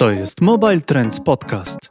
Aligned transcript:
To 0.00 0.10
jest 0.10 0.40
Mobile 0.40 0.80
Trends 0.80 1.20
Podcast. 1.20 1.90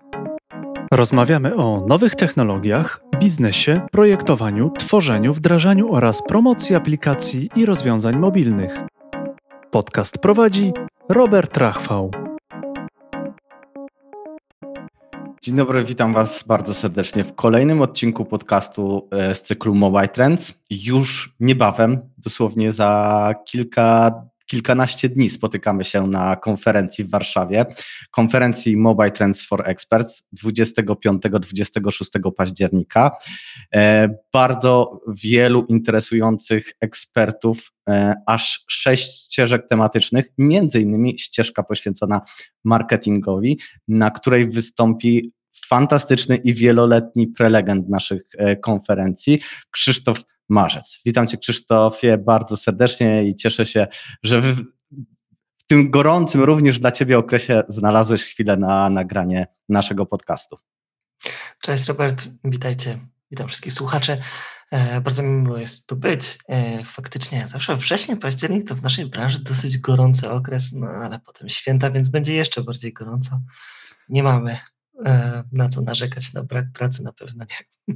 Rozmawiamy 0.92 1.56
o 1.56 1.86
nowych 1.88 2.16
technologiach, 2.16 3.02
biznesie, 3.20 3.82
projektowaniu, 3.92 4.72
tworzeniu, 4.78 5.34
wdrażaniu 5.34 5.94
oraz 5.94 6.22
promocji 6.28 6.76
aplikacji 6.76 7.50
i 7.56 7.66
rozwiązań 7.66 8.16
mobilnych. 8.16 8.80
Podcast 9.72 10.18
prowadzi 10.18 10.74
Robert 11.10 11.58
Rachwał. 11.58 12.12
Dzień 15.42 15.56
dobry, 15.56 15.84
witam 15.84 16.14
Was 16.14 16.44
bardzo 16.44 16.74
serdecznie 16.74 17.24
w 17.24 17.36
kolejnym 17.36 17.82
odcinku 17.82 18.26
podcastu 18.26 19.08
e, 19.12 19.36
z 19.36 19.42
cyklu 19.42 19.76
Mobile 19.76 20.08
Trends. 20.08 20.54
Już 20.70 21.36
niebawem, 21.40 22.00
dosłownie 22.18 22.74
za 22.74 23.34
kilka 23.46 24.12
kilkanaście 24.50 25.10
dni 25.10 25.30
spotykamy 25.30 25.86
się 25.86 26.08
na 26.08 26.36
konferencji 26.36 27.04
w 27.04 27.10
Warszawie, 27.10 27.66
konferencji 28.12 28.78
Mobile 28.78 29.12
Trends 29.12 29.46
for 29.46 29.70
Experts 29.70 30.24
25-26 30.44 32.32
października. 32.38 33.12
E, 33.76 34.10
bardzo 34.34 35.02
wielu 35.08 35.66
interesujących 35.66 36.72
ekspertów, 36.82 37.72
e, 37.90 38.16
aż 38.28 38.64
sześć 38.68 39.26
ścieżek 39.26 39.68
tematycznych, 39.68 40.26
między 40.38 40.82
innymi 40.82 41.20
ścieżka 41.20 41.64
poświęcona 41.64 42.22
marketingowi, 42.64 43.60
na 43.88 44.12
której 44.12 44.50
wystąpi 44.50 45.32
fantastyczny 45.66 46.36
i 46.36 46.54
wieloletni 46.54 47.28
prelegent 47.28 47.90
naszych 47.90 48.22
e, 48.38 48.56
konferencji, 48.56 49.40
Krzysztof 49.72 50.24
marzec. 50.50 51.00
Witam 51.06 51.28
Cię 51.28 51.38
Krzysztofie 51.38 52.18
bardzo 52.18 52.58
serdecznie 52.58 53.24
i 53.24 53.36
cieszę 53.36 53.66
się, 53.66 53.88
że 54.24 54.42
w, 54.42 54.64
tym 55.68 55.92
gorącym 55.92 56.44
również 56.44 56.80
dla 56.80 56.92
Ciebie 56.92 57.18
okresie 57.18 57.64
znalazłeś 57.68 58.24
chwilę 58.24 58.58
na 58.58 58.90
nagranie 58.90 59.48
naszego 59.70 60.06
podcastu. 60.06 60.58
Cześć 61.62 61.88
Robert, 61.88 62.28
witajcie. 62.44 63.00
Witam 63.32 63.48
wszystkich 63.48 63.74
słuchaczy. 63.74 64.18
E, 64.72 65.02
bardzo 65.02 65.24
mi 65.24 65.30
miło 65.30 65.58
jest 65.58 65.88
tu 65.88 65.96
być. 65.96 66.38
E, 66.48 66.86
faktycznie 66.86 67.48
zawsze 67.48 67.76
wrześniu, 67.76 68.18
październik 68.18 68.68
to 68.68 68.76
w 68.76 68.82
naszej 68.82 69.06
branży 69.06 69.40
dosyć 69.40 69.78
gorący 69.78 70.30
okres, 70.30 70.74
no 70.74 70.88
ale 70.88 71.20
potem 71.20 71.50
święta, 71.50 71.92
więc 71.92 72.08
będzie 72.08 72.34
jeszcze 72.34 72.64
bardziej 72.64 72.94
gorąco. 72.94 73.42
Nie 74.10 74.24
mamy 74.24 74.60
e, 75.06 75.44
na 75.52 75.70
co 75.70 75.82
narzekać, 75.82 76.34
na 76.34 76.44
brak 76.44 76.66
pracy 76.74 77.04
na 77.04 77.14
pewno 77.14 77.46
nie. 77.50 77.96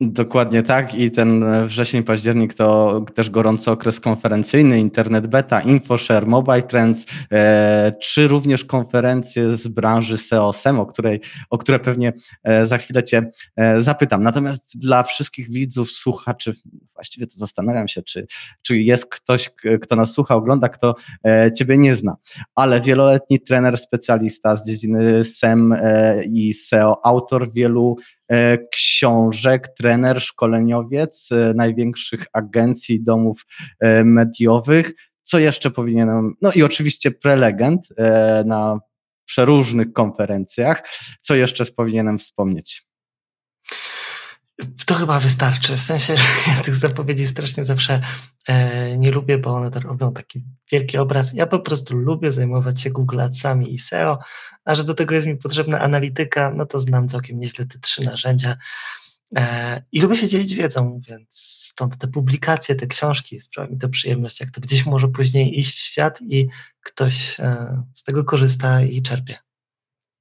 Dokładnie 0.00 0.62
tak 0.62 0.94
i 0.94 1.10
ten 1.10 1.44
wrzesień, 1.66 2.02
październik 2.02 2.54
to 2.54 3.00
też 3.14 3.30
gorący 3.30 3.70
okres 3.70 4.00
konferencyjny, 4.00 4.80
Internet 4.80 5.26
Beta, 5.26 5.60
InfoShare, 5.60 6.26
Mobile 6.26 6.62
Trends, 6.62 7.06
e, 7.32 7.92
czy 8.02 8.28
również 8.28 8.64
konferencje 8.64 9.56
z 9.56 9.68
branży 9.68 10.18
SEO, 10.18 10.52
SEM, 10.52 10.80
o, 10.80 10.86
której, 10.86 11.20
o 11.50 11.58
które 11.58 11.78
pewnie 11.78 12.12
e, 12.44 12.66
za 12.66 12.78
chwilę 12.78 13.04
Cię 13.04 13.30
e, 13.56 13.82
zapytam. 13.82 14.22
Natomiast 14.22 14.78
dla 14.78 15.02
wszystkich 15.02 15.50
widzów, 15.50 15.90
słuchaczy, 15.90 16.54
właściwie 16.94 17.26
to 17.26 17.36
zastanawiam 17.36 17.88
się, 17.88 18.02
czy, 18.02 18.26
czy 18.62 18.78
jest 18.78 19.06
ktoś, 19.06 19.50
kto 19.82 19.96
nas 19.96 20.12
słucha, 20.12 20.34
ogląda, 20.34 20.68
kto 20.68 20.94
e, 21.26 21.52
Ciebie 21.52 21.78
nie 21.78 21.96
zna, 21.96 22.16
ale 22.54 22.80
wieloletni 22.80 23.40
trener, 23.40 23.78
specjalista 23.78 24.56
z 24.56 24.66
dziedziny 24.66 25.24
SEM 25.24 25.72
e, 25.72 26.24
i 26.24 26.54
SEO, 26.54 27.06
autor 27.06 27.52
wielu 27.52 27.96
książek, 28.72 29.68
trener, 29.68 30.20
szkoleniowiec 30.20 31.28
e, 31.32 31.54
największych 31.54 32.26
agencji, 32.32 33.02
domów 33.02 33.46
e, 33.80 34.04
mediowych. 34.04 34.92
Co 35.22 35.38
jeszcze 35.38 35.70
powinienem? 35.70 36.34
No 36.42 36.52
i 36.52 36.62
oczywiście 36.62 37.10
prelegent 37.10 37.88
na 38.44 38.80
przeróżnych 39.24 39.92
konferencjach. 39.92 40.82
Co 41.20 41.34
jeszcze 41.34 41.64
powinienem 41.66 42.18
wspomnieć? 42.18 42.86
To 44.86 44.94
chyba 44.94 45.18
wystarczy. 45.18 45.76
W 45.76 45.82
sensie 45.82 46.14
ja 46.56 46.62
tych 46.62 46.74
zapowiedzi 46.74 47.26
strasznie 47.26 47.64
zawsze 47.64 48.00
e, 48.48 48.98
nie 48.98 49.10
lubię, 49.10 49.38
bo 49.38 49.54
one 49.54 49.70
robią 49.70 50.12
taki 50.12 50.44
wielki 50.72 50.98
obraz. 50.98 51.32
Ja 51.32 51.46
po 51.46 51.58
prostu 51.58 51.96
lubię 51.96 52.32
zajmować 52.32 52.80
się 52.80 52.90
Google 52.90 53.20
Adsami 53.20 53.74
i 53.74 53.78
SEO, 53.78 54.18
a 54.64 54.74
że 54.74 54.84
do 54.84 54.94
tego 54.94 55.14
jest 55.14 55.26
mi 55.26 55.36
potrzebna 55.36 55.80
analityka, 55.80 56.52
no 56.56 56.66
to 56.66 56.78
znam 56.78 57.08
całkiem 57.08 57.40
nieźle 57.40 57.66
te 57.66 57.78
trzy 57.78 58.02
narzędzia. 58.02 58.56
E, 59.36 59.82
I 59.92 60.00
lubię 60.00 60.16
się 60.16 60.28
dzielić 60.28 60.54
wiedzą, 60.54 61.00
więc 61.08 61.26
stąd 61.74 61.98
te 61.98 62.08
publikacje, 62.08 62.74
te 62.74 62.86
książki, 62.86 63.40
sprawia 63.40 63.70
mi 63.70 63.78
to 63.78 63.88
przyjemność, 63.88 64.40
jak 64.40 64.50
to 64.50 64.60
gdzieś 64.60 64.86
może 64.86 65.08
później 65.08 65.58
iść 65.58 65.74
w 65.76 65.78
świat 65.78 66.22
i 66.22 66.48
ktoś 66.82 67.40
e, 67.40 67.82
z 67.94 68.02
tego 68.02 68.24
korzysta 68.24 68.82
i 68.82 69.02
czerpie. 69.02 69.43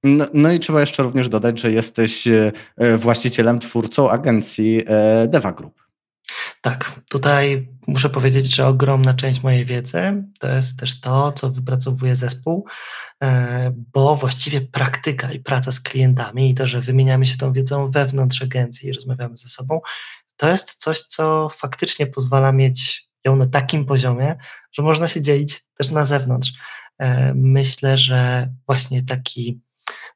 No, 0.03 0.27
no, 0.33 0.51
i 0.51 0.59
trzeba 0.59 0.79
jeszcze 0.79 1.03
również 1.03 1.29
dodać, 1.29 1.59
że 1.59 1.71
jesteś 1.71 2.27
e, 2.27 2.51
e, 2.77 2.97
właścicielem, 2.97 3.59
twórcą 3.59 4.09
agencji 4.09 4.83
e, 4.87 5.27
Deva 5.27 5.51
Group. 5.51 5.83
Tak, 6.61 7.01
tutaj 7.09 7.67
muszę 7.87 8.09
powiedzieć, 8.09 8.55
że 8.55 8.67
ogromna 8.67 9.13
część 9.13 9.43
mojej 9.43 9.65
wiedzy 9.65 10.23
to 10.39 10.49
jest 10.49 10.79
też 10.79 11.01
to, 11.01 11.31
co 11.31 11.49
wypracowuje 11.49 12.15
zespół, 12.15 12.65
bo 13.93 14.15
właściwie 14.15 14.61
praktyka 14.61 15.31
i 15.31 15.39
praca 15.39 15.71
z 15.71 15.79
klientami 15.79 16.49
i 16.49 16.53
to, 16.53 16.67
że 16.67 16.81
wymieniamy 16.81 17.25
się 17.25 17.37
tą 17.37 17.53
wiedzą 17.53 17.91
wewnątrz 17.91 18.41
agencji 18.41 18.89
i 18.89 18.93
rozmawiamy 18.93 19.37
ze 19.37 19.49
sobą, 19.49 19.81
to 20.37 20.49
jest 20.49 20.73
coś, 20.73 21.01
co 21.01 21.49
faktycznie 21.49 22.07
pozwala 22.07 22.51
mieć 22.51 23.09
ją 23.25 23.35
na 23.35 23.45
takim 23.45 23.85
poziomie, 23.85 24.35
że 24.71 24.83
można 24.83 25.07
się 25.07 25.21
dzielić 25.21 25.61
też 25.77 25.91
na 25.91 26.05
zewnątrz. 26.05 26.53
Myślę, 27.35 27.97
że 27.97 28.49
właśnie 28.67 29.01
taki 29.01 29.61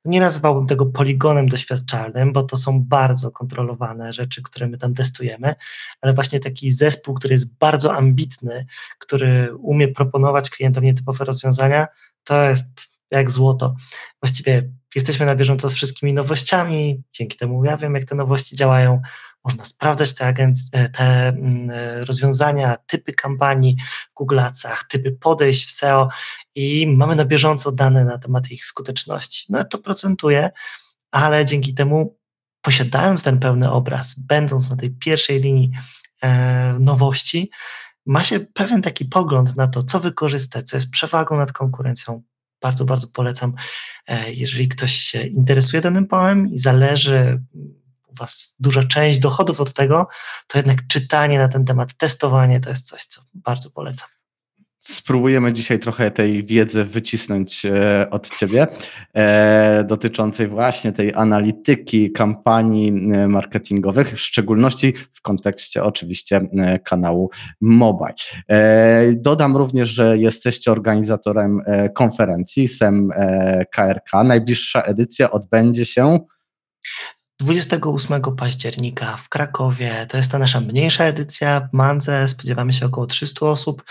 nie 0.08 0.20
nazywałbym 0.20 0.68
tego 0.68 0.86
poligonem 0.86 1.48
doświadczalnym, 1.48 2.34
bo 2.34 2.44
to 2.44 2.58
są 2.58 2.84
bardzo 2.84 3.32
kontrolowane 3.32 4.14
rzeczy, 4.14 4.42
które 4.44 4.68
my 4.68 4.78
tam 4.78 4.94
testujemy, 4.94 5.56
ale 6.02 6.14
właśnie 6.14 6.40
taki 6.40 6.72
zespół, 6.72 7.16
który 7.16 7.34
jest 7.34 7.58
bardzo 7.58 7.96
ambitny, 7.96 8.66
który 9.00 9.56
umie 9.56 9.88
proponować 9.88 10.50
klientom 10.50 10.84
nietypowe 10.84 11.26
rozwiązania, 11.26 11.88
to 12.24 12.44
jest 12.44 12.98
jak 13.12 13.32
złoto. 13.32 13.76
Właściwie 14.22 14.70
jesteśmy 14.96 15.26
na 15.26 15.36
bieżąco 15.36 15.70
z 15.70 15.74
wszystkimi 15.74 16.14
nowościami, 16.14 17.04
dzięki 17.14 17.38
temu 17.38 17.66
ja 17.66 17.78
wiem, 17.78 17.96
jak 17.96 18.06
te 18.06 18.16
nowości 18.16 18.56
działają, 18.56 19.02
można 19.44 19.66
sprawdzać 19.66 20.14
te, 20.14 20.34
e, 20.72 20.90
te 20.90 21.28
mm, 21.28 21.70
e, 21.70 22.06
rozwiązania, 22.06 22.78
typy 22.88 23.14
kampanii 23.14 23.78
w 24.12 24.14
Google 24.14 24.40
Adsach, 24.40 24.88
typy 24.90 25.12
podejść 25.12 25.68
w 25.68 25.72
SEO 25.72 26.10
i 26.58 26.88
mamy 26.88 27.16
na 27.16 27.26
bieżąco 27.26 27.72
dane 27.72 28.06
na 28.06 28.18
temat 28.18 28.52
ich 28.52 28.66
skuteczności. 28.66 29.46
No 29.50 29.64
to 29.64 29.78
procentuje, 29.78 30.50
ale 31.12 31.46
dzięki 31.46 31.74
temu 31.74 32.18
posiadając 32.62 33.24
ten 33.24 33.40
pełny 33.40 33.72
obraz, 33.72 34.16
będąc 34.20 34.70
na 34.70 34.78
tej 34.78 34.92
pierwszej 34.92 35.42
linii 35.42 35.72
e, 36.24 36.78
nowości, 36.80 37.52
ma 38.06 38.24
się 38.24 38.40
pewien 38.40 38.82
taki 38.82 39.06
pogląd 39.06 39.58
na 39.58 39.68
to, 39.68 39.84
co 39.84 40.00
wykorzystać, 40.00 40.70
co 40.70 40.78
jest 40.78 40.92
przewagą 40.92 41.38
nad 41.38 41.52
konkurencją. 41.52 42.24
Bardzo, 42.62 42.86
bardzo 42.86 43.08
polecam, 43.14 43.54
e, 44.08 44.34
jeżeli 44.34 44.68
ktoś 44.68 44.92
się 44.92 45.22
interesuje 45.22 45.82
danym 45.82 46.08
polem 46.08 46.54
i 46.54 46.58
zależy 46.58 47.42
Was 48.20 48.56
duża 48.60 48.84
część 48.84 49.20
dochodów 49.20 49.62
od 49.62 49.74
tego, 49.74 50.08
to 50.48 50.58
jednak 50.58 50.88
czytanie 50.88 51.40
na 51.40 51.48
ten 51.48 51.66
temat, 51.66 51.94
testowanie 51.94 52.60
to 52.60 52.70
jest 52.70 52.88
coś, 52.88 53.06
co 53.06 53.22
bardzo 53.34 53.70
polecam. 53.70 54.17
Spróbujemy 54.88 55.54
dzisiaj 55.54 55.80
trochę 55.80 56.12
tej 56.12 56.44
wiedzy 56.44 56.86
wycisnąć 56.86 57.66
e, 57.66 58.10
od 58.10 58.30
Ciebie, 58.30 58.68
e, 59.14 59.84
dotyczącej 59.84 60.48
właśnie 60.48 60.92
tej 60.92 61.14
analityki 61.14 62.12
kampanii 62.12 63.12
e, 63.14 63.28
marketingowych, 63.28 64.14
w 64.14 64.20
szczególności 64.20 64.94
w 65.14 65.22
kontekście 65.22 65.84
oczywiście 65.84 66.42
kanału 66.86 67.30
mobile. 67.62 68.14
Dodam 69.16 69.58
również, 69.58 69.90
że 69.90 70.18
jesteście 70.18 70.72
organizatorem 70.72 71.62
konferencji 71.94 72.68
SEM 72.68 73.10
KRK. 73.72 74.24
Najbliższa 74.24 74.82
edycja 74.82 75.32
odbędzie 75.32 75.86
się 75.86 76.20
28 77.40 78.22
października 78.36 79.18
w 79.18 79.30
Krakowie. 79.30 80.06
To 80.10 80.18
jest 80.18 80.32
ta 80.32 80.40
nasza 80.40 80.62
mniejsza 80.62 81.04
edycja 81.04 81.70
w 81.72 81.74
Mandze. 81.74 82.28
Spodziewamy 82.28 82.74
się 82.74 82.86
około 82.86 83.08
300 83.08 83.46
osób 83.46 83.84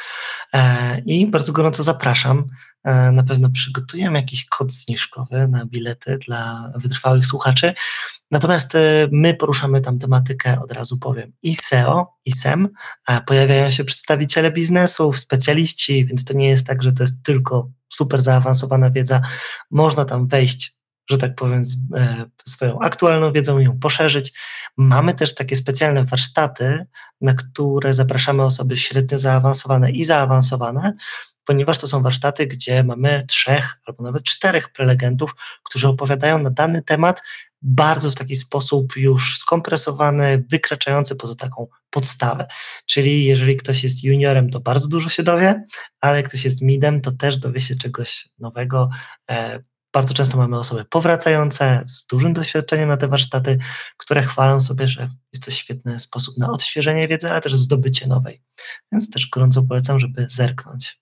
e, 0.53 0.99
i 1.01 1.27
bardzo 1.27 1.53
gorąco 1.53 1.83
zapraszam. 1.83 2.45
E, 2.85 3.13
na 3.13 3.23
pewno 3.23 3.51
przygotujemy 3.51 4.19
jakiś 4.19 4.47
kod 4.47 4.73
zniżkowy 4.73 5.49
na 5.49 5.67
bilety 5.67 6.19
dla 6.27 6.73
wytrwałych 6.77 7.27
słuchaczy. 7.27 7.75
Natomiast 8.31 8.75
e, 8.75 9.09
my 9.13 9.35
poruszamy 9.35 9.81
tam 9.81 9.99
tematykę, 9.99 10.61
od 10.63 10.73
razu 10.73 10.99
powiem, 10.99 11.33
i 11.43 11.57
SEO, 11.57 12.15
i 12.25 12.33
SEM. 12.33 12.69
Pojawiają 13.27 13.71
się 13.71 13.85
przedstawiciele 13.85 14.53
biznesów, 14.53 15.19
specjaliści, 15.19 16.07
więc 16.07 16.25
to 16.25 16.35
nie 16.35 16.49
jest 16.49 16.67
tak, 16.67 16.83
że 16.83 16.93
to 16.93 17.03
jest 17.03 17.23
tylko 17.23 17.71
super 17.93 18.21
zaawansowana 18.21 18.91
wiedza. 18.91 19.21
Można 19.71 20.05
tam 20.05 20.29
wejść 20.29 20.77
że 21.11 21.19
tak 21.19 21.35
powiem, 21.35 21.63
e, 21.95 22.25
swoją 22.45 22.81
aktualną 22.81 23.33
wiedzą 23.33 23.59
ją 23.59 23.79
poszerzyć. 23.79 24.33
Mamy 24.77 25.15
też 25.15 25.35
takie 25.35 25.57
specjalne 25.57 26.05
warsztaty, 26.05 26.87
na 27.21 27.35
które 27.35 27.95
zapraszamy 27.95 28.43
osoby 28.43 28.77
średnio 28.77 29.19
zaawansowane 29.19 29.91
i 29.91 30.05
zaawansowane, 30.05 30.95
ponieważ 31.45 31.79
to 31.79 31.87
są 31.87 32.03
warsztaty, 32.03 32.47
gdzie 32.47 32.85
mamy 32.85 33.25
trzech 33.29 33.81
albo 33.87 34.05
nawet 34.05 34.23
czterech 34.23 34.73
prelegentów, 34.73 35.35
którzy 35.63 35.89
opowiadają 35.89 36.39
na 36.39 36.51
dany 36.51 36.83
temat 36.83 37.23
bardzo 37.63 38.11
w 38.11 38.15
taki 38.15 38.37
sposób 38.37 38.97
już 38.97 39.39
skompresowany, 39.39 40.45
wykraczający 40.51 41.17
poza 41.17 41.35
taką 41.35 41.67
podstawę. 41.91 42.47
Czyli 42.87 43.25
jeżeli 43.25 43.57
ktoś 43.57 43.83
jest 43.83 44.05
juniorem, 44.05 44.51
to 44.51 44.61
bardzo 44.61 44.89
dużo 44.89 45.09
się 45.09 45.23
dowie, 45.23 45.65
ale 46.01 46.23
ktoś 46.23 46.45
jest 46.45 46.63
midem, 46.63 47.01
to 47.01 47.13
też 47.13 47.39
dowie 47.39 47.61
się 47.61 47.75
czegoś 47.75 48.29
nowego. 48.39 48.91
Bardzo 49.97 50.15
często 50.15 50.37
mamy 50.37 50.59
osoby 50.59 50.85
powracające 50.85 51.85
z 51.87 52.07
dużym 52.07 52.33
doświadczeniem 52.33 52.89
na 52.89 52.97
te 52.97 53.09
warsztaty, 53.09 53.59
które 53.97 54.23
chwalą 54.23 54.61
sobie, 54.61 54.89
że 54.89 55.11
jest 55.33 55.45
to 55.45 55.51
świetny 55.51 55.99
sposób 55.99 56.39
na 56.39 56.51
odświeżenie 56.51 57.09
wiedzy, 57.09 57.31
ale 57.31 57.41
też 57.41 57.57
zdobycie 57.57 58.07
nowej. 58.07 58.43
Więc 58.93 59.11
też 59.11 59.29
gorąco 59.29 59.63
polecam, 59.63 60.01
żeby 60.01 60.27
zerknąć. 60.29 61.01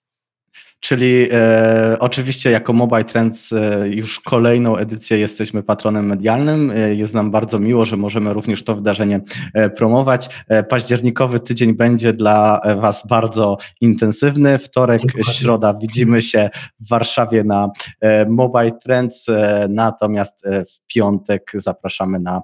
Czyli 0.79 1.27
e, 1.31 1.97
oczywiście 1.99 2.51
jako 2.51 2.73
Mobile 2.73 3.03
Trends 3.03 3.53
e, 3.53 3.87
już 3.87 4.19
kolejną 4.19 4.77
edycję 4.77 5.17
jesteśmy 5.17 5.63
patronem 5.63 6.05
medialnym. 6.05 6.71
E, 6.71 6.95
jest 6.95 7.13
nam 7.13 7.31
bardzo 7.31 7.59
miło, 7.59 7.85
że 7.85 7.97
możemy 7.97 8.33
również 8.33 8.63
to 8.63 8.75
wydarzenie 8.75 9.21
e, 9.53 9.69
promować. 9.69 10.29
E, 10.47 10.63
październikowy 10.63 11.39
tydzień 11.39 11.73
będzie 11.73 12.13
dla 12.13 12.61
Was 12.77 13.07
bardzo 13.07 13.57
intensywny. 13.81 14.57
Wtorek, 14.57 15.01
środa 15.31 15.73
widzimy 15.73 16.21
się 16.21 16.49
w 16.79 16.89
Warszawie 16.89 17.43
na 17.43 17.69
e, 18.01 18.25
Mobile 18.25 18.71
Trends, 18.71 19.25
natomiast 19.69 20.45
w 20.45 20.93
piątek 20.93 21.51
zapraszamy 21.55 22.19
na 22.19 22.41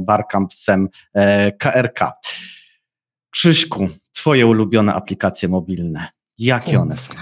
Barcamp 0.00 0.54
SEM 0.54 0.88
KRK. 1.58 2.12
Krzyśku, 3.30 3.88
Twoje 4.12 4.46
ulubione 4.46 4.94
aplikacje 4.94 5.48
mobilne. 5.48 6.17
Jakie 6.38 6.80
one 6.80 6.96
są? 6.96 7.14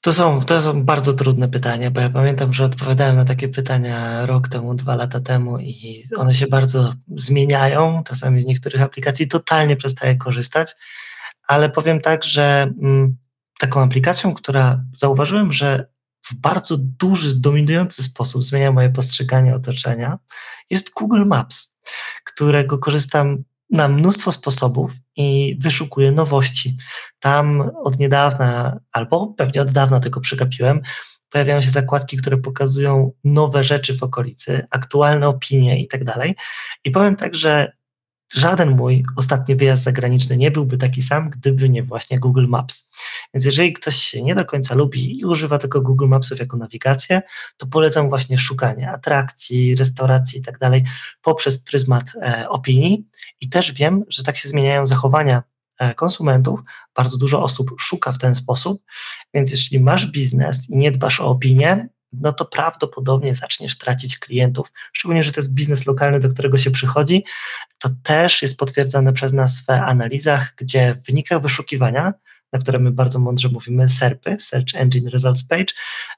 To 0.00 0.12
są, 0.12 0.40
to 0.40 0.60
są 0.60 0.84
bardzo 0.84 1.12
trudne 1.12 1.48
pytania, 1.48 1.90
bo 1.90 2.00
ja 2.00 2.10
pamiętam, 2.10 2.52
że 2.52 2.64
odpowiadałem 2.64 3.16
na 3.16 3.24
takie 3.24 3.48
pytania 3.48 4.26
rok 4.26 4.48
temu, 4.48 4.74
dwa 4.74 4.94
lata 4.94 5.20
temu 5.20 5.58
i 5.58 6.04
one 6.16 6.34
się 6.34 6.46
bardzo 6.46 6.94
zmieniają. 7.16 8.02
Czasami 8.06 8.40
z 8.40 8.46
niektórych 8.46 8.82
aplikacji 8.82 9.28
totalnie 9.28 9.76
przestaję 9.76 10.16
korzystać, 10.16 10.74
ale 11.48 11.70
powiem 11.70 12.00
tak, 12.00 12.24
że 12.24 12.72
mm, 12.82 13.16
taką 13.58 13.82
aplikacją, 13.82 14.34
która 14.34 14.84
zauważyłem, 14.96 15.52
że 15.52 15.88
w 16.26 16.34
bardzo 16.34 16.76
duży, 16.78 17.40
dominujący 17.40 18.02
sposób 18.02 18.44
zmienia 18.44 18.72
moje 18.72 18.90
postrzeganie 18.90 19.54
otoczenia, 19.54 20.18
jest 20.70 20.90
Google 20.94 21.24
Maps, 21.24 21.76
którego 22.24 22.78
korzystam 22.78 23.44
na 23.70 23.88
mnóstwo 23.88 24.32
sposobów 24.32 24.92
i 25.16 25.56
wyszukuję 25.60 26.12
nowości. 26.12 26.76
Tam 27.18 27.70
od 27.84 27.98
niedawna, 27.98 28.80
albo 28.92 29.34
pewnie 29.36 29.62
od 29.62 29.72
dawna 29.72 30.00
tego 30.00 30.20
przegapiłem, 30.20 30.80
pojawiają 31.30 31.62
się 31.62 31.70
zakładki, 31.70 32.16
które 32.16 32.36
pokazują 32.36 33.12
nowe 33.24 33.64
rzeczy 33.64 33.98
w 33.98 34.02
okolicy, 34.02 34.66
aktualne 34.70 35.28
opinie 35.28 35.82
i 35.82 35.88
tak 35.88 36.04
dalej. 36.04 36.34
I 36.84 36.90
powiem 36.90 37.16
tak, 37.16 37.34
że 37.34 37.72
żaden 38.34 38.70
mój 38.70 39.04
ostatni 39.16 39.56
wyjazd 39.56 39.82
zagraniczny 39.82 40.36
nie 40.36 40.50
byłby 40.50 40.78
taki 40.78 41.02
sam, 41.02 41.30
gdyby 41.30 41.68
nie 41.68 41.82
właśnie 41.82 42.18
Google 42.18 42.46
Maps. 42.48 42.92
Więc 43.34 43.44
jeżeli 43.44 43.72
ktoś 43.72 43.96
się 43.96 44.22
nie 44.22 44.34
do 44.34 44.44
końca 44.44 44.74
lubi 44.74 45.20
i 45.20 45.24
używa 45.24 45.58
tylko 45.58 45.80
Google 45.80 46.08
Mapsów 46.08 46.38
jako 46.38 46.56
nawigację, 46.56 47.22
to 47.56 47.66
polecam 47.66 48.08
właśnie 48.08 48.38
szukanie 48.38 48.90
atrakcji, 48.90 49.74
restauracji 49.74 50.38
i 50.38 50.42
tak 50.42 50.58
dalej 50.58 50.84
poprzez 51.22 51.64
pryzmat 51.64 52.12
e, 52.22 52.48
opinii. 52.48 53.06
I 53.40 53.48
też 53.48 53.72
wiem, 53.72 54.04
że 54.08 54.22
tak 54.22 54.36
się 54.36 54.48
zmieniają 54.48 54.86
zachowania 54.86 55.42
e, 55.78 55.94
konsumentów. 55.94 56.60
Bardzo 56.96 57.18
dużo 57.18 57.42
osób 57.42 57.70
szuka 57.80 58.12
w 58.12 58.18
ten 58.18 58.34
sposób, 58.34 58.82
więc 59.34 59.50
jeśli 59.50 59.80
masz 59.80 60.06
biznes 60.06 60.70
i 60.70 60.76
nie 60.76 60.90
dbasz 60.90 61.20
o 61.20 61.26
opinię, 61.26 61.88
no 62.12 62.32
to 62.32 62.44
prawdopodobnie 62.44 63.34
zaczniesz 63.34 63.78
tracić 63.78 64.18
klientów. 64.18 64.72
Szczególnie, 64.92 65.22
że 65.22 65.32
to 65.32 65.40
jest 65.40 65.54
biznes 65.54 65.86
lokalny, 65.86 66.20
do 66.20 66.28
którego 66.28 66.58
się 66.58 66.70
przychodzi. 66.70 67.24
To 67.78 67.88
też 68.02 68.42
jest 68.42 68.58
potwierdzane 68.58 69.12
przez 69.12 69.32
nas 69.32 69.60
w 69.60 69.70
analizach, 69.70 70.54
gdzie 70.56 70.94
w 70.94 71.06
wynikach 71.06 71.42
wyszukiwania, 71.42 72.12
na 72.52 72.58
które 72.58 72.78
my 72.78 72.90
bardzo 72.90 73.18
mądrze 73.18 73.48
mówimy 73.48 73.88
SERPy, 73.88 74.36
Search 74.40 74.74
Engine 74.74 75.08
Results 75.08 75.44
Page, 75.44 75.72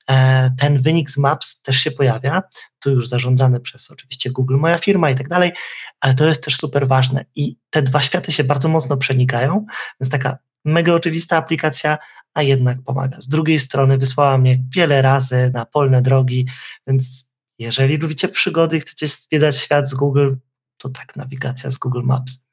e, 0.09 0.51
ten 0.59 0.79
wynik 0.79 1.11
z 1.11 1.19
Maps 1.19 1.63
też 1.63 1.77
się 1.77 1.91
pojawia, 1.91 2.43
tu 2.81 2.91
już 2.91 3.09
zarządzany 3.09 3.61
przez 3.61 3.91
oczywiście 3.91 4.31
Google, 4.31 4.57
moja 4.57 4.79
firma 4.79 5.11
i 5.11 5.15
tak 5.15 5.29
dalej, 5.29 5.53
ale 6.01 6.15
to 6.15 6.27
jest 6.27 6.45
też 6.45 6.57
super 6.57 6.89
ważne 6.89 7.25
i 7.35 7.57
te 7.71 7.83
dwa 7.83 8.01
światy 8.01 8.33
się 8.33 8.45
bardzo 8.45 8.69
mocno 8.69 8.97
przenikają, 8.97 9.67
więc 10.01 10.11
taka 10.11 10.39
mega 10.65 10.95
oczywista 10.95 11.37
aplikacja, 11.37 11.99
a 12.35 12.43
jednak 12.43 12.83
pomaga. 12.83 13.21
Z 13.21 13.29
drugiej 13.29 13.59
strony 13.59 13.99
wysłała 13.99 14.39
mnie 14.39 14.63
wiele 14.77 15.03
razy 15.03 15.51
na 15.55 15.67
polne 15.67 16.03
drogi, 16.03 16.47
więc 16.87 17.33
jeżeli 17.59 17.97
lubicie 17.97 18.29
przygody 18.29 18.77
i 18.77 18.81
chcecie 18.81 19.09
zwiedzać 19.09 19.57
świat 19.57 19.89
z 19.89 19.95
Google, 19.95 20.35
to 20.77 20.89
tak 20.89 21.17
nawigacja 21.17 21.71
z 21.71 21.79
Google 21.79 22.03
Maps. 22.03 22.45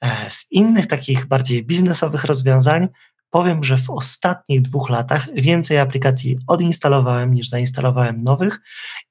E, 0.00 0.30
z 0.30 0.46
innych 0.50 0.86
takich 0.86 1.26
bardziej 1.26 1.64
biznesowych 1.64 2.24
rozwiązań 2.24 2.88
powiem, 3.30 3.64
że 3.64 3.76
w 3.76 3.90
ostatnich 3.90 4.62
dwóch 4.62 4.90
latach 4.90 5.28
więcej 5.34 5.78
aplikacji 5.78 6.38
odinstalowałem 6.46 7.34
niż 7.34 7.48
zainstalowałem 7.48 8.24
nowych 8.24 8.60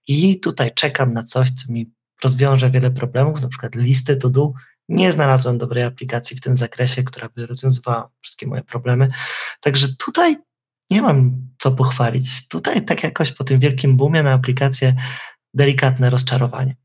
i 0.08 0.40
tutaj 0.40 0.72
czekam 0.74 1.14
na 1.14 1.24
coś, 1.24 1.52
co 1.52 1.74
mi 1.74 1.92
rozwiąże 2.24 2.70
wiele 2.70 2.92
problemów, 2.92 3.42
na 3.42 3.48
przykład 3.48 3.76
listy 3.76 4.18
to 4.18 4.30
do 4.30 4.52
nie 4.94 5.12
znalazłem 5.12 5.58
dobrej 5.58 5.84
aplikacji 5.84 6.38
w 6.38 6.42
tym 6.42 6.58
zakresie, 6.58 7.04
która 7.04 7.30
by 7.30 7.46
rozwiązywała 7.46 8.10
wszystkie 8.22 8.48
moje 8.48 8.64
problemy. 8.64 9.08
Także 9.62 9.88
tutaj 10.00 10.38
nie 10.90 11.02
mam 11.02 11.32
co 11.60 11.72
pochwalić. 11.72 12.48
Tutaj 12.48 12.86
tak 12.86 13.04
jakoś 13.04 13.32
po 13.32 13.44
tym 13.44 13.60
wielkim 13.60 13.98
boomie 13.98 14.24
na 14.24 14.34
aplikację 14.34 14.96
delikatne 15.54 16.10
rozczarowanie. 16.10 16.76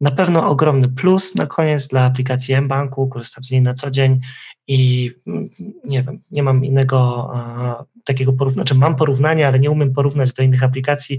Na 0.00 0.10
pewno 0.10 0.48
ogromny 0.48 0.88
plus 0.88 1.34
na 1.34 1.46
koniec 1.46 1.88
dla 1.88 2.04
aplikacji 2.04 2.60
mBanku, 2.60 3.08
korzystam 3.08 3.44
z 3.44 3.50
niej 3.50 3.62
na 3.62 3.74
co 3.74 3.90
dzień 3.90 4.20
i 4.66 5.10
mm, 5.26 5.48
nie 5.84 6.02
wiem, 6.02 6.22
nie 6.30 6.42
mam 6.42 6.64
innego 6.64 7.30
takiego 8.04 8.32
porównania, 8.32 8.64
czy 8.64 8.74
znaczy 8.74 8.80
mam 8.80 8.96
porównanie, 8.96 9.46
ale 9.46 9.58
nie 9.58 9.70
umiem 9.70 9.92
porównać 9.92 10.32
do 10.32 10.42
innych 10.42 10.62
aplikacji, 10.62 11.18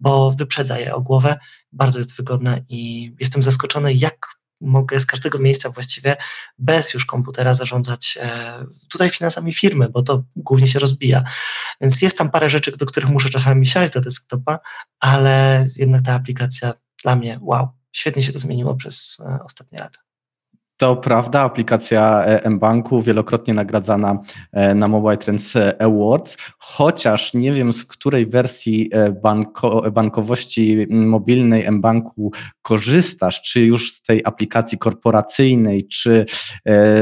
bo 0.00 0.32
wyprzedza 0.32 0.78
je 0.78 0.94
o 0.94 1.00
głowę, 1.00 1.38
bardzo 1.72 1.98
jest 1.98 2.16
wygodna 2.16 2.58
i 2.68 3.12
jestem 3.20 3.42
zaskoczony, 3.42 3.94
jak 3.94 4.26
mogę 4.60 5.00
z 5.00 5.06
każdego 5.06 5.38
miejsca 5.38 5.70
właściwie 5.70 6.16
bez 6.58 6.94
już 6.94 7.04
komputera 7.04 7.54
zarządzać 7.54 8.18
e, 8.20 8.64
tutaj 8.88 9.10
finansami 9.10 9.52
firmy, 9.52 9.88
bo 9.88 10.02
to 10.02 10.24
głównie 10.36 10.66
się 10.66 10.78
rozbija. 10.78 11.24
Więc 11.80 12.02
jest 12.02 12.18
tam 12.18 12.30
parę 12.30 12.50
rzeczy, 12.50 12.76
do 12.76 12.86
których 12.86 13.10
muszę 13.10 13.30
czasami 13.30 13.66
siąść 13.66 13.92
do 13.92 14.00
desktopa, 14.00 14.58
ale 15.00 15.64
jednak 15.76 16.02
ta 16.02 16.14
aplikacja 16.14 16.74
dla 17.02 17.16
mnie, 17.16 17.38
wow, 17.42 17.68
świetnie 17.92 18.22
się 18.22 18.32
to 18.32 18.38
zmieniło 18.38 18.74
przez 18.74 19.16
e, 19.20 19.38
ostatnie 19.44 19.78
lata. 19.78 20.07
To 20.78 20.96
prawda, 20.96 21.40
aplikacja 21.40 22.24
e, 22.24 22.50
mBanku 22.50 23.02
wielokrotnie 23.02 23.54
nagradzana 23.54 24.18
e, 24.52 24.74
na 24.74 24.88
Mobile 24.88 25.16
Trends 25.16 25.54
Awards, 25.78 26.36
chociaż 26.58 27.34
nie 27.34 27.52
wiem 27.52 27.72
z 27.72 27.84
której 27.84 28.26
wersji 28.26 28.90
e, 28.92 29.12
banko, 29.12 29.90
bankowości 29.90 30.86
mobilnej 30.90 31.70
mBanku 31.70 32.32
korzystasz, 32.62 33.42
czy 33.42 33.60
już 33.60 33.92
z 33.92 34.02
tej 34.02 34.22
aplikacji 34.24 34.78
korporacyjnej, 34.78 35.88
czy 35.88 36.26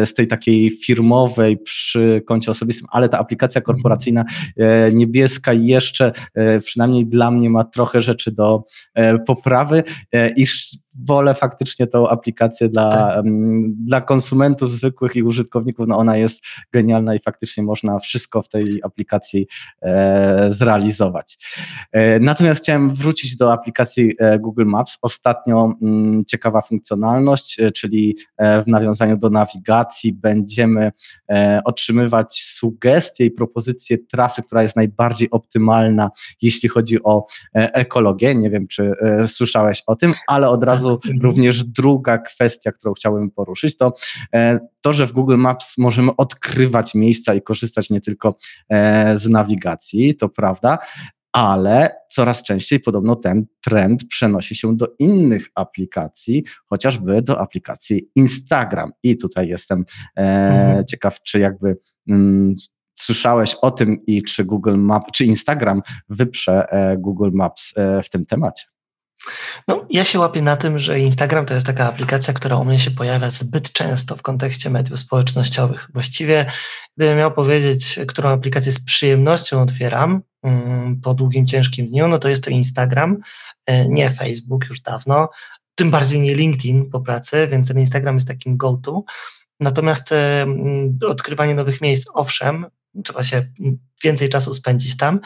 z 0.05 0.15
tej 0.15 0.27
takiej 0.27 0.71
firmowej 0.71 1.59
przy 1.59 2.23
koncie 2.27 2.51
osobistym, 2.51 2.87
ale 2.91 3.09
ta 3.09 3.19
aplikacja 3.19 3.61
korporacyjna 3.61 4.25
niebieska 4.93 5.53
jeszcze 5.53 6.13
przynajmniej 6.65 7.07
dla 7.07 7.31
mnie 7.31 7.51
ma 7.51 7.65
trochę 7.65 8.03
rzeczy 8.03 8.33
do 8.33 8.65
poprawy. 9.27 9.83
I 10.37 10.47
wolę 11.05 11.35
faktycznie 11.35 11.87
tą 11.87 12.09
aplikację 12.09 12.69
dla, 12.69 12.91
tak. 12.91 13.25
dla 13.85 14.01
konsumentów 14.01 14.71
zwykłych 14.71 15.17
i 15.17 15.23
użytkowników. 15.23 15.89
No 15.89 15.99
ona 15.99 16.17
jest 16.17 16.45
genialna 16.73 17.15
i 17.15 17.19
faktycznie 17.19 17.63
można 17.63 17.99
wszystko 17.99 18.43
w 18.43 18.49
tej 18.49 18.81
aplikacji 18.83 19.47
e, 19.83 20.47
zrealizować. 20.51 21.39
E, 21.93 22.21
natomiast 22.21 22.63
chciałem 22.63 22.95
wrócić 22.95 23.37
do 23.37 23.53
aplikacji 23.53 24.15
e, 24.19 24.39
Google 24.39 24.65
Maps. 24.65 24.99
Ostatnio 25.03 25.65
m, 25.83 25.89
mm, 25.89 26.25
ciekawa 26.25 26.63
funkcjonalność, 26.63 27.61
e, 27.61 27.71
czyli 27.71 28.17
e, 28.37 28.63
w 28.63 28.67
nawiązaniu 28.67 29.17
do 29.17 29.31
nawigacji 29.31 30.13
będziemy 30.13 30.93
e, 31.31 31.61
otrzymywać 31.65 32.43
sugestie 32.43 33.25
i 33.25 33.31
propozycje 33.31 33.99
trasy, 33.99 34.43
która 34.43 34.63
jest 34.63 34.77
najbardziej 34.77 35.31
optymalna, 35.31 36.11
jeśli 36.43 36.69
chodzi 36.69 37.03
o 37.03 37.27
ekologię. 37.55 38.35
Nie 38.35 38.51
wiem, 38.51 38.67
czy 38.69 38.93
słyszałeś 39.27 39.83
o 39.87 39.97
tym, 39.97 40.13
ale 40.27 40.49
od 40.49 40.65
razu 40.65 40.86
razu 40.87 41.01
mhm. 41.05 41.21
również 41.21 41.65
druga 41.65 42.19
kwestia, 42.19 42.73
którą 42.73 42.95
chciałbym 42.95 43.31
poruszyć, 43.31 43.77
to 43.77 43.95
e, 44.35 44.59
to, 44.81 44.93
że 44.93 45.07
w 45.07 45.13
Google 45.13 45.37
Maps 45.37 45.79
możemy 45.79 46.17
odkrywać 46.17 46.95
miejsca 46.95 47.35
i 47.35 47.43
korzystać 47.43 47.91
nie 47.91 48.01
tylko 48.01 48.37
e, 48.69 49.19
z 49.19 49.29
nawigacji, 49.29 50.17
to 50.17 50.29
prawda, 50.29 50.79
ale 51.33 51.97
coraz 52.11 52.43
częściej 52.43 52.81
podobno 52.81 53.17
ten 53.17 53.47
trend 53.65 54.05
przenosi 54.09 54.55
się 54.55 54.77
do 54.77 54.89
innych 54.99 55.49
aplikacji, 55.55 56.45
chociażby 56.67 57.23
do 57.23 57.41
aplikacji 57.41 58.09
Instagram. 58.15 58.93
I 59.03 59.17
tutaj 59.17 59.49
jestem 59.49 59.85
e, 60.17 60.21
mhm. 60.21 60.85
ciekaw, 60.85 61.23
czy 61.23 61.39
jakby 61.39 61.77
mm, 62.09 62.55
słyszałeś 62.95 63.55
o 63.55 63.71
tym 63.71 64.07
i 64.07 64.23
czy 64.23 64.45
Google 64.45 64.77
Map, 64.77 65.13
czy 65.13 65.25
Instagram 65.25 65.83
wyprze 66.09 66.67
Google 66.99 67.31
Maps 67.33 67.75
w 68.05 68.11
tym 68.11 68.27
temacie? 68.27 68.76
No, 69.69 69.87
ja 69.91 70.05
się 70.05 70.19
łapię 70.19 70.43
na 70.43 70.57
tym, 70.57 70.79
że 70.79 71.01
Instagram 71.01 71.47
to 71.47 71.55
jest 71.55 71.67
taka 71.67 71.89
aplikacja, 71.89 72.35
która 72.35 72.57
u 72.57 72.65
mnie 72.65 72.79
się 72.79 72.91
pojawia 72.91 73.31
zbyt 73.31 73.73
często 73.73 74.17
w 74.17 74.23
kontekście 74.23 74.71
mediów 74.71 74.99
społecznościowych. 74.99 75.91
Właściwie, 75.93 76.47
gdybym 76.97 77.19
miał 77.19 77.33
powiedzieć, 77.33 77.99
którą 78.09 78.31
aplikację 78.31 78.73
z 78.73 78.85
przyjemnością 78.85 79.63
otwieram 79.63 80.23
mm, 80.43 81.01
po 81.01 81.15
długim, 81.15 81.47
ciężkim 81.47 81.87
dniu, 81.87 82.09
no 82.09 82.19
to 82.19 82.29
jest 82.29 82.45
to 82.45 82.51
Instagram, 82.51 83.17
e, 83.67 83.89
nie 83.89 84.11
Facebook 84.11 84.65
już 84.69 84.81
dawno, 84.81 85.29
tym 85.75 85.91
bardziej 85.91 86.21
nie 86.21 86.35
LinkedIn 86.35 86.91
po 86.91 87.01
pracy, 87.01 87.49
więc 87.51 87.69
ten 87.69 87.79
Instagram 87.79 88.15
jest 88.15 88.29
takim 88.29 88.57
go-to. 88.57 89.05
Natomiast 89.61 90.13
e, 90.13 90.43
mm, 90.43 90.99
odkrywanie 91.09 91.55
nowych 91.55 91.81
miejsc, 91.81 92.11
owszem, 92.15 92.67
trzeba 93.05 93.23
się 93.23 93.47
więcej 94.05 94.29
czasu 94.29 94.55
spędzić 94.55 94.97
tam. 94.97 95.21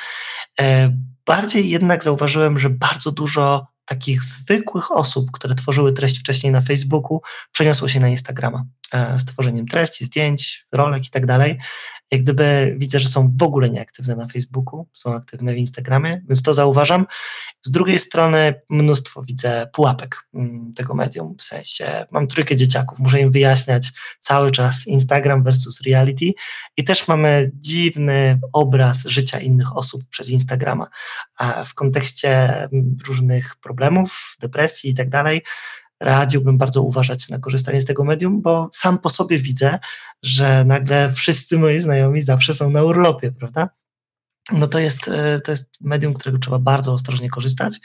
E, 0.61 0.97
bardziej 1.27 1.71
jednak 1.71 2.05
zauważyłem, 2.05 2.59
że 2.59 2.71
bardzo 2.71 3.11
dużo 3.11 3.67
takich 3.91 4.23
zwykłych 4.23 4.91
osób, 4.91 5.31
które 5.31 5.55
tworzyły 5.55 5.93
treść 5.93 6.21
wcześniej 6.21 6.53
na 6.53 6.61
Facebooku, 6.61 7.21
przeniosło 7.53 7.89
się 7.89 8.01
na 8.01 8.09
Instagrama 8.09 8.65
e, 8.93 9.19
z 9.19 9.25
tworzeniem 9.25 9.67
treści, 9.67 10.05
zdjęć, 10.05 10.67
rolek 10.73 11.07
i 11.07 11.11
tak 11.11 11.27
dalej 11.27 11.59
jak 12.11 12.23
gdyby 12.23 12.75
widzę, 12.79 12.99
że 12.99 13.09
są 13.09 13.37
w 13.37 13.43
ogóle 13.43 13.71
nieaktywne 13.71 14.17
na 14.17 14.27
Facebooku, 14.27 14.87
są 14.95 15.15
aktywne 15.15 15.55
w 15.55 15.57
Instagramie, 15.57 16.23
więc 16.29 16.43
to 16.43 16.55
zauważam. 16.55 17.07
Z 17.63 17.71
drugiej 17.71 17.99
strony 17.99 18.55
mnóstwo 18.71 19.23
widzę 19.23 19.69
pułapek 19.73 20.29
mm, 20.35 20.73
tego 20.77 20.95
medium, 20.95 21.35
w 21.39 21.43
sensie 21.43 22.07
mam 22.11 22.27
trójkę 22.27 22.57
dzieciaków, 22.57 22.99
muszę 22.99 23.21
im 23.21 23.31
wyjaśniać 23.31 23.93
cały 24.21 24.51
czas 24.51 24.87
Instagram 24.87 25.43
versus 25.43 25.81
reality 25.81 26.33
i 26.77 26.85
też 26.85 27.09
mamy 27.09 27.51
dziwny 27.55 28.41
obraz 28.53 29.05
życia 29.07 29.41
innych 29.41 29.77
osób 29.77 30.03
przez 30.11 30.31
Instagrama 30.31 30.87
w 31.67 31.75
kontekście 31.75 32.63
mm, 32.63 32.97
różnych 33.07 33.57
problemów, 33.57 34.37
depresji 34.41 34.91
i 34.91 34.95
tak 34.95 35.09
dalej 35.09 35.43
radziłbym 36.01 36.59
bardzo 36.59 36.83
uważać 36.83 37.29
na 37.29 37.39
korzystanie 37.39 37.81
z 37.81 37.85
tego 37.85 38.05
medium, 38.05 38.43
bo 38.43 38.69
sam 38.73 38.99
po 38.99 39.09
sobie 39.09 39.39
widzę, 39.39 39.79
że 40.23 40.65
nagle 40.65 41.11
wszyscy 41.11 41.59
moi 41.59 41.79
znajomi 41.79 42.21
zawsze 42.21 42.53
są 42.53 42.71
na 42.71 42.83
urlopie, 42.83 43.33
prawda? 43.33 43.69
No 44.53 44.67
to 44.67 44.79
jest, 44.79 45.09
e, 45.09 45.41
to 45.41 45.53
jest 45.53 45.81
medium, 45.81 46.15
którego 46.15 46.39
trzeba 46.39 46.59
bardzo 46.59 46.93
ostrożnie 46.93 47.31
korzystać, 47.31 47.81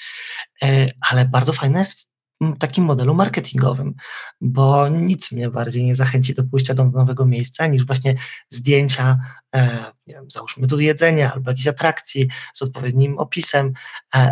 e, 0.63 0.88
ale 1.10 1.25
bardzo 1.25 1.53
fajne 1.53 1.79
jest 1.79 2.10
w 2.41 2.57
takim 2.60 2.84
modelu 2.84 3.13
marketingowym, 3.13 3.93
bo 4.41 4.89
nic 4.89 5.31
mnie 5.31 5.50
bardziej 5.50 5.86
nie 5.86 5.95
zachęci 5.95 6.34
do 6.34 6.43
pójścia 6.43 6.74
do 6.74 6.86
nowego 6.86 7.25
miejsca 7.25 7.67
niż 7.67 7.86
właśnie 7.86 8.15
zdjęcia, 8.50 9.17
e, 9.55 9.86
wiem, 10.07 10.25
załóżmy 10.31 10.67
tu 10.67 10.79
jedzenia 10.79 11.34
albo 11.34 11.51
jakiejś 11.51 11.67
atrakcji 11.67 12.27
z 12.53 12.62
odpowiednim 12.62 13.17
opisem, 13.17 13.74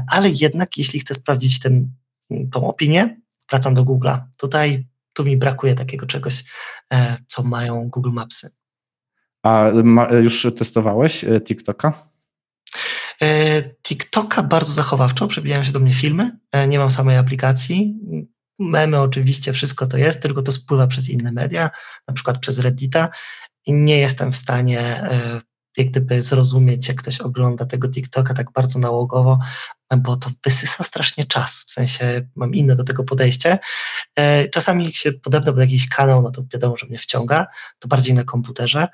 ale 0.08 0.30
jednak 0.30 0.78
jeśli 0.78 1.00
chcę 1.00 1.14
sprawdzić 1.14 1.60
ten, 1.60 1.92
tą 2.52 2.68
opinię, 2.68 3.23
wracam 3.50 3.74
do 3.74 3.84
Google'a. 3.84 4.22
Tutaj 4.38 4.86
tu 5.14 5.26
mi 5.26 5.38
brakuje 5.38 5.76
takiego 5.76 6.06
czegoś, 6.06 6.44
e, 6.94 7.18
co 7.28 7.44
mają 7.44 7.90
Google 7.90 8.12
Mapsy. 8.12 8.52
A 9.44 9.72
już 10.22 10.48
testowałeś 10.58 11.24
e, 11.24 11.42
TikToka? 11.42 12.10
E, 13.22 13.62
TikToka 13.62 14.44
bardzo 14.44 14.74
zachowawczo, 14.74 15.28
przebijają 15.28 15.64
się 15.64 15.72
do 15.72 15.80
mnie 15.80 15.94
filmy, 15.94 16.38
nie 16.68 16.80
mam 16.80 16.92
samej 16.92 17.18
aplikacji. 17.18 17.96
Memy 18.60 19.00
oczywiście, 19.00 19.54
wszystko 19.54 19.88
to 19.88 19.98
jest, 19.98 20.22
tylko 20.22 20.42
to 20.42 20.52
spływa 20.52 20.88
przez 20.88 21.10
inne 21.10 21.32
media, 21.32 21.70
na 22.08 22.14
przykład 22.14 22.40
przez 22.40 22.60
Reddita 22.60 23.10
i 23.66 23.74
nie 23.74 23.98
jestem 23.98 24.32
w 24.32 24.38
stanie 24.38 25.10
jak 25.78 25.88
gdyby 25.88 26.22
zrozumieć, 26.22 26.88
jak 26.88 26.98
ktoś 26.98 27.22
ogląda 27.22 27.66
tego 27.66 27.90
TikToka 27.90 28.34
tak 28.34 28.52
bardzo 28.52 28.80
nałogowo, 28.80 29.40
bo 29.98 30.16
to 30.16 30.30
wysysa 30.44 30.84
strasznie 30.84 31.26
czas, 31.26 31.66
w 31.68 31.72
sensie 31.72 32.28
mam 32.36 32.56
inne 32.56 32.76
do 32.76 32.84
tego 32.84 33.04
podejście. 33.04 33.60
E, 34.16 34.50
czasami 34.50 34.86
jak 34.86 34.94
się 34.94 35.12
podepnę 35.12 35.52
pod 35.52 35.62
jakiś 35.62 35.90
kanał, 35.90 36.22
no 36.22 36.32
to 36.32 36.44
wiadomo, 36.54 36.78
że 36.78 36.86
mnie 36.86 37.00
wciąga, 37.00 37.48
to 37.80 37.88
bardziej 37.88 38.14
na 38.14 38.24
komputerze, 38.24 38.88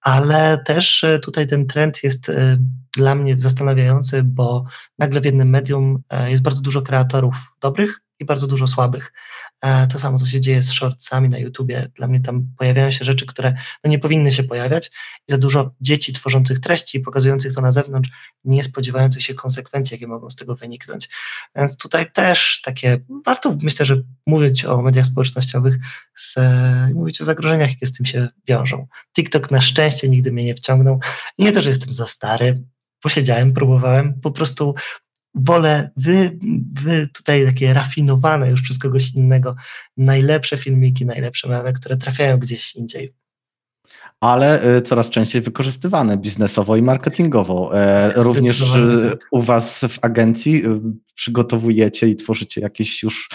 ale 0.00 0.58
też 0.58 1.04
e, 1.04 1.18
tutaj 1.18 1.46
ten 1.46 1.66
trend 1.66 2.04
jest 2.04 2.28
e, 2.28 2.58
dla 2.96 3.14
mnie 3.14 3.36
zastanawiający, 3.36 4.22
bo 4.22 4.64
nagle 4.98 5.20
w 5.20 5.24
jednym 5.24 5.50
medium 5.50 6.02
jest 6.26 6.42
bardzo 6.42 6.62
dużo 6.62 6.82
kreatorów 6.82 7.36
dobrych 7.60 8.00
i 8.18 8.24
bardzo 8.24 8.46
dużo 8.46 8.66
słabych. 8.66 9.12
E, 9.62 9.86
to 9.86 9.98
samo, 9.98 10.18
co 10.18 10.26
się 10.26 10.40
dzieje 10.40 10.62
z 10.62 10.72
shortsami 10.72 11.28
na 11.28 11.38
YouTubie. 11.38 11.90
Dla 11.94 12.06
mnie 12.06 12.20
tam 12.20 12.48
pojawiają 12.58 12.90
się 12.90 13.04
rzeczy, 13.04 13.26
które 13.26 13.54
no 13.84 13.90
nie 13.90 13.98
powinny 13.98 14.32
się 14.32 14.42
pojawiać 14.42 14.90
i 15.28 15.32
za 15.32 15.38
dużo 15.38 15.74
dzieci 15.80 16.12
tworzących 16.12 16.60
treści 16.60 16.98
i 16.98 17.00
pokazujących 17.00 17.54
to 17.54 17.60
na 17.60 17.70
zewnątrz, 17.70 18.10
nie 18.44 18.62
spodziewających 18.62 19.22
się 19.22 19.34
konsekwencji, 19.34 19.94
jakie 19.94 20.06
mogą 20.06 20.30
z 20.30 20.36
tego 20.36 20.54
wyniknąć. 20.54 21.08
Więc 21.56 21.78
tutaj 21.78 22.12
też 22.12 22.60
takie, 22.64 23.00
warto 23.26 23.56
myślę, 23.62 23.86
że 23.86 24.02
mówić 24.26 24.64
o 24.64 24.82
mediach 24.82 25.06
społecznościowych, 25.06 25.76
z, 26.16 26.36
mówić 26.94 27.20
o 27.20 27.24
zagrożeniach, 27.24 27.70
jakie 27.70 27.86
z 27.86 27.92
tym 27.92 28.06
się 28.06 28.28
wiążą. 28.48 28.86
TikTok 29.16 29.50
na 29.50 29.60
szczęście 29.60 30.08
nigdy 30.08 30.32
mnie 30.32 30.44
nie 30.44 30.54
wciągnął. 30.54 31.00
Nie 31.38 31.52
to, 31.52 31.62
że 31.62 31.68
jestem 31.68 31.94
za 31.94 32.06
stary, 32.06 32.62
posiedziałem, 33.02 33.52
próbowałem, 33.52 34.20
po 34.20 34.30
prostu 34.30 34.74
wolę 35.36 35.90
wy, 35.96 36.38
wy 36.82 37.08
tutaj 37.14 37.46
takie 37.46 37.74
rafinowane 37.74 38.50
już 38.50 38.62
przez 38.62 38.78
kogoś 38.78 39.14
innego, 39.14 39.56
najlepsze 39.96 40.56
filmiki, 40.56 41.06
najlepsze 41.06 41.48
memy, 41.48 41.72
które 41.72 41.96
trafiają 41.96 42.38
gdzieś 42.38 42.76
indziej 42.76 43.14
ale 44.20 44.76
y, 44.76 44.82
coraz 44.82 45.10
częściej 45.10 45.42
wykorzystywane 45.42 46.16
biznesowo 46.18 46.76
i 46.76 46.82
marketingowo. 46.82 47.80
E, 47.80 48.12
również 48.16 48.60
y, 48.60 49.10
tak. 49.10 49.28
u 49.30 49.42
Was 49.42 49.80
w 49.88 49.98
agencji 50.02 50.66
y, 50.66 50.80
przygotowujecie 51.16 52.08
i 52.08 52.16
tworzycie 52.16 52.60
jakieś 52.60 53.02
już 53.02 53.28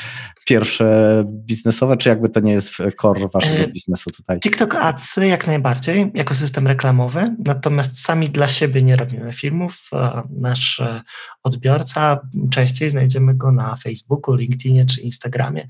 pierwsze 0.45 1.23
biznesowe, 1.27 1.97
czy 1.97 2.09
jakby 2.09 2.29
to 2.29 2.39
nie 2.39 2.51
jest 2.51 2.71
core 3.01 3.27
Waszego 3.33 3.63
e, 3.63 3.67
biznesu 3.67 4.09
tutaj? 4.09 4.39
TikTok 4.39 4.75
Ads 4.75 5.17
jak 5.17 5.47
najbardziej, 5.47 6.11
jako 6.13 6.33
system 6.33 6.67
reklamowy, 6.67 7.35
natomiast 7.45 8.03
sami 8.03 8.29
dla 8.29 8.47
siebie 8.47 8.81
nie 8.81 8.95
robimy 8.95 9.33
filmów. 9.33 9.89
Nasz 10.29 10.79
e, 10.79 11.01
odbiorca 11.43 12.19
częściej 12.51 12.89
znajdziemy 12.89 13.35
go 13.35 13.51
na 13.51 13.75
Facebooku, 13.75 14.35
LinkedInie 14.35 14.85
czy 14.85 15.01
Instagramie. 15.01 15.67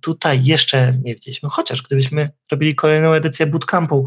Tutaj 0.00 0.44
jeszcze 0.44 0.98
nie 1.02 1.14
widzieliśmy, 1.14 1.48
chociaż 1.52 1.82
gdybyśmy 1.82 2.30
robili 2.50 2.74
kolejną 2.74 3.12
edycję 3.12 3.46
bootcampu, 3.46 4.06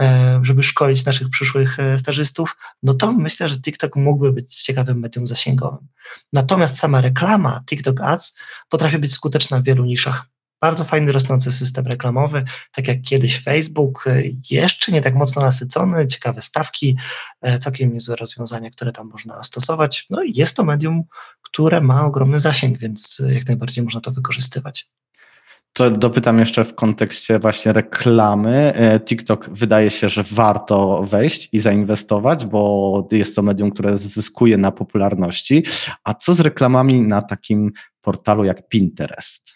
E, 0.00 0.40
żeby 0.42 0.62
szkolić 0.62 1.04
naszych 1.04 1.30
przyszłych 1.30 1.80
e, 1.80 1.98
stażystów, 1.98 2.56
no 2.82 2.94
to 2.94 3.12
myślę, 3.12 3.48
że 3.48 3.60
TikTok 3.60 3.96
mógłby 3.96 4.32
być 4.32 4.62
ciekawym 4.62 4.98
medium 4.98 5.26
zasięgowym. 5.26 5.88
Natomiast 6.34 6.78
sama 6.78 7.00
reklama 7.00 7.62
TikTok 7.66 8.00
Ads 8.00 8.38
potrafi 8.68 8.98
być 8.98 9.12
skuteczna 9.12 9.60
w 9.60 9.64
wielu 9.64 9.84
niszach. 9.84 10.26
Bardzo 10.60 10.84
fajny, 10.84 11.12
rosnący 11.12 11.52
system 11.52 11.86
reklamowy, 11.86 12.44
tak 12.72 12.88
jak 12.88 13.02
kiedyś 13.02 13.42
Facebook, 13.42 14.06
e, 14.06 14.22
jeszcze 14.50 14.92
nie 14.92 15.00
tak 15.00 15.14
mocno 15.14 15.42
nasycony, 15.42 16.06
ciekawe 16.06 16.42
stawki, 16.42 16.96
całkiem 17.60 17.92
niezłe 17.92 18.16
rozwiązania, 18.16 18.70
które 18.70 18.92
tam 18.92 19.08
można 19.08 19.42
stosować. 19.42 20.06
No 20.10 20.22
i 20.22 20.32
jest 20.34 20.56
to 20.56 20.64
medium, 20.64 21.04
które 21.42 21.80
ma 21.80 22.06
ogromny 22.06 22.38
zasięg, 22.38 22.78
więc 22.78 23.22
jak 23.28 23.46
najbardziej 23.46 23.84
można 23.84 24.00
to 24.00 24.10
wykorzystywać. 24.10 24.88
To 25.76 25.90
dopytam 25.90 26.38
jeszcze 26.38 26.64
w 26.64 26.74
kontekście 26.74 27.38
właśnie 27.38 27.72
reklamy. 27.72 28.74
E, 28.74 29.00
TikTok 29.00 29.50
wydaje 29.52 29.90
się, 29.90 30.08
że 30.08 30.22
warto 30.22 31.02
wejść 31.02 31.48
i 31.52 31.60
zainwestować, 31.60 32.46
bo 32.46 33.08
jest 33.10 33.36
to 33.36 33.42
medium, 33.42 33.70
które 33.70 33.98
zyskuje 33.98 34.56
na 34.56 34.70
popularności. 34.70 35.64
A 36.04 36.14
co 36.14 36.34
z 36.34 36.40
reklamami 36.40 37.02
na 37.02 37.22
takim 37.22 37.72
portalu 38.00 38.44
jak 38.44 38.68
Pinterest? 38.68 39.54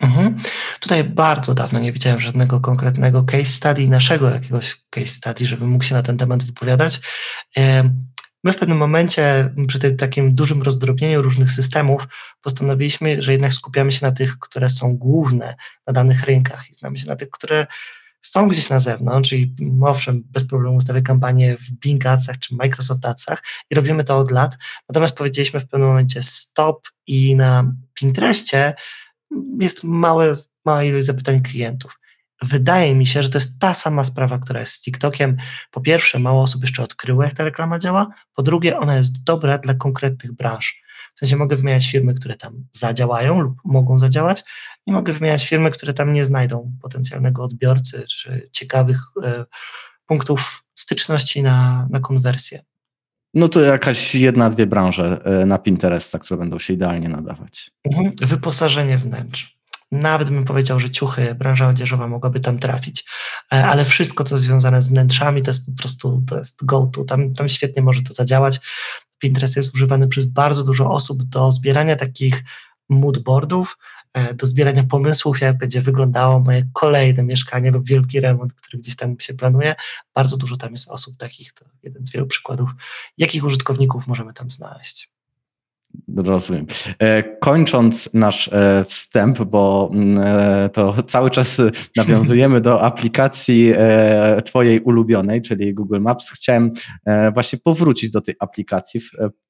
Mhm. 0.00 0.36
Tutaj 0.80 1.04
bardzo 1.04 1.54
dawno 1.54 1.80
nie 1.80 1.92
widziałem 1.92 2.20
żadnego 2.20 2.60
konkretnego 2.60 3.22
case 3.22 3.44
study, 3.44 3.88
naszego 3.88 4.30
jakiegoś 4.30 4.76
case 4.90 5.06
study, 5.06 5.46
żeby 5.46 5.66
mógł 5.66 5.84
się 5.84 5.94
na 5.94 6.02
ten 6.02 6.16
temat 6.18 6.42
wypowiadać. 6.42 7.00
My 8.44 8.52
w 8.52 8.56
pewnym 8.56 8.78
momencie, 8.78 9.54
przy 9.68 9.78
tym 9.78 9.96
takim 9.96 10.34
dużym 10.34 10.62
rozdrobnieniu 10.62 11.22
różnych 11.22 11.50
systemów, 11.50 12.08
postanowiliśmy, 12.40 13.22
że 13.22 13.32
jednak 13.32 13.52
skupiamy 13.52 13.92
się 13.92 14.06
na 14.06 14.12
tych, 14.12 14.38
które 14.38 14.68
są 14.68 14.96
główne 14.96 15.56
na 15.86 15.92
danych 15.92 16.24
rynkach 16.24 16.70
i 16.70 16.74
znamy 16.74 16.98
się 16.98 17.08
na 17.08 17.16
tych, 17.16 17.30
które 17.30 17.66
są 18.20 18.48
gdzieś 18.48 18.68
na 18.68 18.78
zewnątrz, 18.78 19.30
czyli 19.30 19.54
owszem, 19.82 20.22
bez 20.26 20.48
problemu 20.48 20.76
ustawię 20.76 21.02
kampanię 21.02 21.56
w 21.56 21.70
Bing 21.70 22.06
Adsach 22.06 22.38
czy 22.38 22.54
Microsoft 22.54 23.06
Adsach 23.06 23.42
i 23.70 23.74
robimy 23.74 24.04
to 24.04 24.18
od 24.18 24.30
lat. 24.30 24.58
Natomiast 24.88 25.16
powiedzieliśmy 25.16 25.60
w 25.60 25.68
pewnym 25.68 25.88
momencie 25.88 26.22
stop 26.22 26.88
i 27.06 27.36
na 27.36 27.72
Pinterestie 27.94 28.74
jest 29.60 29.84
małe, 29.84 30.32
mała 30.64 30.84
ilość 30.84 31.06
zapytań 31.06 31.42
klientów. 31.42 31.98
Wydaje 32.42 32.94
mi 32.94 33.06
się, 33.06 33.22
że 33.22 33.30
to 33.30 33.38
jest 33.38 33.60
ta 33.60 33.74
sama 33.74 34.04
sprawa, 34.04 34.38
która 34.38 34.60
jest 34.60 34.72
z 34.72 34.82
TikTokiem. 34.82 35.36
Po 35.70 35.80
pierwsze, 35.80 36.18
mało 36.18 36.42
osób 36.42 36.62
jeszcze 36.62 36.82
odkryło, 36.82 37.22
jak 37.22 37.32
ta 37.32 37.44
reklama 37.44 37.78
działa. 37.78 38.08
Po 38.34 38.42
drugie, 38.42 38.78
ona 38.78 38.96
jest 38.96 39.24
dobra 39.24 39.58
dla 39.58 39.74
konkretnych 39.74 40.32
branż. 40.32 40.82
W 41.14 41.18
sensie 41.18 41.36
mogę 41.36 41.56
wymieniać 41.56 41.90
firmy, 41.90 42.14
które 42.14 42.36
tam 42.36 42.64
zadziałają 42.72 43.40
lub 43.40 43.54
mogą 43.64 43.98
zadziałać, 43.98 44.44
i 44.86 44.92
mogę 44.92 45.12
wymieniać 45.12 45.48
firmy, 45.48 45.70
które 45.70 45.94
tam 45.94 46.12
nie 46.12 46.24
znajdą 46.24 46.72
potencjalnego 46.82 47.44
odbiorcy 47.44 48.04
czy 48.08 48.48
ciekawych 48.52 49.00
e, 49.22 49.44
punktów 50.06 50.64
styczności 50.74 51.42
na, 51.42 51.86
na 51.90 52.00
konwersję. 52.00 52.62
No 53.34 53.48
to 53.48 53.60
jakaś 53.60 54.14
jedna, 54.14 54.50
dwie 54.50 54.66
branże 54.66 55.20
e, 55.24 55.46
na 55.46 55.58
Pinteresta, 55.58 56.18
które 56.18 56.38
będą 56.38 56.58
się 56.58 56.72
idealnie 56.72 57.08
nadawać. 57.08 57.70
Mhm. 57.84 58.12
Wyposażenie 58.20 58.98
wnętrz. 58.98 59.61
Nawet 59.92 60.30
bym 60.30 60.44
powiedział, 60.44 60.80
że 60.80 60.90
ciuchy, 60.90 61.34
branża 61.34 61.68
odzieżowa 61.68 62.08
mogłaby 62.08 62.40
tam 62.40 62.58
trafić, 62.58 63.04
e, 63.52 63.66
ale 63.66 63.84
wszystko, 63.84 64.24
co 64.24 64.38
związane 64.38 64.82
z 64.82 64.88
wnętrzami, 64.88 65.42
to 65.42 65.50
jest 65.50 65.66
po 65.66 65.72
prostu, 65.72 66.22
to 66.28 66.38
jest 66.38 66.64
go-to, 66.64 67.04
tam, 67.04 67.34
tam 67.34 67.48
świetnie 67.48 67.82
może 67.82 68.02
to 68.02 68.14
zadziałać. 68.14 68.60
Pinterest 69.18 69.56
jest 69.56 69.74
używany 69.74 70.08
przez 70.08 70.24
bardzo 70.24 70.64
dużo 70.64 70.90
osób 70.90 71.22
do 71.22 71.50
zbierania 71.50 71.96
takich 71.96 72.42
moodboardów, 72.88 73.78
e, 74.14 74.34
do 74.34 74.46
zbierania 74.46 74.82
pomysłów, 74.82 75.40
jak 75.40 75.58
będzie 75.58 75.80
wyglądało 75.80 76.40
moje 76.40 76.68
kolejne 76.72 77.22
mieszkanie 77.22 77.70
lub 77.70 77.86
wielki 77.86 78.20
remont, 78.20 78.54
który 78.54 78.78
gdzieś 78.78 78.96
tam 78.96 79.20
się 79.20 79.34
planuje. 79.34 79.74
Bardzo 80.14 80.36
dużo 80.36 80.56
tam 80.56 80.70
jest 80.70 80.90
osób 80.90 81.16
takich, 81.16 81.52
to 81.52 81.64
jeden 81.82 82.06
z 82.06 82.10
wielu 82.10 82.26
przykładów, 82.26 82.70
jakich 83.18 83.44
użytkowników 83.44 84.06
możemy 84.06 84.32
tam 84.34 84.50
znaleźć. 84.50 85.11
Rozumiem. 86.16 86.66
E, 86.98 87.22
kończąc 87.22 88.10
nasz 88.14 88.50
e, 88.52 88.84
wstęp, 88.88 89.42
bo 89.42 89.90
mm, 89.92 90.24
e, 90.26 90.68
to 90.68 91.02
cały 91.02 91.30
czas 91.30 91.60
nawiązujemy 91.96 92.60
do 92.60 92.82
aplikacji 92.82 93.72
Twojej 94.44 94.80
ulubionej, 94.80 95.42
czyli 95.42 95.74
Google 95.74 96.00
Maps, 96.00 96.30
chciałem 96.30 96.70
właśnie 97.34 97.58
powrócić 97.58 98.10
do 98.10 98.20
tej 98.20 98.34
aplikacji 98.38 99.00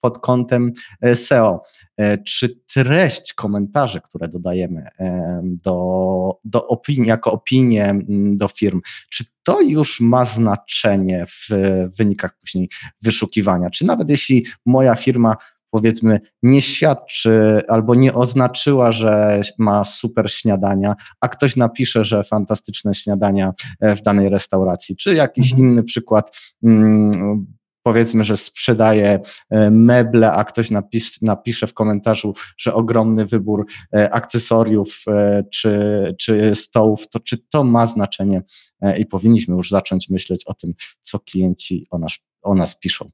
pod 0.00 0.18
kątem 0.18 0.72
SEO. 1.14 1.62
Czy 2.26 2.60
treść 2.74 3.32
komentarzy, 3.32 4.00
które 4.00 4.28
dodajemy 4.28 4.88
do, 5.44 6.38
do 6.44 6.66
opinii, 6.68 7.08
jako 7.08 7.32
opinie 7.32 7.94
do 8.36 8.48
firm, 8.48 8.80
czy 9.10 9.24
to 9.42 9.60
już 9.60 10.00
ma 10.00 10.24
znaczenie 10.24 11.26
w 11.26 11.48
wynikach 11.98 12.38
później 12.40 12.68
wyszukiwania? 13.02 13.70
Czy 13.70 13.86
nawet 13.86 14.10
jeśli 14.10 14.46
moja 14.66 14.94
firma 14.94 15.36
powiedzmy 15.72 16.20
nie 16.42 16.62
świadczy 16.62 17.62
albo 17.68 17.94
nie 17.94 18.14
oznaczyła, 18.14 18.92
że 18.92 19.40
ma 19.58 19.84
super 19.84 20.32
śniadania, 20.32 20.96
a 21.20 21.28
ktoś 21.28 21.56
napisze, 21.56 22.04
że 22.04 22.24
fantastyczne 22.24 22.94
śniadania 22.94 23.52
e, 23.80 23.96
w 23.96 24.02
danej 24.02 24.28
restauracji, 24.28 24.96
czy 24.96 25.14
jakiś 25.14 25.52
mhm. 25.52 25.68
inny 25.68 25.82
przykład. 25.82 26.36
Mm, 26.64 27.46
powiedzmy, 27.82 28.24
że 28.24 28.36
sprzedaje 28.36 29.20
e, 29.50 29.70
meble, 29.70 30.32
a 30.32 30.44
ktoś 30.44 30.70
napis, 30.70 31.22
napisze 31.22 31.66
w 31.66 31.74
komentarzu, 31.74 32.34
że 32.58 32.74
ogromny 32.74 33.26
wybór 33.26 33.66
e, 33.94 34.10
akcesoriów 34.14 35.04
czy, 35.52 36.14
czy 36.20 36.54
stołów, 36.54 37.08
to 37.08 37.20
czy 37.20 37.38
to 37.38 37.64
ma 37.64 37.86
znaczenie 37.86 38.42
i 38.98 39.06
powinniśmy 39.06 39.56
już 39.56 39.70
zacząć 39.70 40.08
myśleć 40.08 40.44
o 40.46 40.54
tym, 40.54 40.74
co 41.02 41.20
klienci 41.20 41.86
o 41.90 41.98
nas, 41.98 42.12
o 42.42 42.54
nas 42.54 42.78
piszą. 42.78 43.10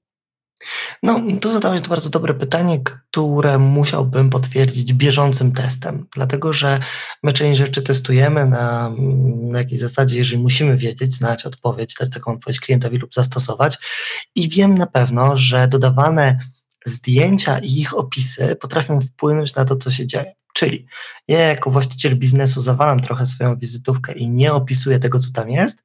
No, 1.03 1.21
tu 1.41 1.53
zadałeś 1.53 1.83
bardzo 1.83 2.11
dobre 2.11 2.35
pytanie, 2.35 2.81
które 2.85 3.59
musiałbym 3.59 4.31
potwierdzić 4.31 4.93
bieżącym 4.93 5.53
testem, 5.53 6.07
dlatego 6.15 6.53
że 6.53 6.81
my 7.23 7.33
część 7.33 7.59
rzeczy 7.59 7.83
testujemy 7.83 8.47
na, 8.47 8.93
na 9.50 9.59
jakiej 9.59 9.79
zasadzie, 9.79 10.19
jeżeli 10.19 10.43
musimy 10.43 10.77
wiedzieć, 10.77 11.12
znać 11.12 11.47
odpowiedź, 11.47 11.95
dać 12.00 12.11
taką 12.11 12.33
odpowiedź 12.33 12.61
klientowi 12.61 12.99
lub 12.99 13.15
zastosować 13.15 13.79
i 14.35 14.49
wiem 14.49 14.75
na 14.75 14.87
pewno, 14.87 15.37
że 15.37 15.69
dodawane 15.69 16.38
zdjęcia 16.87 17.59
i 17.59 17.81
ich 17.81 17.99
opisy 17.99 18.57
potrafią 18.57 19.00
wpłynąć 19.00 19.55
na 19.55 19.65
to, 19.65 19.77
co 19.77 19.91
się 19.91 20.07
dzieje. 20.07 20.35
Czyli 20.55 20.87
ja 21.29 21.41
jako 21.41 21.71
właściciel 21.71 22.17
biznesu 22.17 22.61
zawalam 22.61 23.00
trochę 23.00 23.27
swoją 23.27 23.57
wizytówkę 23.57 24.12
i 24.12 24.31
nie 24.31 24.53
opisuję 24.53 24.99
tego, 24.99 25.19
co 25.19 25.33
tam 25.33 25.50
jest, 25.50 25.85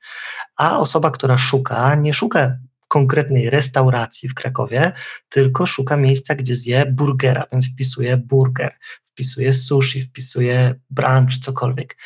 a 0.56 0.80
osoba, 0.80 1.12
która 1.12 1.38
szuka, 1.38 1.96
nie 1.96 2.14
szuka 2.14 2.58
konkretnej 2.94 3.50
restauracji 3.50 4.30
w 4.30 4.34
Krakowie, 4.34 4.92
tylko 5.30 5.66
szuka 5.66 5.98
miejsca, 5.98 6.36
gdzie 6.36 6.56
zje 6.56 6.86
burgera, 6.86 7.46
więc 7.52 7.72
wpisuje 7.72 8.18
burger, 8.18 8.78
wpisuje 9.06 9.54
sushi, 9.54 10.02
wpisuje 10.02 10.76
brunch, 10.90 11.38
cokolwiek. 11.42 11.98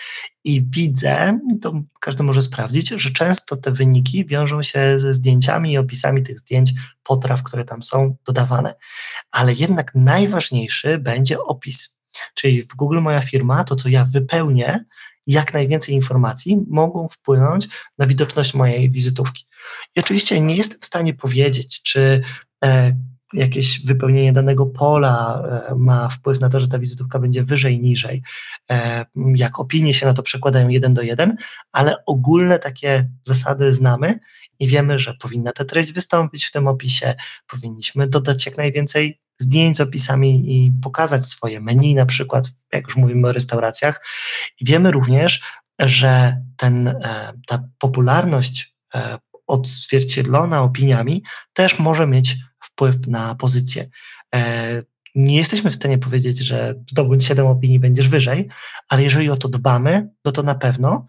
I 0.44 0.66
widzę, 0.70 1.40
to 1.62 1.82
każdy 2.02 2.24
może 2.24 2.42
sprawdzić, 2.42 2.90
że 2.90 3.12
często 3.12 3.58
te 3.58 3.72
wyniki 3.72 4.26
wiążą 4.26 4.64
się 4.64 5.00
ze 5.00 5.14
zdjęciami 5.14 5.72
i 5.74 5.78
opisami 5.78 6.24
tych 6.24 6.40
zdjęć, 6.40 6.74
potraw, 7.04 7.44
które 7.44 7.66
tam 7.66 7.84
są 7.84 8.16
dodawane. 8.26 8.76
Ale 9.32 9.54
jednak 9.54 9.96
najważniejszy 9.96 10.98
będzie 10.98 11.40
opis. 11.40 12.02
Czyli 12.34 12.62
w 12.62 12.76
Google 12.76 13.00
Moja 13.00 13.22
Firma, 13.22 13.64
to 13.64 13.76
co 13.76 13.90
ja 13.90 14.06
wypełnię, 14.06 14.86
jak 15.28 15.54
najwięcej 15.54 15.96
informacji 15.96 16.58
mogą 16.68 17.08
wpłynąć 17.08 17.68
na 17.98 18.08
widoczność 18.08 18.54
mojej 18.54 18.90
wizytówki. 18.90 19.46
I 19.96 20.00
oczywiście 20.00 20.42
nie 20.42 20.56
jestem 20.56 20.80
w 20.80 20.86
stanie 20.86 21.14
powiedzieć, 21.14 21.82
czy 21.84 22.22
e, 22.64 22.96
jakieś 23.34 23.86
wypełnienie 23.86 24.34
danego 24.34 24.66
pola 24.66 25.44
e, 25.70 25.76
ma 25.76 26.10
wpływ 26.10 26.40
na 26.40 26.50
to, 26.50 26.60
że 26.60 26.68
ta 26.68 26.80
wizytówka 26.80 27.20
będzie 27.20 27.44
wyżej, 27.44 27.80
niżej, 27.80 28.24
e, 28.72 29.06
jak 29.36 29.60
opinie 29.60 29.94
się 29.94 30.06
na 30.06 30.14
to 30.14 30.24
przekładają 30.24 30.70
jeden 30.70 30.94
do 30.94 31.02
jeden, 31.02 31.38
ale 31.72 31.96
ogólne 32.06 32.60
takie 32.60 33.10
zasady 33.24 33.74
znamy 33.74 34.20
i 34.60 34.68
wiemy, 34.68 35.00
że 35.00 35.14
powinna 35.14 35.52
ta 35.52 35.66
treść 35.66 35.92
wystąpić 35.92 36.46
w 36.46 36.52
tym 36.52 36.68
opisie, 36.68 37.16
powinniśmy 37.48 38.08
dodać 38.08 38.46
jak 38.46 38.58
najwięcej 38.58 39.20
zdjęć 39.40 39.78
z 39.78 39.82
opisami 39.82 40.56
i 40.56 40.72
pokazać 40.84 41.26
swoje 41.26 41.62
menu, 41.62 41.96
na 41.96 42.06
przykład, 42.06 42.52
jak 42.74 42.84
już 42.84 42.96
mówimy 42.96 43.28
o 43.28 43.32
restauracjach. 43.32 44.06
Wiemy 44.62 44.92
również, 44.92 45.42
że 45.80 46.42
ten, 46.58 46.88
e, 46.88 47.34
ta 47.48 47.64
popularność 47.80 48.78
odzwierciedlona 49.48 50.64
opiniami 50.64 51.24
też 51.54 51.80
może 51.80 52.08
mieć 52.08 52.38
wpływ 52.64 53.08
na 53.08 53.36
pozycję. 53.36 53.90
E, 54.36 54.84
nie 55.16 55.38
jesteśmy 55.38 55.72
w 55.72 55.76
stanie 55.76 55.98
powiedzieć, 55.98 56.38
że 56.38 56.76
zdobądź 56.90 57.26
7 57.26 57.48
opinii, 57.48 57.80
będziesz 57.80 58.08
wyżej, 58.08 58.48
ale 58.90 59.04
jeżeli 59.04 59.30
o 59.30 59.38
to 59.38 59.50
dbamy, 59.50 60.10
no 60.26 60.32
to 60.32 60.44
na 60.44 60.56
pewno. 60.56 61.06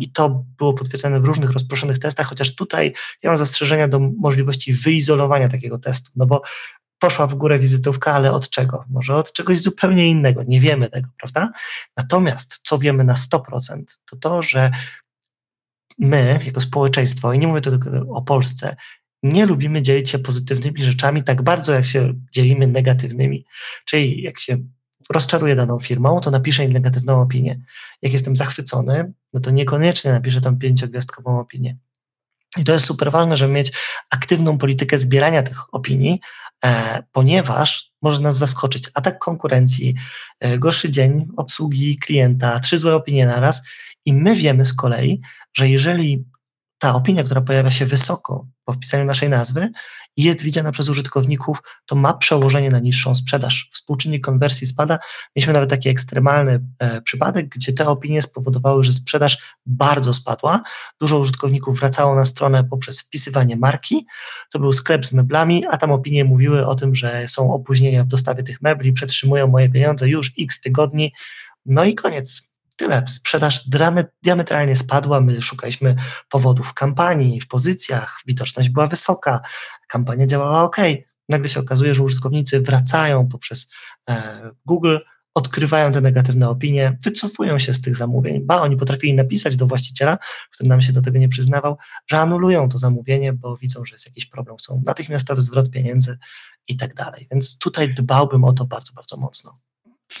I 0.00 0.12
to 0.12 0.44
było 0.58 0.74
potwierdzone 0.74 1.20
w 1.20 1.24
różnych 1.24 1.50
rozproszonych 1.50 1.98
testach, 1.98 2.26
chociaż 2.26 2.54
tutaj 2.54 2.94
ja 3.22 3.30
mam 3.30 3.36
zastrzeżenia 3.36 3.88
do 3.88 3.98
możliwości 3.98 4.72
wyizolowania 4.72 5.48
takiego 5.48 5.78
testu, 5.78 6.10
no 6.16 6.26
bo 6.26 6.42
poszła 6.98 7.26
w 7.26 7.34
górę 7.34 7.58
wizytówka, 7.58 8.12
ale 8.12 8.32
od 8.32 8.50
czego? 8.50 8.84
Może 8.90 9.16
od 9.16 9.32
czegoś 9.32 9.60
zupełnie 9.60 10.08
innego, 10.08 10.42
nie 10.42 10.60
wiemy 10.60 10.90
tego, 10.90 11.08
prawda? 11.18 11.52
Natomiast 11.96 12.60
co 12.62 12.78
wiemy 12.78 13.04
na 13.04 13.14
100%, 13.14 13.82
to 14.10 14.16
to, 14.16 14.42
że 14.42 14.70
my 15.98 16.40
jako 16.46 16.60
społeczeństwo, 16.60 17.32
i 17.32 17.38
nie 17.38 17.46
mówię 17.46 17.60
tylko 17.60 17.90
o 18.08 18.22
Polsce, 18.22 18.76
nie 19.22 19.46
lubimy 19.46 19.82
dzielić 19.82 20.10
się 20.10 20.18
pozytywnymi 20.18 20.84
rzeczami 20.84 21.24
tak 21.24 21.42
bardzo, 21.42 21.72
jak 21.72 21.84
się 21.84 22.14
dzielimy 22.32 22.66
negatywnymi. 22.66 23.44
Czyli 23.84 24.22
jak 24.22 24.38
się 24.38 24.58
rozczaruję 25.10 25.56
daną 25.56 25.80
firmą, 25.80 26.20
to 26.20 26.30
napiszę 26.30 26.64
im 26.64 26.72
negatywną 26.72 27.22
opinię. 27.22 27.60
Jak 28.02 28.12
jestem 28.12 28.36
zachwycony, 28.36 29.12
no 29.32 29.40
to 29.40 29.50
niekoniecznie 29.50 30.12
napiszę 30.12 30.40
tam 30.40 30.58
pięciogwiazdkową 30.58 31.40
opinię. 31.40 31.76
I 32.58 32.64
to 32.64 32.72
jest 32.72 32.84
super 32.84 33.10
ważne, 33.12 33.36
żeby 33.36 33.52
mieć 33.52 33.72
aktywną 34.10 34.58
politykę 34.58 34.98
zbierania 34.98 35.42
tych 35.42 35.74
opinii, 35.74 36.20
e, 36.64 37.02
ponieważ 37.12 37.92
może 38.02 38.20
nas 38.20 38.36
zaskoczyć 38.36 38.90
atak 38.94 39.18
konkurencji, 39.18 39.94
e, 40.40 40.58
gorszy 40.58 40.90
dzień 40.90 41.28
obsługi 41.36 41.98
klienta, 41.98 42.60
trzy 42.60 42.78
złe 42.78 42.94
opinie 42.94 43.26
na 43.26 43.40
raz. 43.40 43.62
I 44.04 44.12
my 44.12 44.36
wiemy 44.36 44.64
z 44.64 44.74
kolei, 44.74 45.20
że 45.54 45.68
jeżeli 45.68 46.24
ta 46.82 46.94
opinia, 46.94 47.24
która 47.24 47.40
pojawia 47.40 47.70
się 47.70 47.86
wysoko 47.86 48.46
po 48.64 48.72
wpisaniu 48.72 49.04
naszej 49.04 49.28
nazwy 49.28 49.70
jest 50.16 50.42
widziana 50.42 50.72
przez 50.72 50.88
użytkowników, 50.88 51.62
to 51.86 51.96
ma 51.96 52.14
przełożenie 52.14 52.68
na 52.68 52.78
niższą 52.78 53.14
sprzedaż. 53.14 53.68
Współczynnik 53.72 54.24
konwersji 54.24 54.66
spada. 54.66 54.98
Mieliśmy 55.36 55.52
nawet 55.52 55.70
taki 55.70 55.88
ekstremalny 55.88 56.60
e, 56.78 57.00
przypadek, 57.00 57.48
gdzie 57.48 57.72
te 57.72 57.88
opinie 57.88 58.22
spowodowały, 58.22 58.84
że 58.84 58.92
sprzedaż 58.92 59.56
bardzo 59.66 60.12
spadła. 60.12 60.62
Dużo 61.00 61.18
użytkowników 61.18 61.78
wracało 61.78 62.14
na 62.14 62.24
stronę 62.24 62.64
poprzez 62.64 63.00
wpisywanie 63.00 63.56
marki. 63.56 64.06
To 64.52 64.58
był 64.58 64.72
sklep 64.72 65.06
z 65.06 65.12
meblami, 65.12 65.64
a 65.70 65.76
tam 65.76 65.92
opinie 65.92 66.24
mówiły 66.24 66.66
o 66.66 66.74
tym, 66.74 66.94
że 66.94 67.28
są 67.28 67.54
opóźnienia 67.54 68.04
w 68.04 68.08
dostawie 68.08 68.42
tych 68.42 68.62
mebli, 68.62 68.92
przetrzymują 68.92 69.46
moje 69.46 69.68
pieniądze 69.68 70.08
już 70.08 70.32
x 70.38 70.60
tygodni. 70.60 71.12
No 71.66 71.84
i 71.84 71.94
koniec 71.94 72.51
tyle. 72.82 73.04
Sprzedaż 73.08 73.68
diametralnie 74.22 74.76
spadła, 74.76 75.20
my 75.20 75.42
szukaliśmy 75.42 75.96
powodów 76.28 76.68
w 76.68 76.74
kampanii, 76.74 77.40
w 77.40 77.48
pozycjach, 77.48 78.20
widoczność 78.26 78.68
była 78.68 78.86
wysoka, 78.86 79.40
kampania 79.88 80.26
działała 80.26 80.62
ok. 80.62 80.76
Nagle 81.28 81.48
się 81.48 81.60
okazuje, 81.60 81.94
że 81.94 82.02
użytkownicy 82.02 82.60
wracają 82.60 83.28
poprzez 83.28 83.70
e, 84.10 84.50
Google, 84.66 84.96
odkrywają 85.34 85.92
te 85.92 86.00
negatywne 86.00 86.48
opinie, 86.48 86.98
wycofują 87.02 87.58
się 87.58 87.72
z 87.72 87.82
tych 87.82 87.96
zamówień. 87.96 88.46
Ba, 88.46 88.60
oni 88.60 88.76
potrafili 88.76 89.14
napisać 89.14 89.56
do 89.56 89.66
właściciela, 89.66 90.18
który 90.50 90.68
nam 90.68 90.82
się 90.82 90.92
do 90.92 91.02
tego 91.02 91.18
nie 91.18 91.28
przyznawał, 91.28 91.76
że 92.06 92.18
anulują 92.18 92.68
to 92.68 92.78
zamówienie, 92.78 93.32
bo 93.32 93.56
widzą, 93.56 93.84
że 93.84 93.94
jest 93.94 94.06
jakiś 94.06 94.26
problem, 94.26 94.56
chcą 94.56 94.82
natychmiastowy 94.86 95.40
zwrot 95.40 95.70
pieniędzy 95.70 96.18
i 96.68 96.76
tak 96.76 96.94
dalej. 96.94 97.28
Więc 97.30 97.58
tutaj 97.58 97.94
dbałbym 97.94 98.44
o 98.44 98.52
to 98.52 98.64
bardzo, 98.64 98.92
bardzo 98.94 99.16
mocno 99.16 99.61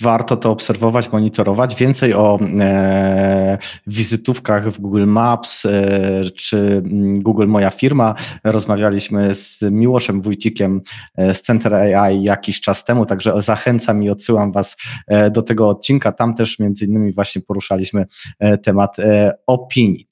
warto 0.00 0.36
to 0.36 0.50
obserwować, 0.50 1.12
monitorować. 1.12 1.74
Więcej 1.74 2.14
o 2.14 2.38
e, 2.60 3.58
wizytówkach 3.86 4.70
w 4.70 4.80
Google 4.80 5.06
Maps 5.06 5.66
e, 5.66 6.30
czy 6.36 6.56
mm, 6.56 7.22
Google 7.22 7.46
Moja 7.46 7.70
Firma 7.70 8.14
rozmawialiśmy 8.44 9.34
z 9.34 9.62
Miłoszem 9.62 10.22
Wójcikiem 10.22 10.80
e, 11.16 11.34
z 11.34 11.42
Center 11.42 11.74
AI 11.74 12.22
jakiś 12.22 12.60
czas 12.60 12.84
temu, 12.84 13.06
także 13.06 13.42
zachęcam 13.42 14.02
i 14.02 14.10
odsyłam 14.10 14.52
Was 14.52 14.76
e, 15.06 15.30
do 15.30 15.42
tego 15.42 15.68
odcinka. 15.68 16.12
Tam 16.12 16.34
też 16.34 16.58
między 16.58 16.84
innymi 16.84 17.12
właśnie 17.12 17.42
poruszaliśmy 17.42 18.06
e, 18.38 18.58
temat 18.58 18.96
opinii. 19.46 20.06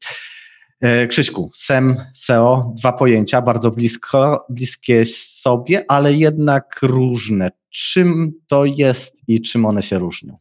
Krzyśku, 1.09 1.51
SEM, 1.55 1.97
SEO, 2.15 2.75
dwa 2.79 2.93
pojęcia 2.93 3.43
bardzo 3.43 3.71
blisko, 3.71 4.47
bliskie 4.49 5.05
sobie, 5.05 5.85
ale 5.89 6.15
jednak 6.15 6.79
różne 6.83 7.51
czym 7.71 8.33
to 8.47 8.65
jest 8.65 9.23
i 9.29 9.43
czym 9.43 9.67
one 9.67 9.83
się 9.83 9.99
różnią. 9.99 10.39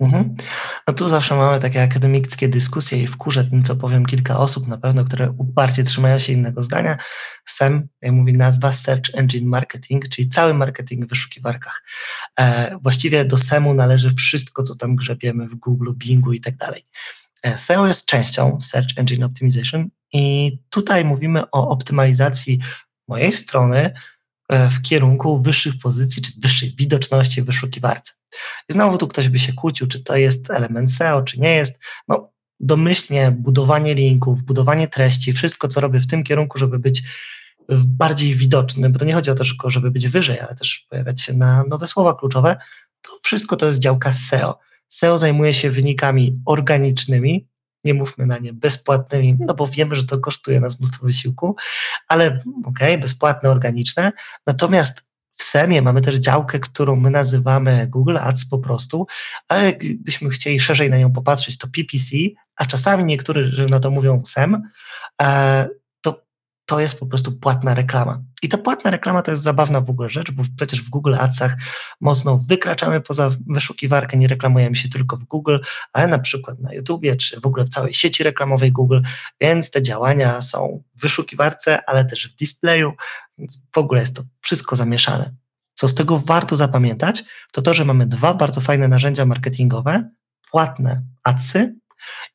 Mhm. 0.00 0.34
No 0.88 0.94
tu 0.94 1.08
zawsze 1.08 1.36
mamy 1.36 1.60
takie 1.60 1.82
akademickie 1.82 2.48
dyskusje 2.48 3.02
i 3.02 3.06
wkurzę 3.06 3.44
tym, 3.44 3.62
co 3.62 3.76
powiem 3.76 4.06
kilka 4.06 4.38
osób 4.38 4.68
na 4.68 4.78
pewno, 4.78 5.04
które 5.04 5.30
uparcie 5.38 5.84
trzymają 5.84 6.18
się 6.18 6.32
innego 6.32 6.62
zdania. 6.62 6.98
SEM, 7.46 7.88
jak 8.02 8.12
mówi 8.12 8.32
nazwa, 8.32 8.72
Search 8.72 9.14
Engine 9.14 9.48
Marketing, 9.48 10.08
czyli 10.08 10.28
cały 10.28 10.54
marketing 10.54 11.06
w 11.06 11.08
wyszukiwarkach. 11.08 11.84
E, 12.38 12.78
właściwie 12.82 13.24
do 13.24 13.38
SEMu 13.38 13.74
należy 13.74 14.10
wszystko, 14.10 14.62
co 14.62 14.76
tam 14.76 14.96
grzebiemy 14.96 15.48
w 15.48 15.54
Google, 15.54 15.92
Bingu 15.94 16.32
i 16.32 16.40
tak 16.40 16.56
dalej. 16.56 16.86
E, 17.42 17.58
SEO 17.58 17.86
jest 17.86 18.06
częścią 18.06 18.58
Search 18.60 18.98
Engine 18.98 19.24
Optimization 19.24 19.88
i 20.12 20.58
tutaj 20.70 21.04
mówimy 21.04 21.50
o 21.50 21.68
optymalizacji 21.68 22.58
mojej 23.08 23.32
strony, 23.32 23.92
w 24.50 24.82
kierunku 24.82 25.40
wyższych 25.40 25.78
pozycji 25.82 26.22
czy 26.22 26.32
wyższej 26.40 26.74
widoczności 26.78 27.42
w 27.42 27.46
wyszukiwarce. 27.46 28.12
I 28.68 28.72
znowu 28.72 28.98
tu 28.98 29.08
ktoś 29.08 29.28
by 29.28 29.38
się 29.38 29.52
kłócił, 29.52 29.86
czy 29.86 30.02
to 30.02 30.16
jest 30.16 30.50
element 30.50 30.92
SEO, 30.92 31.22
czy 31.22 31.40
nie 31.40 31.54
jest. 31.54 31.82
No, 32.08 32.32
domyślnie 32.60 33.30
budowanie 33.30 33.94
linków, 33.94 34.42
budowanie 34.42 34.88
treści, 34.88 35.32
wszystko, 35.32 35.68
co 35.68 35.80
robię 35.80 36.00
w 36.00 36.06
tym 36.06 36.24
kierunku, 36.24 36.58
żeby 36.58 36.78
być 36.78 37.02
bardziej 37.68 38.34
widoczny, 38.34 38.90
bo 38.90 38.98
to 38.98 39.04
nie 39.04 39.14
chodzi 39.14 39.30
o 39.30 39.34
to 39.34 39.44
tylko, 39.44 39.70
żeby 39.70 39.90
być 39.90 40.08
wyżej, 40.08 40.40
ale 40.40 40.54
też 40.54 40.86
pojawiać 40.90 41.22
się 41.22 41.32
na 41.32 41.64
nowe 41.68 41.86
słowa 41.86 42.14
kluczowe, 42.14 42.56
to 43.02 43.10
wszystko 43.22 43.56
to 43.56 43.66
jest 43.66 43.78
działka 43.78 44.12
SEO. 44.12 44.58
SEO 44.88 45.18
zajmuje 45.18 45.54
się 45.54 45.70
wynikami 45.70 46.40
organicznymi, 46.46 47.46
nie 47.86 47.94
mówmy 47.94 48.26
na 48.26 48.38
nie 48.38 48.52
bezpłatnymi, 48.52 49.36
no 49.40 49.54
bo 49.54 49.66
wiemy, 49.66 49.96
że 49.96 50.04
to 50.04 50.18
kosztuje 50.18 50.60
nas 50.60 50.78
mnóstwo 50.78 51.06
wysiłku, 51.06 51.56
ale 52.08 52.26
okej, 52.26 52.42
okay, 52.64 52.98
bezpłatne, 52.98 53.50
organiczne. 53.50 54.12
Natomiast 54.46 55.06
w 55.30 55.42
SEMie 55.42 55.82
mamy 55.82 56.00
też 56.00 56.14
działkę, 56.14 56.60
którą 56.60 56.96
my 56.96 57.10
nazywamy 57.10 57.86
Google 57.86 58.18
Ads 58.18 58.48
po 58.48 58.58
prostu, 58.58 59.06
ale 59.48 59.72
gdybyśmy 59.72 60.30
chcieli 60.30 60.60
szerzej 60.60 60.90
na 60.90 60.98
nią 60.98 61.12
popatrzeć, 61.12 61.58
to 61.58 61.68
PPC, 61.68 62.16
a 62.56 62.66
czasami 62.66 63.04
niektórzy 63.04 63.66
na 63.70 63.80
to 63.80 63.90
mówią 63.90 64.22
SEM, 64.24 64.62
e, 65.22 65.68
to 66.66 66.80
jest 66.80 67.00
po 67.00 67.06
prostu 67.06 67.32
płatna 67.32 67.74
reklama. 67.74 68.22
I 68.42 68.48
ta 68.48 68.58
płatna 68.58 68.90
reklama 68.90 69.22
to 69.22 69.30
jest 69.30 69.42
zabawna 69.42 69.80
w 69.80 69.90
ogóle 69.90 70.10
rzecz, 70.10 70.30
bo 70.30 70.42
przecież 70.56 70.82
w 70.82 70.90
Google 70.90 71.14
Adsach 71.14 71.56
mocno 72.00 72.38
wykraczamy 72.48 73.00
poza 73.00 73.30
wyszukiwarkę, 73.46 74.16
nie 74.16 74.28
reklamujemy 74.28 74.76
się 74.76 74.88
tylko 74.88 75.16
w 75.16 75.24
Google, 75.24 75.58
ale 75.92 76.06
na 76.06 76.18
przykład 76.18 76.60
na 76.60 76.72
YouTubie, 76.74 77.16
czy 77.16 77.40
w 77.40 77.46
ogóle 77.46 77.64
w 77.64 77.68
całej 77.68 77.94
sieci 77.94 78.22
reklamowej 78.22 78.72
Google, 78.72 79.00
więc 79.40 79.70
te 79.70 79.82
działania 79.82 80.42
są 80.42 80.82
w 80.96 81.00
wyszukiwarce, 81.00 81.84
ale 81.86 82.04
też 82.04 82.28
w 82.28 82.36
displayu, 82.36 82.92
więc 83.38 83.58
w 83.74 83.78
ogóle 83.78 84.00
jest 84.00 84.16
to 84.16 84.22
wszystko 84.40 84.76
zamieszane. 84.76 85.34
Co 85.74 85.88
z 85.88 85.94
tego 85.94 86.18
warto 86.18 86.56
zapamiętać, 86.56 87.24
to 87.52 87.62
to, 87.62 87.74
że 87.74 87.84
mamy 87.84 88.06
dwa 88.06 88.34
bardzo 88.34 88.60
fajne 88.60 88.88
narzędzia 88.88 89.26
marketingowe, 89.26 90.10
płatne 90.50 91.02
adsy 91.24 91.74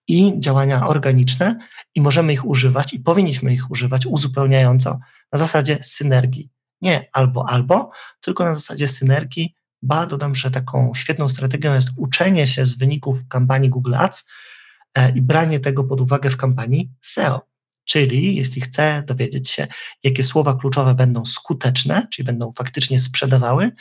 i 0.07 0.39
działania 0.39 0.87
organiczne 0.87 1.57
i 1.95 2.01
możemy 2.01 2.33
ich 2.33 2.45
używać 2.45 2.93
i 2.93 2.99
powinniśmy 2.99 3.53
ich 3.53 3.71
używać 3.71 4.05
uzupełniająco 4.05 4.99
na 5.31 5.37
zasadzie 5.39 5.79
synergii. 5.81 6.49
Nie 6.81 7.09
albo 7.13 7.49
albo, 7.49 7.91
tylko 8.21 8.45
na 8.45 8.55
zasadzie 8.55 8.87
synergii. 8.87 9.55
Ba, 9.81 10.05
dodam, 10.05 10.35
że 10.35 10.51
taką 10.51 10.91
świetną 10.95 11.29
strategią 11.29 11.73
jest 11.73 11.89
uczenie 11.97 12.47
się 12.47 12.65
z 12.65 12.77
wyników 12.77 13.27
kampanii 13.27 13.69
Google 13.69 13.95
Ads 13.95 14.29
e, 14.95 15.11
i 15.11 15.21
branie 15.21 15.59
tego 15.59 15.83
pod 15.83 16.01
uwagę 16.01 16.29
w 16.29 16.37
kampanii 16.37 16.91
SEO. 17.01 17.51
Czyli 17.85 18.35
jeśli 18.35 18.61
chcę 18.61 19.03
dowiedzieć 19.07 19.49
się, 19.49 19.67
jakie 20.03 20.23
słowa 20.23 20.55
kluczowe 20.55 20.95
będą 20.95 21.25
skuteczne, 21.25 22.07
czyli 22.11 22.25
będą 22.25 22.51
faktycznie 22.51 22.99
sprzedawały, 22.99 23.71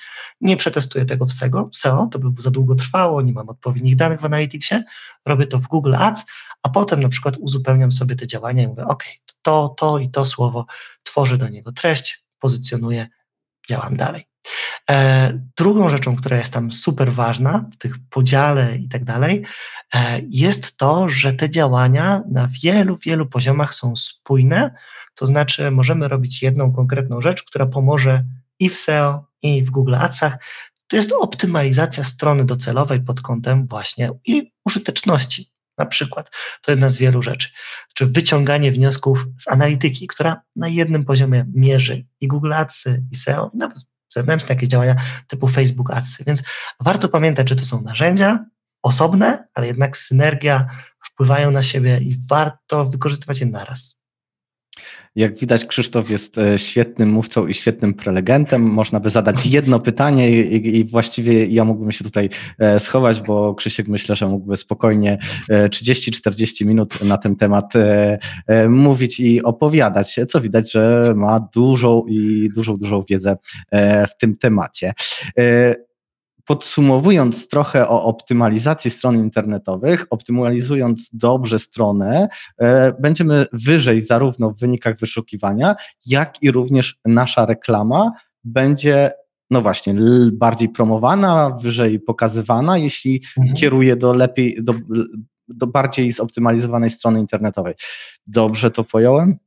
nie 0.40 0.56
przetestuję 0.56 1.04
tego 1.04 1.26
w 1.26 1.32
SEO, 1.72 2.08
to 2.12 2.18
by 2.18 2.42
za 2.42 2.50
długo 2.50 2.74
trwało, 2.74 3.22
nie 3.22 3.32
mam 3.32 3.48
odpowiednich 3.48 3.96
danych 3.96 4.20
w 4.20 4.24
Analyticsie, 4.24 4.82
robię 5.26 5.46
to 5.46 5.58
w 5.58 5.66
Google 5.66 5.94
Ads, 5.94 6.26
a 6.62 6.68
potem 6.68 7.00
na 7.00 7.08
przykład 7.08 7.36
uzupełniam 7.36 7.92
sobie 7.92 8.16
te 8.16 8.26
działania 8.26 8.62
i 8.62 8.66
mówię, 8.66 8.84
OK, 8.84 9.04
to, 9.42 9.74
to 9.78 9.98
i 9.98 10.10
to 10.10 10.24
słowo 10.24 10.66
tworzy 11.02 11.38
do 11.38 11.48
niego 11.48 11.72
treść, 11.72 12.24
pozycjonuję, 12.38 13.08
działam 13.68 13.96
dalej. 13.96 14.26
E, 14.90 15.32
drugą 15.56 15.88
rzeczą, 15.88 16.16
która 16.16 16.38
jest 16.38 16.52
tam 16.52 16.72
super 16.72 17.12
ważna 17.12 17.64
w 17.72 17.76
tych 17.76 17.94
podziale 18.10 18.76
i 18.76 18.88
tak 18.88 19.04
dalej, 19.04 19.44
e, 19.94 20.20
jest 20.30 20.76
to, 20.76 21.08
że 21.08 21.32
te 21.32 21.50
działania 21.50 22.22
na 22.30 22.48
wielu, 22.62 22.96
wielu 22.96 23.26
poziomach 23.26 23.74
są 23.74 23.96
spójne, 23.96 24.74
to 25.14 25.26
znaczy 25.26 25.70
możemy 25.70 26.08
robić 26.08 26.42
jedną 26.42 26.72
konkretną 26.72 27.20
rzecz, 27.20 27.42
która 27.42 27.66
pomoże 27.66 28.24
i 28.58 28.68
w 28.68 28.76
SEO, 28.76 29.24
i 29.42 29.62
w 29.62 29.70
Google 29.70 29.94
Adsach. 29.94 30.38
To 30.86 30.96
jest 30.96 31.12
optymalizacja 31.12 32.04
strony 32.04 32.44
docelowej 32.44 33.00
pod 33.00 33.20
kątem 33.20 33.66
właśnie 33.66 34.10
i 34.26 34.52
użyteczności. 34.66 35.50
Na 35.80 35.86
przykład, 35.86 36.30
to 36.62 36.72
jedna 36.72 36.88
z 36.88 36.98
wielu 36.98 37.22
rzeczy. 37.22 37.48
Czy 37.94 38.06
wyciąganie 38.06 38.72
wniosków 38.72 39.26
z 39.38 39.48
analityki, 39.48 40.06
która 40.06 40.42
na 40.56 40.68
jednym 40.68 41.04
poziomie 41.04 41.46
mierzy 41.54 42.06
i 42.20 42.28
Google 42.28 42.52
Adsy, 42.52 43.04
i 43.12 43.16
SEO, 43.16 43.50
i 43.54 43.58
nawet 43.58 43.78
zewnętrzne 44.08 44.54
jakieś 44.54 44.68
działania 44.68 44.96
typu 45.26 45.48
Facebook 45.48 45.90
Adsy. 45.90 46.24
Więc 46.26 46.42
warto 46.80 47.08
pamiętać, 47.08 47.48
że 47.48 47.56
to 47.56 47.64
są 47.64 47.82
narzędzia 47.82 48.44
osobne, 48.82 49.48
ale 49.54 49.66
jednak 49.66 49.96
synergia 49.96 50.68
wpływają 51.04 51.50
na 51.50 51.62
siebie 51.62 51.98
i 51.98 52.16
warto 52.28 52.84
wykorzystywać 52.84 53.40
je 53.40 53.46
naraz. 53.46 53.99
Jak 55.16 55.38
widać, 55.38 55.66
Krzysztof 55.66 56.10
jest 56.10 56.38
e, 56.38 56.58
świetnym 56.58 57.10
mówcą 57.10 57.46
i 57.46 57.54
świetnym 57.54 57.94
prelegentem. 57.94 58.62
Można 58.62 59.00
by 59.00 59.10
zadać 59.10 59.46
jedno 59.56 59.80
pytanie 59.80 60.30
i, 60.30 60.78
i 60.78 60.84
właściwie 60.84 61.46
ja 61.46 61.64
mógłbym 61.64 61.92
się 61.92 62.04
tutaj 62.04 62.30
e, 62.58 62.80
schować, 62.80 63.20
bo 63.20 63.54
Krzysiek 63.54 63.88
myślę, 63.88 64.16
że 64.16 64.26
mógłby 64.26 64.56
spokojnie 64.56 65.18
30-40 65.50 66.62
e, 66.62 66.66
minut 66.66 67.02
na 67.04 67.18
ten 67.18 67.36
temat 67.36 67.72
mówić 68.68 69.20
i 69.20 69.42
opowiadać, 69.42 70.20
co 70.28 70.40
widać, 70.40 70.72
że 70.72 71.12
ma 71.16 71.48
dużą 71.54 72.04
i 72.08 72.50
dużą, 72.54 72.76
dużą 72.76 73.04
wiedzę 73.08 73.36
w 74.10 74.16
tym 74.20 74.36
temacie 74.36 74.92
podsumowując 76.50 77.48
trochę 77.48 77.88
o 77.88 78.02
optymalizacji 78.02 78.90
stron 78.90 79.14
internetowych, 79.14 80.06
optymalizując 80.10 81.10
dobrze 81.12 81.58
stronę, 81.58 82.28
e, 82.58 82.92
będziemy 83.00 83.46
wyżej 83.52 84.00
zarówno 84.00 84.50
w 84.50 84.58
wynikach 84.58 84.98
wyszukiwania, 84.98 85.76
jak 86.06 86.42
i 86.42 86.50
również 86.50 86.98
nasza 87.04 87.46
reklama 87.46 88.12
będzie 88.44 89.12
no 89.50 89.62
właśnie, 89.62 89.94
bardziej 90.32 90.68
promowana, 90.68 91.50
wyżej 91.50 92.00
pokazywana, 92.00 92.78
jeśli 92.78 93.22
mhm. 93.38 93.56
kieruje 93.56 93.96
do 93.96 94.12
lepiej, 94.12 94.58
do, 94.62 94.74
do 95.48 95.66
bardziej 95.66 96.12
zoptymalizowanej 96.12 96.90
strony 96.90 97.20
internetowej. 97.20 97.74
Dobrze 98.26 98.70
to 98.70 98.84
pojąłem? 98.84 99.38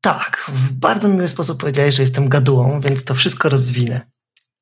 Tak, 0.00 0.50
w 0.52 0.72
bardzo 0.72 1.08
miły 1.08 1.28
sposób 1.28 1.60
powiedziałeś, 1.60 1.94
że 1.94 2.02
jestem 2.02 2.28
gadułą, 2.28 2.80
więc 2.80 3.04
to 3.04 3.14
wszystko 3.14 3.48
rozwinę. 3.48 4.00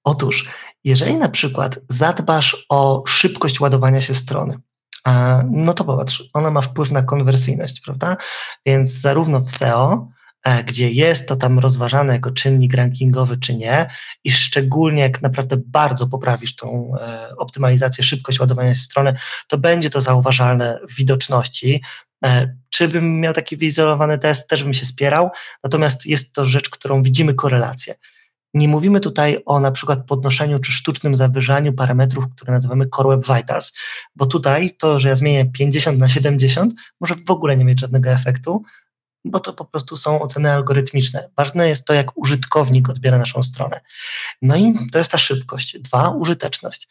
Otóż, 0.07 0.49
jeżeli 0.85 1.17
na 1.17 1.29
przykład 1.29 1.79
zadbasz 1.89 2.67
o 2.69 3.03
szybkość 3.07 3.61
ładowania 3.61 4.01
się 4.01 4.15
strony, 4.15 4.59
no 5.51 5.75
to 5.75 5.85
popatrz, 5.85 6.25
ona 6.33 6.51
ma 6.51 6.61
wpływ 6.61 6.91
na 6.91 7.03
konwersyjność, 7.03 7.81
prawda? 7.81 8.17
Więc 8.67 8.93
zarówno 8.93 9.41
w 9.41 9.51
SEO, 9.51 10.09
e, 10.45 10.65
gdzie 10.65 10.91
jest 10.91 11.29
to 11.29 11.37
tam 11.37 11.59
rozważane 11.59 12.13
jako 12.13 12.31
czynnik 12.31 12.75
rankingowy 12.75 13.37
czy 13.37 13.57
nie, 13.57 13.91
i 14.25 14.33
szczególnie 14.33 15.03
jak 15.03 15.23
naprawdę 15.23 15.57
bardzo 15.67 16.07
poprawisz 16.07 16.57
tą 16.57 16.93
e, 17.01 17.37
optymalizację, 17.37 18.05
szybkość 18.05 18.41
ładowania 18.41 18.75
się 18.75 18.81
strony, 18.81 19.17
to 19.49 19.59
będzie 19.59 19.91
to 19.91 20.01
zauważalne 20.01 20.81
w 20.89 20.97
widoczności. 20.97 21.83
E, 22.25 22.57
czy 22.71 22.89
bym 22.89 23.21
miał 23.21 23.33
taki 23.33 23.57
wyizolowany 23.57 24.19
test, 24.19 24.49
też 24.49 24.65
bym 24.65 24.75
się 24.75 24.85
spierał, 24.85 25.31
natomiast 25.65 26.07
jest 26.07 26.33
to 26.35 26.45
rzecz, 26.45 26.71
którą 26.71 27.03
widzimy 27.03 27.35
korelację. 27.35 27.95
Nie 28.57 28.69
mówimy 28.69 29.01
tutaj 29.01 29.43
o 29.47 29.61
na 29.61 29.71
przykład 29.71 30.07
podnoszeniu 30.07 30.59
czy 30.59 30.73
sztucznym 30.73 31.15
zawyżaniu 31.15 31.73
parametrów, 31.73 32.25
które 32.37 32.53
nazywamy 32.53 32.89
Core 32.97 33.17
Web 33.17 33.27
Vitals, 33.27 33.79
bo 34.15 34.27
tutaj 34.27 34.77
to, 34.79 34.99
że 34.99 35.09
ja 35.09 35.15
zmienię 35.15 35.53
50 35.53 35.99
na 35.99 36.09
70, 36.09 36.75
może 37.01 37.15
w 37.15 37.31
ogóle 37.31 37.57
nie 37.57 37.65
mieć 37.65 37.81
żadnego 37.81 38.11
efektu. 38.11 38.63
bo 39.25 39.41
to 39.41 39.53
po 39.53 39.65
prostu 39.65 39.97
są 39.97 40.23
oceny 40.23 40.53
algorytmiczne. 40.53 41.29
Ważne 41.37 41.69
jest 41.69 41.87
to, 41.87 41.95
jak 41.95 42.19
użytkownik 42.19 42.89
odbiera 42.89 43.19
naszą 43.19 43.43
stronę. 43.43 43.81
No 44.43 44.57
i 44.57 44.75
to 44.93 44.99
jest 44.99 45.11
ta 45.11 45.19
szybkość. 45.19 45.79
Dwa, 45.79 46.09
użyteczność. 46.09 46.89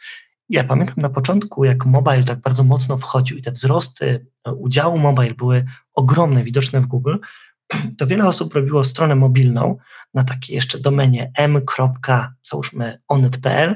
Ja 0.50 0.64
pamiętam 0.64 0.96
na 0.98 1.10
początku, 1.10 1.64
jak 1.64 1.86
mobile 1.86 2.24
tak 2.24 2.40
bardzo 2.40 2.64
mocno 2.64 2.98
wchodził 2.98 3.38
i 3.38 3.42
te 3.42 3.52
wzrosty 3.52 4.26
udziału 4.56 4.98
mobile 4.98 5.34
były 5.34 5.66
ogromne, 5.94 6.44
widoczne 6.44 6.82
w 6.82 6.86
Google, 6.86 7.16
to 7.98 8.08
wiele 8.08 8.28
osób 8.28 8.54
robiło 8.54 8.84
stronę 8.84 9.16
mobilną 9.16 9.78
na 10.14 10.24
takiej 10.24 10.56
jeszcze 10.56 10.80
domenie 10.80 11.32
m. 11.38 11.62
załóżmy 12.44 13.02
onet.pl 13.08 13.76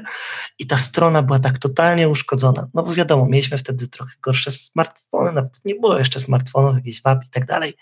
i 0.58 0.66
ta 0.66 0.78
strona 0.78 1.22
była 1.22 1.38
tak 1.38 1.58
totalnie 1.58 2.08
uszkodzona. 2.08 2.68
No 2.74 2.82
bo 2.82 2.92
wiadomo, 2.92 3.26
mieliśmy 3.26 3.58
wtedy 3.58 3.88
trochę 3.88 4.12
gorsze 4.22 4.50
smartfony, 4.50 5.32
nawet 5.32 5.64
nie 5.64 5.74
było 5.74 5.98
jeszcze 5.98 6.20
smartfonów, 6.20 6.74
jakiś 6.74 7.02
WAP 7.02 7.24
i 7.24 7.30
tak 7.30 7.46
dalej. 7.46 7.76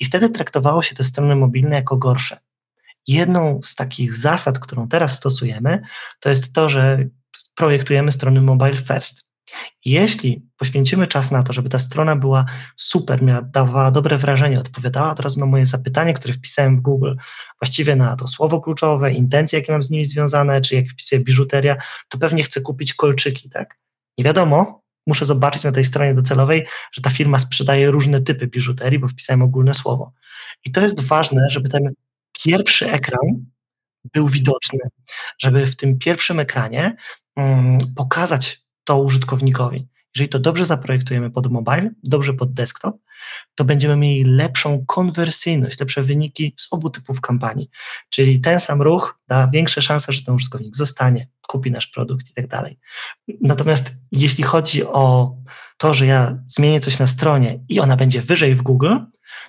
I 0.00 0.04
wtedy 0.04 0.28
traktowało 0.28 0.82
się 0.82 0.94
te 0.94 1.04
strony 1.04 1.36
mobilne 1.36 1.76
jako 1.76 1.96
gorsze. 1.96 2.38
Jedną 3.06 3.60
z 3.62 3.74
takich 3.74 4.16
zasad, 4.16 4.58
którą 4.58 4.88
teraz 4.88 5.16
stosujemy, 5.16 5.82
to 6.20 6.30
jest 6.30 6.52
to, 6.52 6.68
że 6.68 7.04
projektujemy 7.54 8.12
strony 8.12 8.40
mobile 8.40 8.76
first. 8.76 9.23
Jeśli 9.84 10.46
poświęcimy 10.56 11.06
czas 11.06 11.30
na 11.30 11.42
to, 11.42 11.52
żeby 11.52 11.68
ta 11.68 11.78
strona 11.78 12.16
była 12.16 12.44
super, 12.76 13.22
miała, 13.22 13.42
dawała 13.42 13.90
dobre 13.90 14.18
wrażenie, 14.18 14.60
odpowiadała 14.60 15.10
od 15.10 15.20
razu 15.20 15.40
na 15.40 15.46
moje 15.46 15.66
zapytanie, 15.66 16.14
które 16.14 16.34
wpisałem 16.34 16.76
w 16.76 16.80
Google, 16.80 17.14
właściwie 17.62 17.96
na 17.96 18.16
to 18.16 18.28
słowo 18.28 18.60
kluczowe, 18.60 19.12
intencje, 19.12 19.58
jakie 19.58 19.72
mam 19.72 19.82
z 19.82 19.90
nimi 19.90 20.04
związane, 20.04 20.60
czy 20.60 20.74
jak 20.74 20.88
wpisuję 20.88 21.20
biżuteria, 21.20 21.76
to 22.08 22.18
pewnie 22.18 22.42
chcę 22.42 22.60
kupić 22.60 22.94
kolczyki, 22.94 23.50
tak? 23.50 23.78
Nie 24.18 24.24
wiadomo, 24.24 24.82
muszę 25.06 25.24
zobaczyć 25.24 25.64
na 25.64 25.72
tej 25.72 25.84
stronie 25.84 26.14
docelowej, 26.14 26.66
że 26.92 27.02
ta 27.02 27.10
firma 27.10 27.38
sprzedaje 27.38 27.90
różne 27.90 28.20
typy 28.20 28.46
biżuterii, 28.46 28.98
bo 28.98 29.08
wpisałem 29.08 29.42
ogólne 29.42 29.74
słowo. 29.74 30.12
I 30.64 30.72
to 30.72 30.80
jest 30.80 31.00
ważne, 31.00 31.46
żeby 31.48 31.68
ten 31.68 31.94
pierwszy 32.44 32.92
ekran 32.92 33.44
był 34.12 34.28
widoczny, 34.28 34.78
żeby 35.38 35.66
w 35.66 35.76
tym 35.76 35.98
pierwszym 35.98 36.40
ekranie 36.40 36.96
um, 37.36 37.78
pokazać 37.96 38.63
to 38.84 38.98
użytkownikowi. 38.98 39.88
Jeżeli 40.14 40.28
to 40.28 40.38
dobrze 40.38 40.64
zaprojektujemy 40.64 41.30
pod 41.30 41.46
mobile, 41.50 41.90
dobrze 42.02 42.32
pod 42.32 42.52
desktop, 42.52 42.96
to 43.54 43.64
będziemy 43.64 43.96
mieli 43.96 44.24
lepszą 44.24 44.84
konwersyjność, 44.86 45.80
lepsze 45.80 46.02
wyniki 46.02 46.54
z 46.56 46.72
obu 46.72 46.90
typów 46.90 47.20
kampanii. 47.20 47.70
Czyli 48.10 48.40
ten 48.40 48.60
sam 48.60 48.82
ruch 48.82 49.20
da 49.28 49.48
większe 49.52 49.82
szanse, 49.82 50.12
że 50.12 50.22
ten 50.22 50.34
użytkownik 50.34 50.76
zostanie, 50.76 51.28
kupi 51.48 51.70
nasz 51.70 51.86
produkt 51.86 52.30
i 52.30 52.34
tak 52.34 52.46
dalej. 52.46 52.78
Natomiast 53.40 53.94
jeśli 54.12 54.44
chodzi 54.44 54.84
o 54.84 55.36
to, 55.76 55.94
że 55.94 56.06
ja 56.06 56.38
zmienię 56.46 56.80
coś 56.80 56.98
na 56.98 57.06
stronie 57.06 57.64
i 57.68 57.80
ona 57.80 57.96
będzie 57.96 58.20
wyżej 58.20 58.54
w 58.54 58.62
Google, 58.62 58.94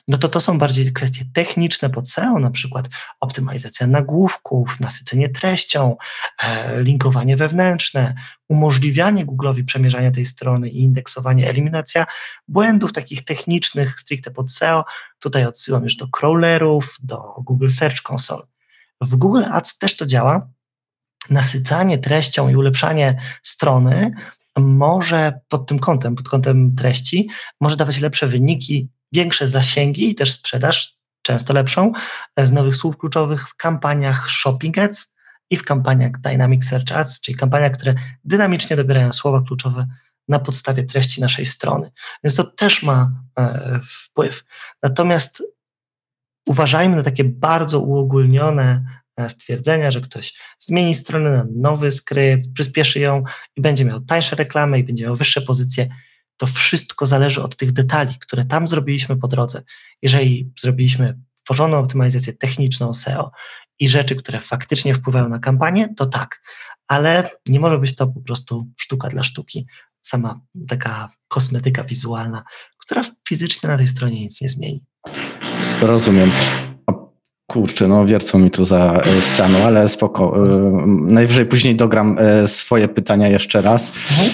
no 0.07 0.17
to 0.17 0.29
to 0.29 0.39
są 0.39 0.57
bardziej 0.57 0.93
kwestie 0.93 1.25
techniczne 1.33 1.89
pod 1.89 2.09
SEO, 2.09 2.39
na 2.39 2.51
przykład 2.51 2.89
optymalizacja 3.19 3.87
nagłówków, 3.87 4.79
nasycenie 4.79 5.29
treścią, 5.29 5.95
e, 6.43 6.83
linkowanie 6.83 7.37
wewnętrzne, 7.37 8.15
umożliwianie 8.47 9.25
Google'owi 9.25 9.63
przemierzania 9.63 10.11
tej 10.11 10.25
strony 10.25 10.69
i 10.69 10.83
indeksowanie, 10.83 11.49
eliminacja 11.49 12.05
błędów 12.47 12.93
takich 12.93 13.23
technicznych 13.23 13.99
stricte 13.99 14.31
pod 14.31 14.51
SEO. 14.51 14.85
Tutaj 15.19 15.45
odsyłam 15.45 15.83
już 15.83 15.95
do 15.95 16.07
crawlerów, 16.07 16.97
do 17.03 17.33
Google 17.37 17.69
Search 17.69 18.11
Console. 18.11 18.43
W 19.01 19.15
Google 19.15 19.43
Ads 19.51 19.77
też 19.77 19.97
to 19.97 20.05
działa. 20.05 20.47
Nasycanie 21.29 21.97
treścią 21.97 22.49
i 22.49 22.55
ulepszanie 22.55 23.21
strony 23.43 24.11
może 24.57 25.39
pod 25.47 25.67
tym 25.67 25.79
kątem, 25.79 26.15
pod 26.15 26.29
kątem 26.29 26.75
treści, 26.75 27.29
może 27.61 27.75
dawać 27.75 28.01
lepsze 28.01 28.27
wyniki 28.27 28.89
większe 29.11 29.47
zasięgi 29.47 30.09
i 30.09 30.15
też 30.15 30.31
sprzedaż, 30.31 30.97
często 31.21 31.53
lepszą, 31.53 31.91
e, 32.35 32.45
z 32.45 32.51
nowych 32.51 32.75
słów 32.75 32.97
kluczowych 32.97 33.49
w 33.49 33.55
kampaniach 33.55 34.29
Shopping 34.29 34.77
Ads 34.77 35.15
i 35.49 35.57
w 35.57 35.63
kampaniach 35.63 36.11
Dynamic 36.19 36.65
Search 36.65 36.91
Ads, 36.91 37.21
czyli 37.21 37.37
kampaniach, 37.37 37.71
które 37.71 37.95
dynamicznie 38.23 38.75
dobierają 38.75 39.13
słowa 39.13 39.41
kluczowe 39.47 39.87
na 40.27 40.39
podstawie 40.39 40.83
treści 40.83 41.21
naszej 41.21 41.45
strony. 41.45 41.91
Więc 42.23 42.35
to 42.35 42.43
też 42.43 42.83
ma 42.83 43.11
e, 43.39 43.79
wpływ. 43.89 44.43
Natomiast 44.83 45.43
uważajmy 46.47 46.95
na 46.95 47.03
takie 47.03 47.23
bardzo 47.23 47.79
uogólnione 47.79 48.85
e, 49.17 49.29
stwierdzenia, 49.29 49.91
że 49.91 50.01
ktoś 50.01 50.33
zmieni 50.59 50.95
stronę 50.95 51.29
na 51.29 51.45
nowy 51.55 51.91
skrypt, 51.91 52.53
przyspieszy 52.53 52.99
ją 52.99 53.23
i 53.55 53.61
będzie 53.61 53.85
miał 53.85 54.01
tańsze 54.01 54.35
reklamy 54.35 54.79
i 54.79 54.83
będzie 54.83 55.03
miał 55.03 55.15
wyższe 55.15 55.41
pozycje 55.41 55.87
to 56.37 56.47
wszystko 56.47 57.05
zależy 57.05 57.43
od 57.43 57.55
tych 57.55 57.71
detali, 57.71 58.15
które 58.19 58.45
tam 58.45 58.67
zrobiliśmy 58.67 59.17
po 59.17 59.27
drodze. 59.27 59.63
Jeżeli 60.01 60.51
zrobiliśmy 60.59 61.17
tworzoną 61.43 61.79
optymalizację 61.79 62.33
techniczną 62.33 62.93
SEO 62.93 63.31
i 63.79 63.87
rzeczy, 63.87 64.15
które 64.15 64.41
faktycznie 64.41 64.93
wpływają 64.93 65.29
na 65.29 65.39
kampanię, 65.39 65.93
to 65.97 66.05
tak, 66.05 66.41
ale 66.87 67.29
nie 67.45 67.59
może 67.59 67.77
być 67.79 67.95
to 67.95 68.07
po 68.07 68.21
prostu 68.21 68.67
sztuka 68.77 69.07
dla 69.07 69.23
sztuki, 69.23 69.67
sama 70.01 70.39
taka 70.67 71.09
kosmetyka 71.27 71.83
wizualna, 71.83 72.43
która 72.77 73.03
fizycznie 73.27 73.69
na 73.69 73.77
tej 73.77 73.87
stronie 73.87 74.21
nic 74.21 74.41
nie 74.41 74.49
zmieni. 74.49 74.83
Rozumiem. 75.81 76.31
Kurczę, 77.47 77.87
no 77.87 78.05
wiercą 78.05 78.39
mi 78.39 78.51
tu 78.51 78.65
za 78.65 79.01
e, 79.05 79.21
ścianą, 79.21 79.63
ale 79.63 79.89
spoko. 79.89 80.37
E, 80.37 80.85
najwyżej 80.87 81.45
później 81.45 81.75
dogram 81.75 82.17
e, 82.19 82.47
swoje 82.47 82.87
pytania 82.87 83.27
jeszcze 83.27 83.61
raz. 83.61 83.91
Mhm. 84.11 84.33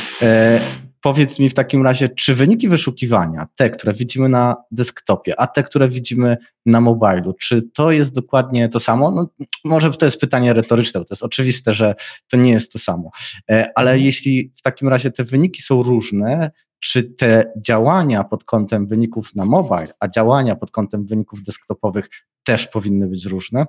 Powiedz 1.01 1.39
mi 1.39 1.49
w 1.49 1.53
takim 1.53 1.83
razie, 1.83 2.09
czy 2.09 2.35
wyniki 2.35 2.69
wyszukiwania, 2.69 3.47
te, 3.55 3.69
które 3.69 3.93
widzimy 3.93 4.29
na 4.29 4.55
desktopie, 4.71 5.39
a 5.39 5.47
te, 5.47 5.63
które 5.63 5.89
widzimy 5.89 6.37
na 6.65 6.81
mobilu, 6.81 7.33
czy 7.33 7.61
to 7.73 7.91
jest 7.91 8.13
dokładnie 8.13 8.69
to 8.69 8.79
samo? 8.79 9.11
No, 9.11 9.29
może 9.65 9.91
to 9.91 10.05
jest 10.05 10.19
pytanie 10.19 10.53
retoryczne, 10.53 10.99
bo 10.99 11.05
to 11.05 11.13
jest 11.13 11.23
oczywiste, 11.23 11.73
że 11.73 11.95
to 12.27 12.37
nie 12.37 12.51
jest 12.51 12.71
to 12.71 12.79
samo. 12.79 13.11
E, 13.51 13.71
ale 13.75 13.91
mhm. 13.91 14.05
jeśli 14.05 14.51
w 14.55 14.61
takim 14.61 14.87
razie 14.87 15.11
te 15.11 15.23
wyniki 15.23 15.61
są 15.61 15.83
różne, 15.83 16.51
czy 16.79 17.03
te 17.03 17.51
działania 17.57 18.23
pod 18.23 18.43
kątem 18.43 18.87
wyników 18.87 19.35
na 19.35 19.45
mobile, 19.45 19.93
a 19.99 20.07
działania 20.07 20.55
pod 20.55 20.71
kątem 20.71 21.05
wyników 21.05 21.43
desktopowych 21.43 22.09
też 22.43 22.67
powinny 22.67 23.07
być 23.07 23.25
różne? 23.25 23.65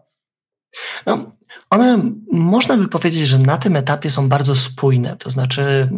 No, 1.06 1.32
one 1.70 2.12
można 2.32 2.76
by 2.76 2.88
powiedzieć, 2.88 3.28
że 3.28 3.38
na 3.38 3.56
tym 3.56 3.76
etapie 3.76 4.10
są 4.10 4.28
bardzo 4.28 4.54
spójne. 4.54 5.16
To 5.16 5.30
znaczy, 5.30 5.88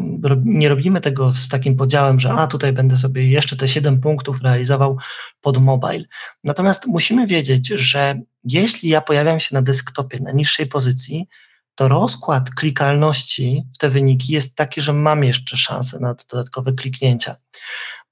nie 0.44 0.68
robimy 0.68 1.00
tego 1.00 1.32
z 1.32 1.48
takim 1.48 1.76
podziałem, 1.76 2.20
że 2.20 2.32
a 2.32 2.46
tutaj 2.46 2.72
będę 2.72 2.96
sobie 2.96 3.30
jeszcze 3.30 3.56
te 3.56 3.68
7 3.68 4.00
punktów 4.00 4.42
realizował 4.42 4.98
pod 5.40 5.58
mobile. 5.58 6.04
Natomiast 6.44 6.86
musimy 6.86 7.26
wiedzieć, 7.26 7.68
że 7.68 8.20
jeśli 8.44 8.88
ja 8.88 9.00
pojawiam 9.00 9.40
się 9.40 9.54
na 9.54 9.62
desktopie 9.62 10.18
na 10.20 10.32
niższej 10.32 10.66
pozycji, 10.66 11.28
to 11.74 11.88
rozkład 11.88 12.50
klikalności 12.50 13.64
w 13.74 13.78
te 13.78 13.88
wyniki 13.88 14.32
jest 14.32 14.56
taki, 14.56 14.80
że 14.80 14.92
mam 14.92 15.24
jeszcze 15.24 15.56
szansę 15.56 16.00
na 16.00 16.14
dodatkowe 16.30 16.72
kliknięcia. 16.72 17.36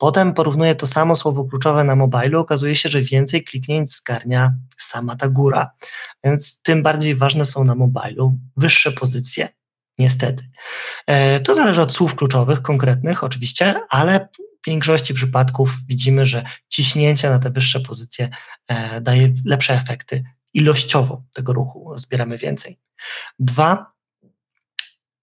Potem 0.03 0.35
porównuję 0.35 0.75
to 0.75 0.87
samo 0.87 1.15
słowo 1.15 1.45
kluczowe 1.45 1.85
na 1.85 1.97
mobilu, 1.97 2.41
okazuje 2.41 2.77
się, 2.77 2.88
że 2.88 3.01
więcej 3.01 3.45
kliknięć 3.45 3.97
zgarnia 3.97 4.55
sama 4.79 5.17
ta 5.17 5.29
góra. 5.29 5.71
Więc 6.25 6.62
tym 6.62 6.83
bardziej 6.83 7.15
ważne 7.15 7.45
są 7.45 7.65
na 7.65 7.75
mobilu 7.75 8.38
wyższe 8.57 8.93
pozycje. 8.93 9.49
Niestety. 9.99 10.49
E, 11.07 11.41
to 11.41 11.55
zależy 11.55 11.83
od 11.83 11.93
słów 11.93 12.15
kluczowych, 12.15 12.62
konkretnych 12.62 13.25
oczywiście, 13.25 13.81
ale 13.91 14.29
w 14.62 14.67
większości 14.67 15.15
przypadków 15.15 15.75
widzimy, 15.87 16.27
że 16.27 16.45
ciśnięcie 16.69 17.31
na 17.31 17.38
te 17.38 17.51
wyższe 17.51 17.81
pozycje 17.81 18.29
e, 18.69 19.01
daje 19.01 19.33
lepsze 19.45 19.75
efekty. 19.75 20.25
Ilościowo 20.55 21.23
tego 21.33 21.53
ruchu 21.53 21.93
zbieramy 21.97 22.38
więcej. 22.38 22.79
Dwa, 23.38 23.93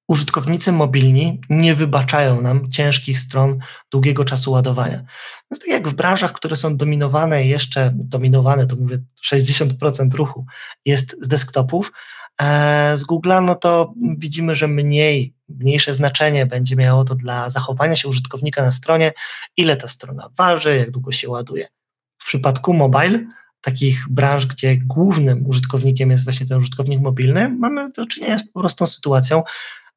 użytkownicy 0.09 0.71
mobilni 0.71 1.41
nie 1.49 1.75
wybaczają 1.75 2.41
nam 2.41 2.71
ciężkich 2.71 3.19
stron 3.19 3.59
długiego 3.91 4.25
czasu 4.25 4.51
ładowania. 4.51 5.03
Więc 5.51 5.59
tak 5.59 5.67
jak 5.67 5.87
w 5.87 5.93
branżach, 5.93 6.33
które 6.33 6.55
są 6.55 6.77
dominowane, 6.77 7.45
jeszcze 7.45 7.91
dominowane, 7.95 8.67
to 8.67 8.75
mówię 8.75 8.99
60% 9.33 10.13
ruchu 10.15 10.45
jest 10.85 11.15
z 11.21 11.27
desktopów, 11.27 11.91
e, 12.41 12.97
z 12.97 13.05
Google'a, 13.05 13.43
no 13.43 13.55
to 13.55 13.93
widzimy, 14.17 14.55
że 14.55 14.67
mniej, 14.67 15.33
mniejsze 15.49 15.93
znaczenie 15.93 16.45
będzie 16.45 16.75
miało 16.75 17.03
to 17.03 17.15
dla 17.15 17.49
zachowania 17.49 17.95
się 17.95 18.07
użytkownika 18.07 18.63
na 18.63 18.71
stronie, 18.71 19.13
ile 19.57 19.75
ta 19.75 19.87
strona 19.87 20.29
waży, 20.37 20.77
jak 20.77 20.91
długo 20.91 21.11
się 21.11 21.29
ładuje. 21.29 21.67
W 22.17 22.25
przypadku 22.25 22.73
mobile, 22.73 23.25
takich 23.61 24.05
branż, 24.09 24.45
gdzie 24.45 24.77
głównym 24.77 25.47
użytkownikiem 25.47 26.11
jest 26.11 26.23
właśnie 26.23 26.47
ten 26.47 26.57
użytkownik 26.57 27.01
mobilny, 27.01 27.49
mamy 27.49 27.91
do 27.91 28.05
czynienia 28.05 28.39
z 28.39 28.43
po 28.47 28.59
prostu 28.59 28.85
sytuacją, 28.85 29.43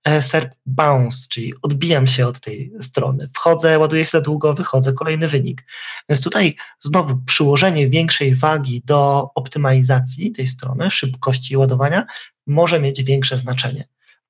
E, 0.05 0.23
SERP 0.23 0.55
bounce, 0.67 1.27
czyli 1.31 1.55
odbijam 1.63 2.07
się 2.07 2.27
od 2.27 2.41
tej 2.41 2.73
strony, 2.81 3.29
wchodzę, 3.35 3.79
ładuję 3.79 4.05
się 4.05 4.11
za 4.11 4.21
długo, 4.21 4.55
wychodzę, 4.55 4.93
kolejny 4.93 5.29
wynik. 5.29 5.65
Więc 6.09 6.21
tutaj 6.21 6.57
znowu 6.81 7.17
przyłożenie 7.27 7.89
większej 7.89 8.35
wagi 8.35 8.83
do 8.85 9.31
optymalizacji 9.35 10.33
tej 10.33 10.47
strony, 10.47 10.91
szybkości 10.91 11.57
ładowania 11.57 12.07
może 12.47 12.81
mieć 12.81 13.03
większe 13.03 13.39
znaczenie. 13.39 13.89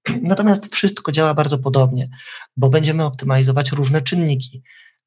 Natomiast 0.23 0.75
wszystko 0.75 1.13
działa 1.13 1.35
bardzo 1.35 1.59
podobnie, 1.59 2.09
bo 2.57 2.69
będziemy 2.69 3.05
optymalizować 3.05 3.73
różne 3.73 4.01
czynniki. 4.01 4.63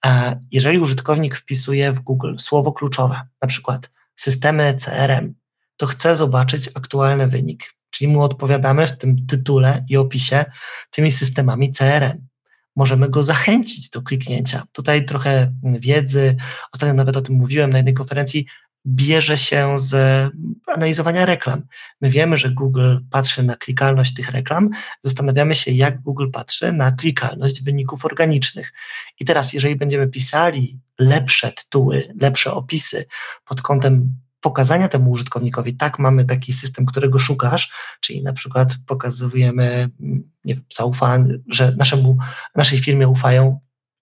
E, 0.05 0.39
jeżeli 0.51 0.79
użytkownik 0.79 1.35
wpisuje 1.35 1.91
w 1.91 1.99
Google 1.99 2.35
słowo 2.37 2.71
kluczowe, 2.71 3.21
na 3.41 3.47
przykład 3.47 3.91
systemy 4.15 4.73
CRM, 4.77 5.35
to 5.77 5.85
chce 5.85 6.15
zobaczyć 6.15 6.69
aktualny 6.73 7.27
wynik, 7.27 7.73
czyli 7.95 8.07
mu 8.07 8.21
odpowiadamy 8.21 8.87
w 8.87 8.97
tym 8.97 9.25
tytule 9.25 9.85
i 9.89 9.97
opisie 9.97 10.45
tymi 10.91 11.11
systemami 11.11 11.71
CRM. 11.71 12.27
Możemy 12.75 13.09
go 13.09 13.23
zachęcić 13.23 13.89
do 13.89 14.01
kliknięcia. 14.01 14.63
Tutaj 14.71 15.05
trochę 15.05 15.53
wiedzy, 15.63 16.35
ostatnio 16.73 16.93
nawet 16.93 17.17
o 17.17 17.21
tym 17.21 17.35
mówiłem 17.35 17.69
na 17.69 17.77
jednej 17.77 17.93
konferencji, 17.93 18.45
bierze 18.87 19.37
się 19.37 19.77
z 19.77 19.95
analizowania 20.67 21.25
reklam. 21.25 21.63
My 22.01 22.09
wiemy, 22.09 22.37
że 22.37 22.51
Google 22.51 22.97
patrzy 23.11 23.43
na 23.43 23.55
klikalność 23.55 24.13
tych 24.13 24.31
reklam, 24.31 24.69
zastanawiamy 25.01 25.55
się, 25.55 25.71
jak 25.71 26.01
Google 26.01 26.31
patrzy 26.31 26.73
na 26.73 26.91
klikalność 26.91 27.63
wyników 27.63 28.05
organicznych. 28.05 28.73
I 29.19 29.25
teraz, 29.25 29.53
jeżeli 29.53 29.75
będziemy 29.75 30.07
pisali 30.07 30.79
lepsze 30.99 31.51
tytuły, 31.51 32.13
lepsze 32.21 32.53
opisy 32.53 33.05
pod 33.45 33.61
kątem 33.61 34.15
pokazania 34.41 34.87
temu 34.87 35.11
użytkownikowi, 35.11 35.75
tak, 35.75 35.99
mamy 35.99 36.25
taki 36.25 36.53
system, 36.53 36.85
którego 36.85 37.19
szukasz, 37.19 37.73
czyli 38.01 38.23
na 38.23 38.33
przykład 38.33 38.75
pokazujemy, 38.87 39.89
nie 40.45 40.55
wiem, 40.55 40.63
zaufanie, 40.73 41.39
że 41.47 41.73
naszemu, 41.77 42.17
naszej 42.55 42.79
firmie 42.79 43.07
ufają 43.07 43.59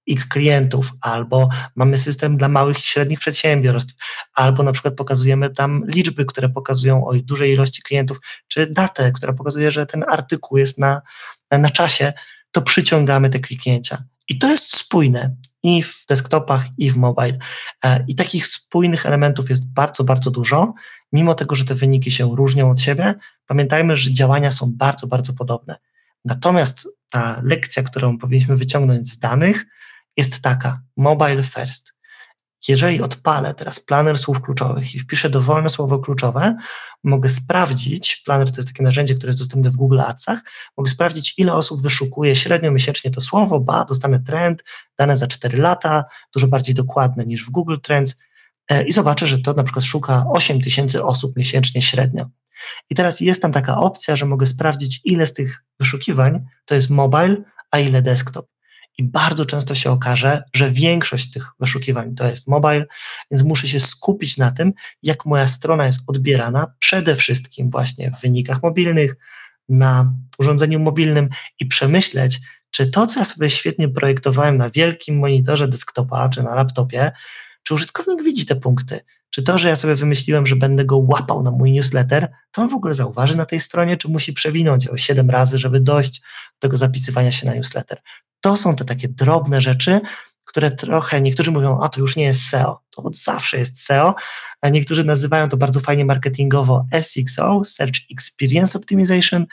X 0.10 0.26
klientów, 0.26 0.92
albo 1.02 1.50
mamy 1.76 1.98
system 1.98 2.36
dla 2.36 2.48
małych 2.48 2.80
i 2.80 2.82
średnich 2.82 3.20
przedsiębiorstw, 3.20 3.96
albo 4.34 4.64
na 4.64 4.72
przykład 4.72 4.96
pokazujemy 4.96 5.50
tam 5.50 5.84
liczby, 5.88 6.26
które 6.26 6.50
pokazują 6.50 7.08
o 7.08 7.14
dużej 7.16 7.52
ilości 7.52 7.82
klientów, 7.82 8.20
czy 8.48 8.68
datę, 8.68 9.12
która 9.12 9.34
pokazuje, 9.34 9.72
że 9.72 9.86
ten 9.86 10.04
artykuł 10.10 10.58
jest 10.58 10.80
na, 10.80 11.02
na 11.52 11.70
czasie, 11.70 12.14
to 12.52 12.62
przyciągamy 12.62 13.30
te 13.30 13.40
kliknięcia. 13.40 14.04
I 14.28 14.38
to 14.38 14.52
jest 14.52 14.78
spójne 14.78 15.36
i 15.64 15.84
w 15.84 16.06
desktopach, 16.10 16.66
i 16.78 16.92
w 16.92 16.96
mobile. 16.96 17.38
E, 17.84 18.06
I 18.08 18.16
takich 18.16 18.48
spójnych 18.48 19.06
elementów 19.06 19.50
jest 19.50 19.74
bardzo, 19.74 20.04
bardzo 20.04 20.32
dużo. 20.32 20.74
Mimo 21.12 21.36
tego, 21.36 21.56
że 21.56 21.66
te 21.66 21.74
wyniki 21.74 22.12
się 22.12 22.36
różnią 22.36 22.72
od 22.72 22.80
siebie, 22.80 23.16
pamiętajmy, 23.46 23.96
że 23.96 24.14
działania 24.14 24.52
są 24.52 24.72
bardzo, 24.76 25.08
bardzo 25.08 25.34
podobne. 25.34 25.78
Natomiast 26.26 26.88
ta 27.10 27.42
lekcja, 27.44 27.84
którą 27.84 28.18
powinniśmy 28.18 28.56
wyciągnąć 28.56 29.12
z 29.12 29.20
danych, 29.20 29.66
jest 30.18 30.42
taka: 30.42 30.82
mobile 30.98 31.44
first. 31.44 31.93
Jeżeli 32.68 33.02
odpalę 33.02 33.54
teraz 33.54 33.80
planer 33.80 34.18
słów 34.18 34.42
kluczowych 34.42 34.96
i 34.96 35.00
wpiszę 35.00 35.30
dowolne 35.30 35.70
słowo 35.70 36.00
kluczowe, 36.00 36.58
mogę 37.04 37.30
sprawdzić, 37.30 38.22
planer 38.26 38.52
to 38.52 38.58
jest 38.58 38.70
takie 38.70 38.84
narzędzie, 38.84 39.16
które 39.16 39.30
jest 39.30 39.40
dostępne 39.40 39.70
w 39.70 39.76
Google 39.76 40.02
Adsach, 40.02 40.42
mogę 40.78 40.90
sprawdzić, 40.90 41.34
ile 41.38 41.54
osób 41.54 41.82
wyszukuje 41.82 42.36
średnio 42.36 42.72
miesięcznie 42.72 43.12
to 43.12 43.22
słowo, 43.22 43.60
ba, 43.60 43.86
dostanę 43.86 44.20
trend, 44.20 44.64
dane 45.00 45.16
za 45.16 45.28
4 45.28 45.58
lata, 45.58 46.06
dużo 46.34 46.48
bardziej 46.48 46.76
dokładne 46.76 47.26
niż 47.26 47.46
w 47.46 47.50
Google 47.50 47.78
Trends 47.84 48.22
e, 48.70 48.84
i 48.84 48.92
zobaczę, 48.92 49.28
że 49.28 49.40
to 49.40 49.54
na 49.54 49.64
przykład 49.64 49.86
szuka 49.86 50.26
8 50.30 50.62
tysięcy 50.62 51.04
osób 51.04 51.36
miesięcznie 51.36 51.82
średnio. 51.82 52.30
I 52.90 52.96
teraz 52.96 53.22
jest 53.22 53.42
tam 53.42 53.52
taka 53.52 53.78
opcja, 53.78 54.16
że 54.16 54.26
mogę 54.26 54.46
sprawdzić, 54.46 55.02
ile 55.04 55.28
z 55.28 55.34
tych 55.34 55.64
wyszukiwań 55.80 56.46
to 56.66 56.76
jest 56.76 56.90
mobile, 56.90 57.38
a 57.72 57.80
ile 57.80 58.02
desktop 58.02 58.53
i 58.98 59.04
bardzo 59.04 59.46
często 59.46 59.76
się 59.76 59.92
okaże, 59.92 60.44
że 60.54 60.70
większość 60.70 61.32
tych 61.32 61.48
wyszukiwań 61.60 62.16
to 62.16 62.28
jest 62.28 62.48
mobile, 62.48 62.86
więc 63.32 63.44
muszę 63.44 63.68
się 63.68 63.80
skupić 63.80 64.38
na 64.38 64.52
tym, 64.52 64.74
jak 65.04 65.26
moja 65.26 65.48
strona 65.48 65.86
jest 65.86 66.02
odbierana 66.08 66.74
przede 66.80 67.16
wszystkim 67.16 67.70
właśnie 67.70 68.12
w 68.12 68.22
wynikach 68.22 68.64
mobilnych, 68.64 69.16
na 69.70 70.14
urządzeniu 70.38 70.80
mobilnym 70.80 71.30
i 71.60 71.66
przemyśleć, 71.66 72.40
czy 72.72 72.92
to, 72.92 73.08
co 73.08 73.20
ja 73.20 73.26
sobie 73.26 73.50
świetnie 73.50 73.90
projektowałem 73.90 74.58
na 74.58 74.70
wielkim 74.70 75.20
monitorze 75.20 75.68
desktopa 75.68 76.30
czy 76.30 76.44
na 76.44 76.56
laptopie, 76.56 77.12
czy 77.64 77.74
użytkownik 77.74 78.24
widzi 78.24 78.46
te 78.46 78.56
punkty? 78.56 79.00
Czy 79.36 79.44
to, 79.44 79.58
że 79.58 79.70
ja 79.70 79.76
sobie 79.76 79.96
wymyśliłem, 79.96 80.48
że 80.48 80.56
będę 80.56 80.86
go 80.86 80.98
łapał 80.98 81.44
na 81.44 81.52
mój 81.52 81.72
newsletter, 81.72 82.32
to 82.52 82.62
on 82.62 82.70
w 82.70 82.74
ogóle 82.74 82.94
zauważy 82.94 83.38
na 83.38 83.46
tej 83.46 83.60
stronie, 83.60 83.98
czy 83.98 84.10
musi 84.10 84.34
przewinąć 84.34 84.88
o 84.88 84.98
7 84.98 85.30
razy, 85.30 85.58
żeby 85.58 85.80
dojść 85.80 86.20
do 86.20 86.60
tego 86.60 86.78
zapisywania 86.78 87.32
się 87.32 87.48
na 87.48 87.54
newsletter? 87.54 88.02
To 88.42 88.58
są 88.58 88.76
te 88.76 88.86
takie 88.86 89.08
drobne 89.08 89.62
rzeczy, 89.62 90.02
które 90.46 90.72
trochę, 90.72 91.22
niektórzy 91.22 91.52
mówią, 91.52 91.80
a 91.82 91.90
to 91.90 92.02
już 92.02 92.16
nie 92.16 92.24
jest 92.24 92.50
SEO, 92.50 92.82
to 92.90 93.04
od 93.04 93.16
zawsze 93.16 93.58
jest 93.60 93.82
SEO, 93.82 94.16
a 94.62 94.70
niektórzy 94.70 95.04
nazywają 95.04 95.48
to 95.48 95.58
bardzo 95.58 95.80
fajnie 95.80 96.06
marketingowo 96.06 96.86
SXO, 97.02 97.62
Search 97.66 98.00
Experience 98.12 98.80
Optimization. 98.80 99.46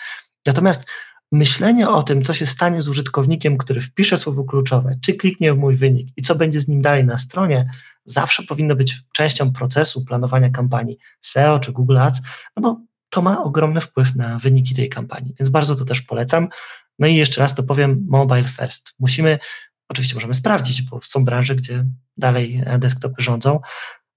Natomiast 0.46 0.86
myślenie 1.32 1.88
o 1.88 2.02
tym, 2.02 2.22
co 2.22 2.34
się 2.34 2.46
stanie 2.46 2.82
z 2.82 2.88
użytkownikiem, 2.88 3.58
który 3.58 3.80
wpisze 3.80 4.16
słowo 4.16 4.44
kluczowe, 4.44 4.98
czy 5.04 5.14
kliknie 5.14 5.54
w 5.54 5.58
mój 5.58 5.76
wynik 5.76 6.08
i 6.16 6.22
co 6.22 6.34
będzie 6.34 6.60
z 6.60 6.68
nim 6.68 6.82
dalej 6.82 7.04
na 7.04 7.18
stronie, 7.18 7.70
zawsze 8.04 8.42
powinno 8.42 8.76
być 8.76 9.02
częścią 9.12 9.52
procesu 9.52 10.04
planowania 10.04 10.50
kampanii 10.50 10.98
SEO 11.20 11.60
czy 11.60 11.72
Google 11.72 11.98
Ads, 11.98 12.22
no 12.56 12.62
bo 12.62 12.80
to 13.10 13.22
ma 13.22 13.42
ogromny 13.42 13.80
wpływ 13.80 14.16
na 14.16 14.38
wyniki 14.38 14.74
tej 14.74 14.88
kampanii, 14.88 15.34
więc 15.38 15.48
bardzo 15.48 15.76
to 15.76 15.84
też 15.84 16.02
polecam. 16.02 16.48
No 16.98 17.06
i 17.06 17.16
jeszcze 17.16 17.40
raz 17.40 17.54
to 17.54 17.62
powiem, 17.62 18.06
mobile 18.08 18.44
first. 18.44 18.94
Musimy, 18.98 19.38
oczywiście 19.88 20.14
możemy 20.14 20.34
sprawdzić, 20.34 20.82
bo 20.82 21.00
są 21.02 21.24
branże, 21.24 21.54
gdzie 21.54 21.84
dalej 22.16 22.62
e, 22.66 22.78
desktopy 22.78 23.22
rządzą, 23.22 23.60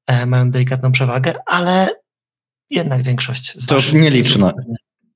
e, 0.08 0.26
mają 0.26 0.52
delikatną 0.52 0.91
przewagę, 0.91 1.34
ale 1.45 1.89
jednak 2.69 3.04
większość 3.04 3.62
z 3.62 3.65
To 3.65 3.76
już 3.76 3.93
nieliczne. 3.93 4.54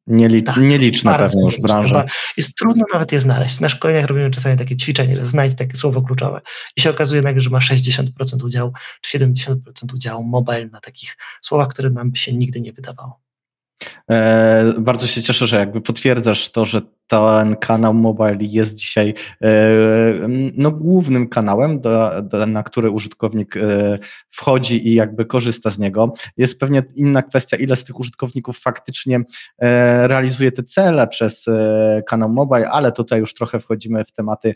Nielicz, 0.08 0.46
tak, 0.46 0.58
nieliczna 0.58 1.17
pewnie 1.17 1.43
już 1.43 1.60
branża. 1.60 2.06
Jest 2.38 2.56
trudno 2.56 2.84
nawet 2.93 3.12
je 3.12 3.20
znaleźć. 3.20 3.60
Na 3.60 3.70
szkoleniach 3.70 4.06
robimy 4.06 4.32
czasami 4.32 4.58
takie 4.58 4.78
ćwiczenie, 4.78 5.15
że 5.15 5.26
znajdź 5.26 5.56
takie 5.56 5.78
słowo 5.78 6.02
kluczowe 6.02 6.41
i 6.76 6.82
się 6.82 6.89
okazuje 6.89 7.22
nagle, 7.22 7.41
że 7.41 7.50
ma 7.50 7.60
60% 7.60 8.04
udziału 8.43 8.74
czy 9.02 9.20
70% 9.20 9.56
udziału 9.93 10.24
mobile 10.24 10.67
na 10.67 10.80
takich 10.80 11.17
słowach, 11.41 11.67
które 11.67 11.89
nam 11.89 12.12
by 12.12 12.17
się 12.17 12.34
nigdy 12.34 12.62
nie 12.62 12.74
wydawało. 12.74 13.20
E, 14.10 14.74
bardzo 14.80 15.08
się 15.08 15.22
cieszę, 15.22 15.48
że 15.48 15.58
jakby 15.58 15.82
potwierdzasz 15.82 16.50
to, 16.50 16.65
że 16.65 16.82
ten 17.08 17.56
kanał 17.56 17.93
mobile 17.93 18.38
jest 18.39 18.76
dzisiaj 18.76 19.13
e, 19.43 19.50
no, 20.58 20.72
głównym 20.72 21.30
kanałem, 21.30 21.82
do, 21.82 22.22
do, 22.22 22.46
na 22.46 22.63
który 22.63 22.91
użytkownik 22.91 23.58
e, 23.58 24.00
wchodzi 24.30 24.88
i 24.88 24.93
jakby 24.93 25.26
korzysta 25.26 25.70
z 25.70 25.80
niego. 25.80 26.13
Jest 26.38 26.60
pewnie 26.60 26.84
inna 26.96 27.22
kwestia, 27.22 27.58
ile 27.58 27.76
z 27.76 27.84
tych 27.84 28.00
użytkowników 28.00 28.60
faktycznie 28.60 29.22
e, 29.60 30.08
realizuje 30.08 30.52
te 30.52 30.63
cele 30.63 31.08
przez 31.08 31.46
kanał 32.08 32.30
mobile, 32.30 32.70
ale 32.70 32.91
tutaj 32.91 33.20
już 33.20 33.34
trochę 33.34 33.60
wchodzimy 33.60 34.06
w 34.06 34.12
tematy 34.12 34.56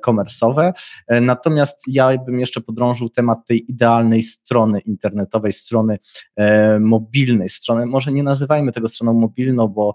komersowe. 0.00 0.72
Natomiast 1.20 1.82
ja 1.86 2.18
bym 2.18 2.40
jeszcze 2.40 2.60
podrążył 2.60 3.08
temat 3.08 3.46
tej 3.46 3.70
idealnej 3.70 4.22
strony 4.22 4.80
internetowej, 4.80 5.52
strony 5.52 5.98
mobilnej, 6.80 7.48
strony, 7.48 7.86
może 7.86 8.12
nie 8.12 8.22
nazywajmy 8.22 8.72
tego 8.72 8.88
stroną 8.88 9.12
mobilną, 9.12 9.68
bo 9.68 9.94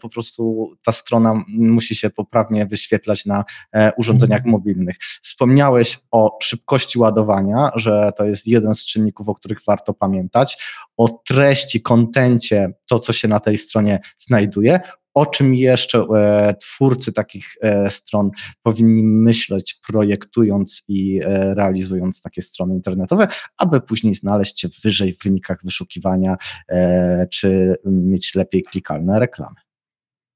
po 0.00 0.08
prostu 0.08 0.72
ta 0.84 0.92
strona 0.92 1.29
musi 1.48 1.94
się 1.94 2.10
poprawnie 2.10 2.66
wyświetlać 2.66 3.26
na 3.26 3.44
e, 3.72 3.92
urządzeniach 3.96 4.38
mhm. 4.38 4.52
mobilnych. 4.52 4.96
Wspomniałeś 5.22 6.00
o 6.10 6.38
szybkości 6.42 6.98
ładowania, 6.98 7.70
że 7.74 8.10
to 8.16 8.24
jest 8.24 8.46
jeden 8.46 8.74
z 8.74 8.86
czynników, 8.86 9.28
o 9.28 9.34
których 9.34 9.58
warto 9.66 9.94
pamiętać, 9.94 10.64
o 10.96 11.08
treści, 11.08 11.82
kontencie, 11.82 12.72
to 12.88 12.98
co 12.98 13.12
się 13.12 13.28
na 13.28 13.40
tej 13.40 13.58
stronie 13.58 14.00
znajduje, 14.18 14.80
o 15.14 15.26
czym 15.26 15.54
jeszcze 15.54 15.98
e, 15.98 16.54
twórcy 16.60 17.12
takich 17.12 17.46
e, 17.62 17.90
stron 17.90 18.30
powinni 18.62 19.02
myśleć, 19.02 19.80
projektując 19.86 20.82
i 20.88 21.20
e, 21.24 21.54
realizując 21.54 22.22
takie 22.22 22.42
strony 22.42 22.74
internetowe, 22.74 23.28
aby 23.56 23.80
później 23.80 24.14
znaleźć 24.14 24.60
się 24.60 24.68
wyżej 24.84 25.12
w 25.12 25.22
wynikach 25.22 25.58
wyszukiwania, 25.64 26.36
e, 26.68 27.26
czy 27.26 27.76
mieć 27.84 28.34
lepiej 28.34 28.62
klikalne 28.62 29.20
reklamy. 29.20 29.56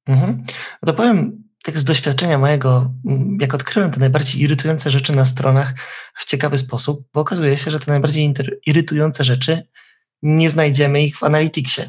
Mhm. 0.07 0.45
No 0.83 0.87
to 0.87 0.95
powiem 0.95 1.45
tak 1.65 1.79
z 1.79 1.85
doświadczenia 1.85 2.39
mojego, 2.39 2.91
jak 3.41 3.55
odkryłem 3.55 3.91
te 3.91 4.01
najbardziej 4.01 4.43
irytujące 4.43 4.91
rzeczy 4.91 5.17
na 5.17 5.25
stronach 5.25 5.75
w 6.15 6.25
ciekawy 6.25 6.59
sposób, 6.59 7.09
bo 7.15 7.21
okazuje 7.21 7.57
się, 7.57 7.71
że 7.71 7.81
te 7.81 7.91
najbardziej 7.91 8.35
irytujące 8.67 9.25
rzeczy 9.25 9.69
nie 10.23 10.49
znajdziemy 10.49 11.03
ich 11.03 11.17
w 11.17 11.23
Analyticsie, 11.23 11.83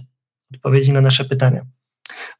odpowiedzi 0.53 0.93
na 0.93 1.01
nasze 1.01 1.25
pytania. 1.25 1.65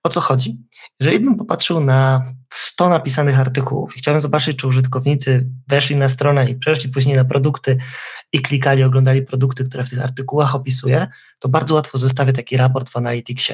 O 0.03 0.09
co 0.09 0.21
chodzi? 0.21 0.57
Jeżeli 0.99 1.19
bym 1.19 1.35
popatrzył 1.35 1.79
na 1.79 2.33
100 2.53 2.89
napisanych 2.89 3.39
artykułów 3.39 3.95
i 3.95 3.99
chciałem 3.99 4.19
zobaczyć, 4.19 4.57
czy 4.57 4.67
użytkownicy 4.67 5.49
weszli 5.67 5.95
na 5.95 6.09
stronę 6.09 6.49
i 6.49 6.55
przeszli 6.55 6.89
później 6.89 7.15
na 7.15 7.25
produkty 7.25 7.77
i 8.33 8.41
klikali, 8.41 8.83
oglądali 8.83 9.21
produkty, 9.21 9.63
które 9.63 9.83
w 9.83 9.89
tych 9.89 10.01
artykułach 10.01 10.55
opisuję, 10.55 11.07
to 11.39 11.49
bardzo 11.49 11.75
łatwo 11.75 11.97
zestawię 11.97 12.33
taki 12.33 12.57
raport 12.57 12.89
w 12.89 12.97
Analyticsie. 12.97 13.53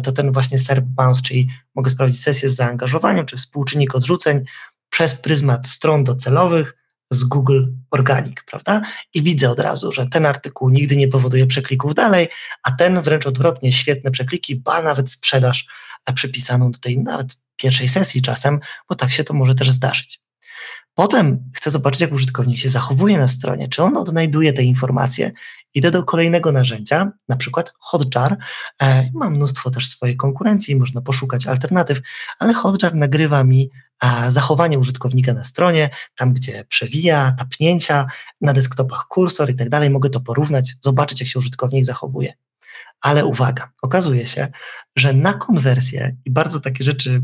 To 0.00 0.12
ten 0.12 0.32
właśnie 0.32 0.58
SERP 0.58 0.84
Bounce, 0.84 1.22
czyli 1.22 1.48
mogę 1.74 1.90
sprawdzić 1.90 2.20
sesję 2.22 2.48
z 2.48 2.56
zaangażowaniem, 2.56 3.26
czy 3.26 3.36
współczynnik 3.36 3.94
odrzuceń 3.94 4.44
przez 4.90 5.14
pryzmat 5.14 5.68
stron 5.68 6.04
docelowych, 6.04 6.74
z 7.10 7.24
Google 7.24 7.64
Organic, 7.90 8.36
prawda? 8.46 8.82
I 9.14 9.22
widzę 9.22 9.50
od 9.50 9.60
razu, 9.60 9.92
że 9.92 10.06
ten 10.06 10.26
artykuł 10.26 10.70
nigdy 10.70 10.96
nie 10.96 11.08
powoduje 11.08 11.46
przeklików 11.46 11.94
dalej, 11.94 12.28
a 12.62 12.72
ten 12.72 13.02
wręcz 13.02 13.26
odwrotnie, 13.26 13.72
świetne 13.72 14.10
przekliki, 14.10 14.56
ba 14.56 14.82
nawet 14.82 15.10
sprzedaż 15.10 15.66
przypisaną 16.14 16.70
do 16.70 16.78
tej 16.78 16.98
nawet 16.98 17.40
pierwszej 17.56 17.88
sesji 17.88 18.22
czasem, 18.22 18.60
bo 18.88 18.94
tak 18.94 19.10
się 19.10 19.24
to 19.24 19.34
może 19.34 19.54
też 19.54 19.70
zdarzyć. 19.70 20.20
Potem 20.98 21.50
chcę 21.54 21.70
zobaczyć, 21.70 22.00
jak 22.00 22.12
użytkownik 22.12 22.58
się 22.58 22.68
zachowuje 22.68 23.18
na 23.18 23.28
stronie, 23.28 23.68
czy 23.68 23.82
on 23.82 23.96
odnajduje 23.96 24.52
te 24.52 24.62
informacje. 24.62 25.32
Idę 25.74 25.90
do 25.90 26.02
kolejnego 26.02 26.52
narzędzia, 26.52 27.12
na 27.28 27.36
przykład 27.36 27.72
Hotjar. 27.78 28.36
E, 28.82 29.10
mam 29.14 29.34
mnóstwo 29.34 29.70
też 29.70 29.88
swojej 29.88 30.16
konkurencji, 30.16 30.76
można 30.76 31.00
poszukać 31.00 31.46
alternatyw, 31.46 32.00
ale 32.38 32.54
Hotjar 32.54 32.94
nagrywa 32.94 33.44
mi 33.44 33.70
zachowanie 34.28 34.78
użytkownika 34.78 35.32
na 35.32 35.44
stronie, 35.44 35.90
tam 36.14 36.34
gdzie 36.34 36.64
przewija, 36.64 37.34
tapnięcia, 37.38 38.06
na 38.40 38.52
desktopach 38.52 39.06
kursor 39.08 39.50
i 39.50 39.54
tak 39.54 39.68
dalej. 39.68 39.90
Mogę 39.90 40.10
to 40.10 40.20
porównać, 40.20 40.74
zobaczyć, 40.80 41.20
jak 41.20 41.28
się 41.28 41.38
użytkownik 41.38 41.84
zachowuje. 41.84 42.34
Ale 43.00 43.26
uwaga, 43.26 43.70
okazuje 43.82 44.26
się, 44.26 44.48
że 44.96 45.12
na 45.12 45.34
konwersję 45.34 46.16
i 46.24 46.30
bardzo 46.30 46.60
takie 46.60 46.84
rzeczy 46.84 47.22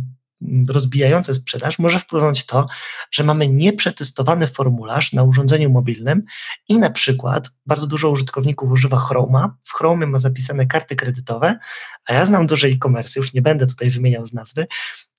rozbijające 0.68 1.34
sprzedaż 1.34 1.78
może 1.78 1.98
wpłynąć 1.98 2.46
to, 2.46 2.66
że 3.10 3.24
mamy 3.24 3.48
nieprzetestowany 3.48 4.46
formularz 4.46 5.12
na 5.12 5.22
urządzeniu 5.22 5.70
mobilnym 5.70 6.22
i 6.68 6.78
na 6.78 6.90
przykład 6.90 7.50
bardzo 7.66 7.86
dużo 7.86 8.10
użytkowników 8.10 8.70
używa 8.70 8.98
Chroma. 8.98 9.56
W 9.64 9.72
Chromie 9.72 10.06
ma 10.06 10.18
zapisane 10.18 10.66
karty 10.66 10.96
kredytowe, 10.96 11.58
a 12.06 12.14
ja 12.14 12.24
znam 12.24 12.46
duże 12.46 12.68
e-commerce, 12.68 13.20
już 13.20 13.32
nie 13.32 13.42
będę 13.42 13.66
tutaj 13.66 13.90
wymieniał 13.90 14.26
z 14.26 14.32
nazwy, 14.32 14.66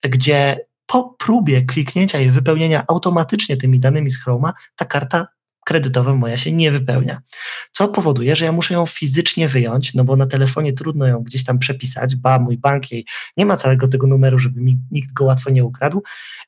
gdzie 0.04 0.60
po 0.86 1.16
próbie 1.20 1.62
kliknięcia 1.62 2.20
i 2.20 2.30
wypełnienia 2.30 2.84
automatycznie 2.88 3.58
tymi 3.58 3.80
danymi 3.80 4.12
z 4.12 4.24
Chroma 4.24 4.54
ta 4.76 4.86
karta 4.86 5.28
kredytowa 5.66 6.16
moja 6.16 6.38
się 6.38 6.52
nie 6.52 6.72
wypełnia. 6.72 7.22
Co 7.72 7.88
powoduje, 7.88 8.36
że 8.36 8.46
ja 8.46 8.52
muszę 8.52 8.74
ją 8.74 8.86
fizycznie 8.86 9.48
wyjąć, 9.48 9.94
no 9.94 10.04
bo 10.04 10.16
na 10.16 10.28
telefonie 10.28 10.74
trudno 10.74 11.08
ją 11.08 11.20
gdzieś 11.20 11.44
tam 11.44 11.60
przepisać, 11.60 12.16
ba, 12.16 12.40
mój 12.40 12.58
bank 12.58 12.92
jej 12.92 13.06
nie 13.38 13.46
ma 13.46 13.58
całego 13.58 13.88
tego 13.88 14.08
numeru, 14.08 14.40
żeby 14.40 14.62
mi 14.62 14.78
nikt 14.92 15.14
go 15.14 15.26
łatwo 15.26 15.50
nie 15.50 15.64
ukradł, 15.64 16.04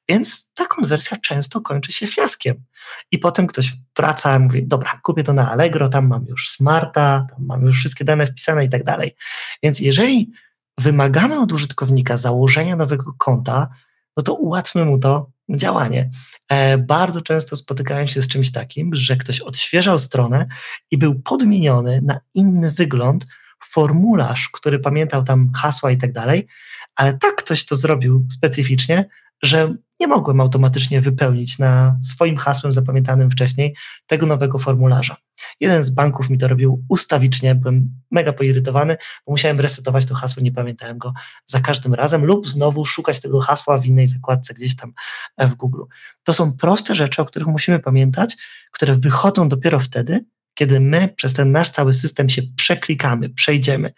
więc 0.10 0.52
ta 0.54 0.66
konwersja 0.66 1.18
często 1.18 1.62
kończy 1.62 1.92
się 1.92 2.08
fiaskiem. 2.08 2.64
I 3.12 3.20
potem 3.20 3.48
ktoś 3.48 3.74
wraca 3.98 4.40
mówi, 4.40 4.68
dobra, 4.68 5.00
kupię 5.04 5.24
to 5.24 5.34
na 5.34 5.52
Allegro, 5.52 5.90
tam 5.90 6.08
mam 6.08 6.26
już 6.26 6.50
smarta, 6.50 7.28
tam 7.30 7.46
mam 7.46 7.62
już 7.66 7.78
wszystkie 7.78 8.06
dane 8.06 8.26
wpisane 8.26 8.66
i 8.66 8.70
tak 8.70 8.84
dalej. 8.84 9.16
Więc 9.64 9.80
jeżeli 9.80 10.32
wymagamy 10.78 11.40
od 11.40 11.52
użytkownika 11.52 12.18
założenia 12.18 12.76
nowego 12.76 13.14
konta, 13.18 13.70
no 14.18 14.24
to 14.24 14.34
ułatwmy 14.34 14.86
mu 14.86 15.00
to 15.00 15.37
działanie. 15.50 16.10
E, 16.50 16.78
bardzo 16.78 17.22
często 17.22 17.56
spotykałem 17.56 18.08
się 18.08 18.22
z 18.22 18.28
czymś 18.28 18.52
takim, 18.52 18.96
że 18.96 19.16
ktoś 19.16 19.40
odświeżał 19.40 20.00
stronę 20.00 20.48
i 20.92 20.98
był 20.98 21.22
podmieniony 21.22 22.02
na 22.04 22.20
inny 22.34 22.72
wygląd, 22.72 23.28
formularz, 23.64 24.50
który 24.50 24.80
pamiętał 24.80 25.24
tam 25.24 25.52
hasła 25.56 25.92
i 25.92 25.98
tak 25.98 26.12
dalej, 26.12 26.48
ale 26.96 27.14
tak 27.14 27.36
ktoś 27.36 27.66
to 27.66 27.76
zrobił 27.76 28.28
specyficznie, 28.32 29.06
że 29.44 29.76
nie 30.00 30.08
mogłem 30.08 30.42
automatycznie 30.42 31.02
wypełnić 31.02 31.60
na 31.60 32.00
swoim 32.04 32.38
hasłem 32.38 32.74
zapamiętanym 32.74 33.32
wcześniej 33.32 33.76
tego 34.08 34.26
nowego 34.26 34.60
formularza. 34.60 35.18
Jeden 35.60 35.84
z 35.84 35.90
banków 35.90 36.30
mi 36.30 36.38
to 36.38 36.48
robił 36.48 36.86
ustawicznie, 36.90 37.56
byłem 37.56 37.90
mega 38.12 38.34
poirytowany, 38.34 38.98
bo 39.26 39.32
musiałem 39.32 39.60
resetować 39.60 40.06
to 40.06 40.16
hasło, 40.16 40.44
nie 40.44 40.52
pamiętałem 40.52 40.98
go 40.98 41.14
za 41.46 41.60
każdym 41.60 41.94
razem, 41.94 42.26
lub 42.26 42.48
znowu 42.48 42.86
szukać 42.86 43.22
tego 43.22 43.40
hasła 43.40 43.78
w 43.78 43.86
innej 43.86 44.08
zakładce 44.08 44.54
gdzieś 44.54 44.76
tam 44.76 44.94
w 45.38 45.56
Google. 45.56 45.84
To 46.24 46.34
są 46.34 46.58
proste 46.58 46.96
rzeczy, 46.96 47.22
o 47.22 47.26
których 47.26 47.48
musimy 47.48 47.80
pamiętać, 47.80 48.38
które 48.72 48.96
wychodzą 48.96 49.50
dopiero 49.50 49.80
wtedy, 49.80 50.26
kiedy 50.58 50.80
my 50.80 51.14
przez 51.16 51.34
ten 51.34 51.52
nasz 51.52 51.70
cały 51.70 51.94
system 51.94 52.30
się 52.30 52.42
przeklikamy, 52.56 53.30
przejdziemy. 53.30 53.94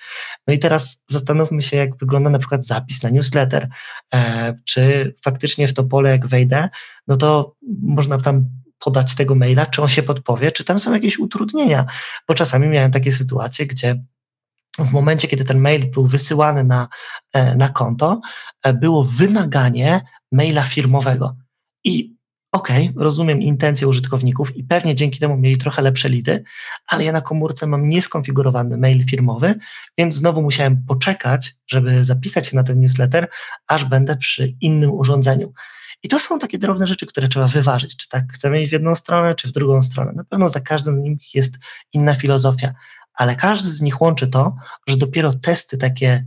No 0.47 0.53
i 0.53 0.59
teraz 0.59 1.03
zastanówmy 1.07 1.61
się, 1.61 1.77
jak 1.77 1.97
wygląda 1.97 2.29
na 2.29 2.39
przykład 2.39 2.65
zapis 2.65 3.03
na 3.03 3.09
newsletter. 3.09 3.69
E, 4.13 4.55
czy 4.65 5.13
faktycznie 5.23 5.67
w 5.67 5.73
to 5.73 5.83
pole, 5.83 6.09
jak 6.09 6.27
wejdę, 6.27 6.69
no 7.07 7.17
to 7.17 7.55
można 7.81 8.17
tam 8.17 8.45
podać 8.79 9.15
tego 9.15 9.35
maila, 9.35 9.65
czy 9.65 9.81
on 9.81 9.89
się 9.89 10.03
podpowie, 10.03 10.51
czy 10.51 10.63
tam 10.63 10.79
są 10.79 10.93
jakieś 10.93 11.19
utrudnienia, 11.19 11.85
bo 12.27 12.33
czasami 12.33 12.67
miałem 12.67 12.91
takie 12.91 13.11
sytuacje, 13.11 13.65
gdzie 13.65 14.03
w 14.79 14.91
momencie, 14.91 15.27
kiedy 15.27 15.45
ten 15.45 15.59
mail 15.59 15.91
był 15.91 16.07
wysyłany 16.07 16.63
na, 16.63 16.87
e, 17.33 17.55
na 17.55 17.69
konto, 17.69 18.21
e, 18.63 18.73
było 18.73 19.03
wymaganie 19.03 20.01
maila 20.31 20.63
firmowego. 20.63 21.35
I 21.83 22.18
okay, 22.51 22.93
rozumiem 22.95 23.41
intencje 23.41 23.87
użytkowników 23.87 24.57
i 24.57 24.63
pewnie 24.63 24.95
dzięki 24.95 25.19
temu 25.19 25.37
mieli 25.37 25.57
trochę 25.57 25.81
lepsze 25.81 26.09
lidy, 26.09 26.43
ale 26.87 27.03
ja 27.03 27.11
na 27.11 27.21
komórce 27.21 27.67
mam 27.67 27.87
nieskonfigurowany 27.87 28.77
mail 28.77 29.05
firmowy, 29.05 29.55
więc 29.97 30.15
znowu 30.15 30.41
musiałem 30.41 30.83
poczekać, 30.87 31.55
żeby 31.67 32.03
zapisać 32.03 32.47
się 32.47 32.55
na 32.55 32.63
ten 32.63 32.79
newsletter, 32.79 33.27
aż 33.67 33.85
będę 33.85 34.17
przy 34.17 34.55
innym 34.61 34.91
urządzeniu. 34.91 35.53
I 36.03 36.09
to 36.09 36.19
są 36.19 36.39
takie 36.39 36.57
drobne 36.57 36.87
rzeczy, 36.87 37.05
które 37.05 37.27
trzeba 37.27 37.47
wyważyć, 37.47 37.97
czy 37.97 38.09
tak 38.09 38.33
chcemy 38.33 38.61
iść 38.61 38.69
w 38.69 38.73
jedną 38.73 38.95
stronę, 38.95 39.35
czy 39.35 39.47
w 39.47 39.51
drugą 39.51 39.81
stronę. 39.81 40.11
Na 40.15 40.23
pewno 40.23 40.49
za 40.49 40.59
każdym 40.59 40.99
z 40.99 41.03
nich 41.03 41.35
jest 41.35 41.57
inna 41.93 42.15
filozofia, 42.15 42.73
ale 43.13 43.35
każdy 43.35 43.69
z 43.69 43.81
nich 43.81 44.01
łączy 44.01 44.27
to, 44.27 44.55
że 44.87 44.97
dopiero 44.97 45.33
testy 45.33 45.77
takie 45.77 46.25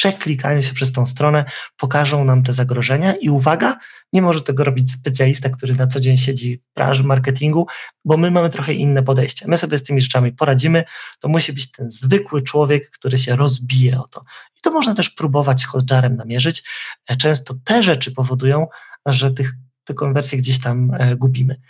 przeklikanie 0.00 0.62
się 0.62 0.74
przez 0.74 0.92
tą 0.92 1.06
stronę 1.06 1.44
pokażą 1.76 2.24
nam 2.24 2.42
te 2.42 2.52
zagrożenia 2.52 3.14
i 3.14 3.30
uwaga, 3.30 3.76
nie 4.12 4.22
może 4.22 4.40
tego 4.40 4.64
robić 4.64 4.90
specjalista, 4.90 5.48
który 5.50 5.74
na 5.74 5.86
co 5.86 6.00
dzień 6.00 6.16
siedzi 6.16 6.56
w 6.56 6.74
branży 6.74 7.04
marketingu, 7.04 7.66
bo 8.04 8.16
my 8.16 8.30
mamy 8.30 8.50
trochę 8.50 8.72
inne 8.74 9.02
podejście. 9.02 9.44
My 9.48 9.56
sobie 9.56 9.78
z 9.78 9.82
tymi 9.82 10.00
rzeczami 10.00 10.32
poradzimy, 10.32 10.84
to 11.18 11.28
musi 11.28 11.52
być 11.52 11.70
ten 11.70 11.90
zwykły 11.90 12.42
człowiek, 12.42 12.90
który 12.90 13.18
się 13.18 13.36
rozbije 13.36 14.00
o 14.00 14.08
to. 14.08 14.24
I 14.58 14.60
to 14.62 14.70
można 14.70 14.94
też 14.94 15.10
próbować 15.10 15.64
hotjarem 15.64 16.16
namierzyć. 16.16 16.62
E, 17.08 17.16
często 17.16 17.54
te 17.64 17.82
rzeczy 17.82 18.12
powodują, 18.12 18.66
że 19.06 19.30
tych, 19.30 19.52
te 19.84 19.94
konwersje 19.94 20.38
gdzieś 20.38 20.60
tam 20.60 20.94
e, 20.94 21.16
gubimy. 21.16 21.60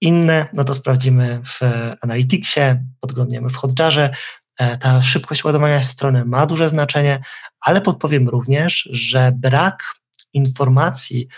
Inne, 0.00 0.46
no 0.52 0.64
to 0.64 0.74
sprawdzimy 0.74 1.40
w 1.44 1.60
Analyticsie, 2.00 2.84
podglądniemy 3.00 3.48
w 3.48 3.56
Hotjarze, 3.56 4.10
E, 4.10 4.43
ta 4.80 5.02
szybkość 5.02 5.44
ładowania 5.44 5.82
strony 5.82 6.24
ma 6.24 6.46
duże 6.46 6.68
znaczenie, 6.68 7.20
ale 7.60 7.80
podpowiem 7.80 8.28
również, 8.28 8.88
że 8.92 9.32
brak 9.36 9.94
informacji, 10.32 11.28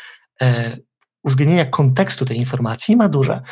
e, 0.42 0.76
uwzględnienia 1.24 1.64
kontekstu 1.64 2.24
tej 2.24 2.36
informacji 2.38 2.96
ma 2.96 3.08
duże. 3.08 3.42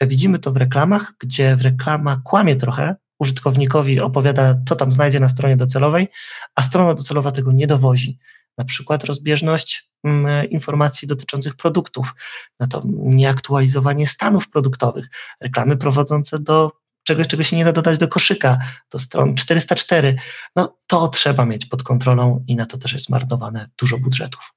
Widzimy 0.00 0.38
to 0.38 0.52
w 0.52 0.56
reklamach, 0.56 1.12
gdzie 1.20 1.56
w 1.56 1.62
reklama 1.62 2.20
kłamie 2.24 2.56
trochę, 2.56 2.96
użytkownikowi 3.18 4.00
opowiada, 4.00 4.58
co 4.68 4.76
tam 4.76 4.92
znajdzie 4.92 5.20
na 5.20 5.28
stronie 5.28 5.56
docelowej, 5.56 6.08
a 6.54 6.62
strona 6.62 6.94
docelowa 6.94 7.30
tego 7.30 7.52
nie 7.52 7.66
dowozi. 7.66 8.18
Na 8.58 8.64
przykład 8.64 9.04
rozbieżność 9.04 9.90
mm, 10.04 10.50
informacji 10.50 11.08
dotyczących 11.08 11.56
produktów, 11.56 12.14
no 12.60 12.66
to 12.66 12.82
nieaktualizowanie 12.94 14.06
stanów 14.06 14.50
produktowych, 14.50 15.08
reklamy 15.40 15.76
prowadzące 15.76 16.38
do 16.38 16.72
czegoś, 17.04 17.26
czego 17.26 17.42
się 17.42 17.56
nie 17.56 17.64
da 17.64 17.72
dodać 17.72 17.98
do 17.98 18.08
koszyka, 18.08 18.58
do 18.90 18.98
stron 18.98 19.34
404, 19.34 20.16
no 20.56 20.78
to 20.86 21.08
trzeba 21.08 21.44
mieć 21.44 21.66
pod 21.66 21.82
kontrolą 21.82 22.44
i 22.48 22.56
na 22.56 22.66
to 22.66 22.78
też 22.78 22.92
jest 22.92 23.10
marnowane 23.10 23.70
dużo 23.78 23.98
budżetów. 23.98 24.54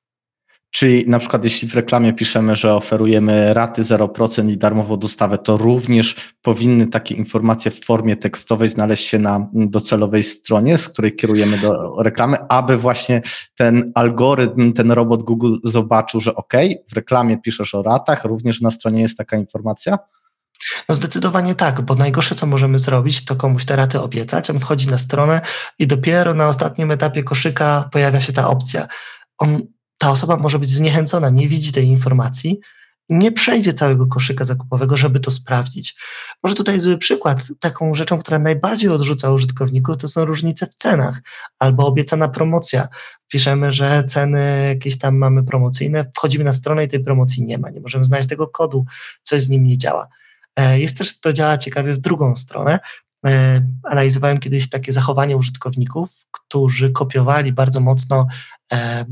Czyli 0.71 1.09
na 1.09 1.19
przykład 1.19 1.43
jeśli 1.43 1.67
w 1.67 1.75
reklamie 1.75 2.13
piszemy, 2.13 2.55
że 2.55 2.75
oferujemy 2.75 3.53
raty 3.53 3.81
0% 3.81 4.49
i 4.49 4.57
darmową 4.57 4.97
dostawę, 4.97 5.37
to 5.37 5.57
również 5.57 6.15
powinny 6.41 6.87
takie 6.87 7.15
informacje 7.15 7.71
w 7.71 7.85
formie 7.85 8.17
tekstowej 8.17 8.69
znaleźć 8.69 9.07
się 9.07 9.19
na 9.19 9.49
docelowej 9.53 10.23
stronie, 10.23 10.77
z 10.77 10.89
której 10.89 11.15
kierujemy 11.15 11.57
do 11.57 11.95
reklamy, 11.99 12.37
aby 12.49 12.77
właśnie 12.77 13.21
ten 13.55 13.91
algorytm, 13.95 14.73
ten 14.73 14.91
robot 14.91 15.23
Google 15.23 15.55
zobaczył, 15.63 16.21
że 16.21 16.35
ok, 16.35 16.53
w 16.89 16.93
reklamie 16.93 17.37
piszesz 17.37 17.75
o 17.75 17.83
ratach, 17.83 18.25
również 18.25 18.61
na 18.61 18.71
stronie 18.71 19.01
jest 19.01 19.17
taka 19.17 19.37
informacja? 19.37 19.97
No 20.89 20.95
zdecydowanie 20.95 21.55
tak, 21.55 21.81
bo 21.81 21.95
najgorsze, 21.95 22.35
co 22.35 22.45
możemy 22.45 22.79
zrobić, 22.79 23.25
to 23.25 23.35
komuś 23.35 23.65
te 23.65 23.75
raty 23.75 24.01
obiecać. 24.01 24.49
On 24.49 24.59
wchodzi 24.59 24.87
na 24.87 24.97
stronę 24.97 25.41
i 25.79 25.87
dopiero 25.87 26.33
na 26.33 26.47
ostatnim 26.47 26.91
etapie 26.91 27.23
koszyka 27.23 27.89
pojawia 27.91 28.21
się 28.21 28.33
ta 28.33 28.47
opcja. 28.47 28.87
On, 29.37 29.61
ta 29.97 30.11
osoba 30.11 30.37
może 30.37 30.59
być 30.59 30.69
zniechęcona, 30.69 31.29
nie 31.29 31.47
widzi 31.47 31.71
tej 31.71 31.85
informacji, 31.85 32.59
nie 33.09 33.31
przejdzie 33.31 33.73
całego 33.73 34.07
koszyka 34.07 34.43
zakupowego, 34.43 34.97
żeby 34.97 35.19
to 35.19 35.31
sprawdzić. 35.31 35.95
Może 36.43 36.55
tutaj 36.55 36.79
zły 36.79 36.97
przykład. 36.97 37.43
Taką 37.59 37.93
rzeczą, 37.93 38.19
która 38.19 38.39
najbardziej 38.39 38.89
odrzuca 38.89 39.31
użytkowników, 39.31 39.97
to 39.97 40.07
są 40.07 40.25
różnice 40.25 40.65
w 40.67 40.75
cenach 40.75 41.21
albo 41.59 41.87
obiecana 41.87 42.27
promocja. 42.27 42.87
Piszemy, 43.31 43.71
że 43.71 44.03
ceny 44.07 44.67
jakieś 44.67 44.97
tam 44.97 45.17
mamy 45.17 45.43
promocyjne, 45.43 46.11
wchodzimy 46.15 46.43
na 46.43 46.53
stronę 46.53 46.83
i 46.83 46.87
tej 46.87 47.03
promocji 47.03 47.45
nie 47.45 47.57
ma. 47.57 47.69
Nie 47.69 47.81
możemy 47.81 48.05
znaleźć 48.05 48.29
tego 48.29 48.47
kodu, 48.47 48.85
coś 49.23 49.41
z 49.41 49.49
nim 49.49 49.63
nie 49.63 49.77
działa. 49.77 50.07
E, 50.57 50.79
jest 50.79 50.97
też 50.97 51.19
to 51.19 51.33
działa 51.33 51.57
ciekawie 51.57 51.93
w 51.93 51.97
drugą 51.97 52.35
stronę. 52.35 52.79
E, 53.25 53.61
analizowałem 53.83 54.37
kiedyś 54.37 54.69
takie 54.69 54.91
zachowanie 54.91 55.37
użytkowników, 55.37 56.25
którzy 56.31 56.91
kopiowali 56.91 57.53
bardzo 57.53 57.79
mocno 57.79 58.27
e, 58.71 59.05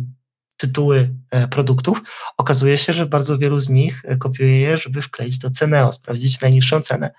tytuły 0.57 1.15
produktów. 1.51 2.01
Okazuje 2.37 2.77
się, 2.77 2.93
że 2.93 3.05
bardzo 3.05 3.37
wielu 3.37 3.59
z 3.59 3.69
nich 3.69 4.03
kopiuje 4.19 4.59
je, 4.59 4.77
żeby 4.77 5.01
wkleić 5.01 5.39
do 5.39 5.49
Ceneo, 5.49 5.91
sprawdzić 5.91 6.41
najniższą 6.41 6.81
cenę. 6.81 7.11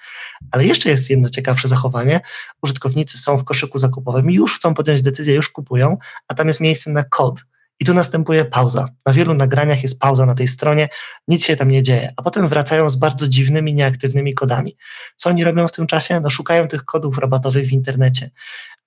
Ale 0.51 0.65
jeszcze 0.65 0.91
jest 0.91 1.11
jedno 1.11 1.29
ciekawsze 1.29 1.69
zachowanie. 1.69 2.21
Użytkownicy 2.63 3.19
są 3.19 3.37
w 3.37 3.45
koszyku 3.45 3.79
zakupowym, 3.79 4.31
już 4.31 4.57
chcą 4.57 4.75
podjąć 4.75 5.03
decyzję, 5.03 5.35
już 5.35 5.49
kupują, 5.49 5.97
a 6.29 6.35
tam 6.35 6.47
jest 6.47 6.61
miejsce 6.61 6.91
na 6.91 7.05
kod 7.05 7.45
i 7.81 7.85
tu 7.85 7.95
następuje 7.95 8.45
pauza. 8.45 8.89
Na 9.07 9.13
wielu 9.13 9.35
nagraniach 9.35 9.83
jest 9.83 10.01
pauza 10.01 10.27
na 10.27 10.35
tej 10.35 10.47
stronie, 10.47 10.89
nic 11.29 11.45
się 11.45 11.57
tam 11.57 11.71
nie 11.71 11.83
dzieje, 11.83 12.13
a 12.17 12.23
potem 12.23 12.49
wracają 12.49 12.91
z 12.91 12.97
bardzo 12.97 13.29
dziwnymi, 13.29 13.75
nieaktywnymi 13.75 14.35
kodami. 14.35 14.77
Co 15.17 15.31
oni 15.31 15.45
robią 15.45 15.69
w 15.69 15.73
tym 15.73 15.87
czasie? 15.87 16.21
No 16.21 16.31
szukają 16.31 16.69
tych 16.69 16.85
kodów 16.85 17.19
rabatowych 17.19 17.69
w 17.69 17.73
internecie. 17.73 18.31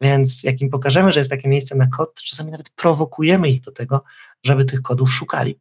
Więc 0.01 0.43
jak 0.43 0.61
im 0.61 0.69
pokażemy, 0.69 1.11
że 1.11 1.19
jest 1.19 1.29
takie 1.29 1.49
miejsce 1.49 1.75
na 1.75 1.87
kod, 1.87 2.21
czasami 2.23 2.51
nawet 2.51 2.69
prowokujemy 2.69 3.49
ich 3.49 3.61
do 3.61 3.71
tego, 3.71 4.03
żeby 4.43 4.65
tych 4.65 4.81
kodów 4.81 5.13
szukali. 5.13 5.59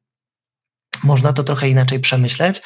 Można 1.05 1.33
to 1.33 1.45
trochę 1.45 1.69
inaczej 1.69 2.01
przemyśleć 2.01 2.63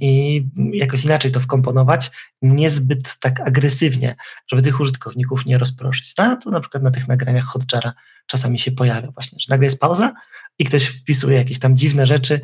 i 0.00 0.44
jakoś 0.72 1.04
inaczej 1.04 1.32
to 1.32 1.40
wkomponować, 1.40 2.10
niezbyt 2.42 3.18
tak 3.20 3.40
agresywnie, 3.40 4.16
żeby 4.48 4.62
tych 4.62 4.80
użytkowników 4.80 5.46
nie 5.46 5.58
rozproszyć. 5.58 6.14
No, 6.18 6.36
to 6.36 6.50
na 6.50 6.60
przykład 6.60 6.82
na 6.82 6.90
tych 6.90 7.08
nagraniach 7.08 7.44
Hotjara 7.44 7.92
czasami 8.26 8.58
się 8.58 8.72
pojawia 8.72 9.10
właśnie, 9.10 9.38
że 9.40 9.46
nagle 9.48 9.66
jest 9.66 9.80
pauza 9.80 10.12
i 10.58 10.64
ktoś 10.64 10.86
wpisuje 10.86 11.36
jakieś 11.36 11.58
tam 11.58 11.76
dziwne 11.76 12.06
rzeczy, 12.06 12.40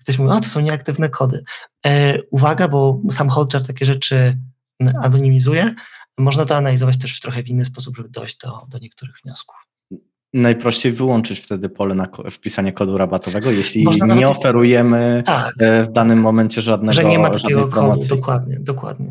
ktoś 0.00 0.18
mówi, 0.18 0.30
o 0.30 0.40
to 0.40 0.48
są 0.48 0.60
nieaktywne 0.60 1.08
kody. 1.08 1.44
E, 1.86 2.22
uwaga, 2.30 2.68
bo 2.68 3.00
sam 3.10 3.28
Hotjar 3.28 3.66
takie 3.66 3.84
rzeczy 3.86 4.38
anonimizuje, 5.02 5.74
można 6.18 6.44
to 6.44 6.56
analizować 6.56 6.98
też 6.98 7.16
w 7.16 7.20
trochę 7.20 7.42
w 7.42 7.48
inny 7.48 7.64
sposób, 7.64 7.96
żeby 7.96 8.08
dojść 8.08 8.38
do, 8.38 8.66
do 8.68 8.78
niektórych 8.78 9.16
wniosków. 9.24 9.56
Najprościej 10.34 10.92
wyłączyć 10.92 11.40
wtedy 11.40 11.68
pole 11.68 11.94
na 11.94 12.08
wpisanie 12.30 12.72
kodu 12.72 12.98
rabatowego, 12.98 13.50
jeśli 13.50 13.84
Można 13.84 14.14
nie 14.14 14.28
oferujemy 14.28 15.22
tak, 15.26 15.54
e, 15.60 15.84
w 15.84 15.92
danym 15.92 16.18
momencie 16.18 16.62
żadnego 16.62 16.92
Że 16.92 17.04
nie 17.04 17.18
ma 17.18 17.30
takiego 17.30 17.68
kodu, 17.68 18.06
dokładnie, 18.08 18.58
dokładnie. 18.60 19.10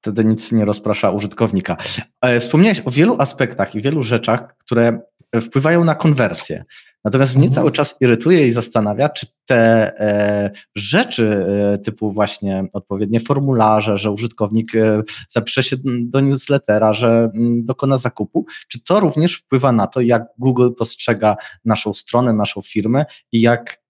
Wtedy 0.00 0.24
nic 0.24 0.52
nie 0.52 0.64
rozprasza 0.64 1.10
użytkownika. 1.10 1.76
E, 2.22 2.40
wspomniałeś 2.40 2.82
o 2.84 2.90
wielu 2.90 3.16
aspektach 3.18 3.74
i 3.74 3.82
wielu 3.82 4.02
rzeczach, 4.02 4.56
które 4.58 5.00
wpływają 5.42 5.84
na 5.84 5.94
konwersję. 5.94 6.64
Natomiast 7.04 7.36
mnie 7.36 7.46
mhm. 7.46 7.54
cały 7.54 7.72
czas 7.72 7.96
irytuje 8.00 8.46
i 8.46 8.50
zastanawia, 8.50 9.08
czy 9.08 9.26
te 9.46 9.92
e, 10.00 10.50
rzeczy 10.74 11.46
e, 11.74 11.78
typu 11.78 12.12
właśnie 12.12 12.64
odpowiednie 12.72 13.20
formularze, 13.20 13.98
że 13.98 14.10
użytkownik 14.10 14.74
e, 14.74 15.02
zapisze 15.28 15.62
się 15.62 15.76
do 15.84 16.20
newslettera, 16.20 16.92
że 16.92 17.30
mm, 17.34 17.64
dokona 17.64 17.98
zakupu, 17.98 18.46
czy 18.68 18.84
to 18.84 19.00
również 19.00 19.34
wpływa 19.34 19.72
na 19.72 19.86
to, 19.86 20.00
jak 20.00 20.24
Google 20.38 20.70
postrzega 20.78 21.36
naszą 21.64 21.94
stronę, 21.94 22.32
naszą 22.32 22.60
firmę 22.62 23.04
i 23.32 23.40
jak 23.40 23.82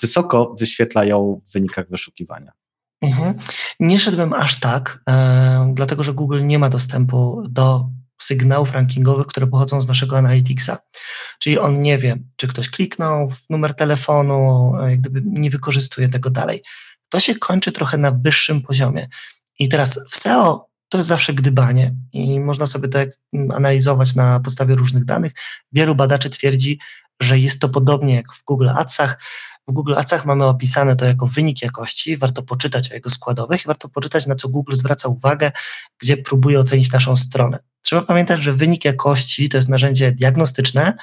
wysoko 0.00 0.54
wyświetla 0.58 1.04
ją 1.04 1.40
w 1.44 1.52
wynikach 1.52 1.90
wyszukiwania? 1.90 2.52
Mhm. 3.02 3.34
Nie 3.80 3.98
szedłbym 3.98 4.32
aż 4.32 4.60
tak, 4.60 5.04
dlatego 5.74 6.02
że 6.02 6.14
Google 6.14 6.46
nie 6.46 6.58
ma 6.58 6.68
dostępu 6.68 7.42
do 7.48 7.88
sygnałów 8.22 8.72
rankingowych, 8.72 9.26
które 9.26 9.46
pochodzą 9.46 9.80
z 9.80 9.88
naszego 9.88 10.18
Analyticsa. 10.18 10.78
Czyli 11.38 11.58
on 11.58 11.80
nie 11.80 11.98
wie, 11.98 12.16
czy 12.36 12.48
ktoś 12.48 12.70
kliknął 12.70 13.30
w 13.30 13.50
numer 13.50 13.74
telefonu, 13.74 14.72
jak 14.88 15.00
gdyby 15.00 15.22
nie 15.24 15.50
wykorzystuje 15.50 16.08
tego 16.08 16.30
dalej. 16.30 16.62
To 17.08 17.20
się 17.20 17.34
kończy 17.34 17.72
trochę 17.72 17.98
na 17.98 18.10
wyższym 18.10 18.62
poziomie. 18.62 19.08
I 19.58 19.68
teraz 19.68 20.00
w 20.10 20.16
SEO 20.16 20.68
to 20.88 20.98
jest 20.98 21.08
zawsze 21.08 21.34
gdybanie 21.34 21.94
i 22.12 22.40
można 22.40 22.66
sobie 22.66 22.88
to 22.88 22.98
analizować 23.54 24.14
na 24.14 24.40
podstawie 24.40 24.74
różnych 24.74 25.04
danych. 25.04 25.32
Wielu 25.72 25.94
badaczy 25.94 26.30
twierdzi, 26.30 26.78
że 27.20 27.38
jest 27.38 27.60
to 27.60 27.68
podobnie 27.68 28.14
jak 28.14 28.32
w 28.32 28.44
Google 28.44 28.68
Adsach, 28.68 29.22
w 29.68 29.72
Google 29.72 29.94
Adsach 29.94 30.26
mamy 30.26 30.44
opisane 30.44 30.96
to 30.96 31.04
jako 31.04 31.26
wynik 31.26 31.62
jakości, 31.62 32.16
warto 32.16 32.42
poczytać 32.42 32.90
o 32.90 32.94
jego 32.94 33.10
składowych 33.10 33.64
i 33.64 33.66
warto 33.66 33.88
poczytać, 33.88 34.26
na 34.26 34.34
co 34.34 34.48
Google 34.48 34.74
zwraca 34.74 35.08
uwagę, 35.08 35.52
gdzie 35.98 36.16
próbuje 36.16 36.60
ocenić 36.60 36.92
naszą 36.92 37.16
stronę. 37.16 37.58
Trzeba 37.82 38.02
pamiętać, 38.02 38.42
że 38.42 38.52
wynik 38.52 38.84
jakości 38.84 39.48
to 39.48 39.58
jest 39.58 39.68
narzędzie 39.68 40.12
diagnostyczne, 40.12 40.94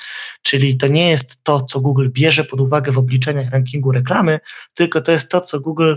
czyli 0.41 0.77
to 0.77 0.87
nie 0.87 1.09
jest 1.09 1.43
to, 1.43 1.61
co 1.61 1.81
Google 1.81 2.09
bierze 2.09 2.43
pod 2.43 2.61
uwagę 2.61 2.91
w 2.91 2.97
obliczeniach 2.97 3.49
rankingu 3.49 3.91
reklamy, 3.91 4.39
tylko 4.73 5.01
to 5.01 5.11
jest 5.11 5.31
to, 5.31 5.41
co 5.41 5.59
Google 5.59 5.95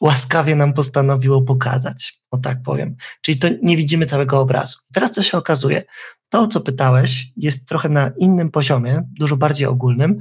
łaskawie 0.00 0.56
nam 0.56 0.72
postanowiło 0.72 1.42
pokazać, 1.42 2.18
o 2.30 2.38
tak 2.38 2.62
powiem. 2.62 2.96
Czyli 3.20 3.38
to 3.38 3.48
nie 3.62 3.76
widzimy 3.76 4.06
całego 4.06 4.40
obrazu. 4.40 4.78
Teraz 4.92 5.10
co 5.10 5.22
się 5.22 5.38
okazuje? 5.38 5.82
To, 6.28 6.40
o 6.40 6.46
co 6.46 6.60
pytałeś, 6.60 7.26
jest 7.36 7.68
trochę 7.68 7.88
na 7.88 8.10
innym 8.18 8.50
poziomie, 8.50 9.02
dużo 9.18 9.36
bardziej 9.36 9.66
ogólnym, 9.66 10.18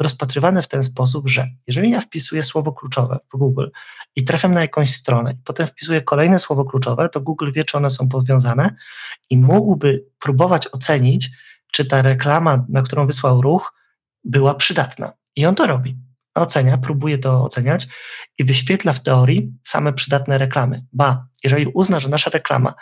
rozpatrywane 0.00 0.62
w 0.62 0.68
ten 0.68 0.82
sposób, 0.82 1.28
że 1.28 1.48
jeżeli 1.66 1.90
ja 1.90 2.00
wpisuję 2.00 2.42
słowo 2.42 2.72
kluczowe 2.72 3.18
w 3.32 3.36
Google 3.36 3.66
i 4.16 4.24
trafiam 4.24 4.52
na 4.54 4.60
jakąś 4.60 4.94
stronę, 4.94 5.32
i 5.32 5.36
potem 5.44 5.66
wpisuję 5.66 6.02
kolejne 6.02 6.38
słowo 6.38 6.64
kluczowe, 6.64 7.08
to 7.08 7.20
Google 7.20 7.50
wie, 7.52 7.64
czy 7.64 7.76
one 7.76 7.90
są 7.90 8.08
powiązane 8.08 8.74
i 9.30 9.38
mógłby 9.38 10.04
próbować 10.18 10.68
ocenić, 10.72 11.30
czy 11.72 11.84
ta 11.84 12.02
reklama, 12.02 12.64
na 12.68 12.82
którą 12.82 13.06
wysłał 13.06 13.42
ruch, 13.42 13.74
była 14.24 14.54
przydatna. 14.54 15.12
I 15.36 15.46
on 15.46 15.54
to 15.54 15.66
robi. 15.66 15.96
Ocenia, 16.40 16.78
próbuje 16.78 17.18
to 17.18 17.44
oceniać 17.44 17.88
i 18.38 18.44
wyświetla 18.44 18.92
w 18.92 19.02
teorii 19.02 19.52
same 19.62 19.92
przydatne 19.92 20.38
reklamy. 20.38 20.84
Ba, 20.92 21.26
jeżeli 21.44 21.66
uzna, 21.66 22.00
że 22.00 22.08
nasza 22.08 22.30
reklama 22.30 22.74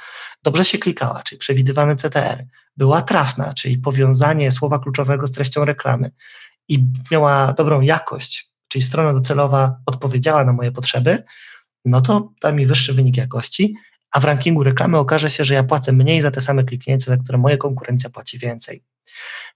dobrze 0.42 0.64
się 0.64 0.78
klikała, 0.78 1.22
czyli 1.22 1.38
przewidywany 1.38 1.96
CTR, 1.96 2.44
była 2.76 3.02
trafna, 3.02 3.54
czyli 3.54 3.78
powiązanie 3.78 4.52
słowa 4.52 4.78
kluczowego 4.78 5.26
z 5.26 5.32
treścią 5.32 5.64
reklamy 5.64 6.10
i 6.68 6.84
miała 7.10 7.52
dobrą 7.52 7.80
jakość, 7.80 8.50
czyli 8.68 8.82
strona 8.82 9.12
docelowa 9.12 9.76
odpowiedziała 9.86 10.44
na 10.44 10.52
moje 10.52 10.72
potrzeby, 10.72 11.24
no 11.84 12.00
to 12.00 12.32
da 12.42 12.52
mi 12.52 12.66
wyższy 12.66 12.94
wynik 12.94 13.16
jakości, 13.16 13.74
a 14.10 14.20
w 14.20 14.24
rankingu 14.24 14.62
reklamy 14.62 14.98
okaże 14.98 15.30
się, 15.30 15.44
że 15.44 15.54
ja 15.54 15.64
płacę 15.64 15.92
mniej 15.92 16.20
za 16.20 16.30
te 16.30 16.40
same 16.40 16.64
kliknięcia, 16.64 17.10
za 17.10 17.16
które 17.16 17.38
moja 17.38 17.56
konkurencja 17.56 18.10
płaci 18.10 18.38
więcej. 18.38 18.82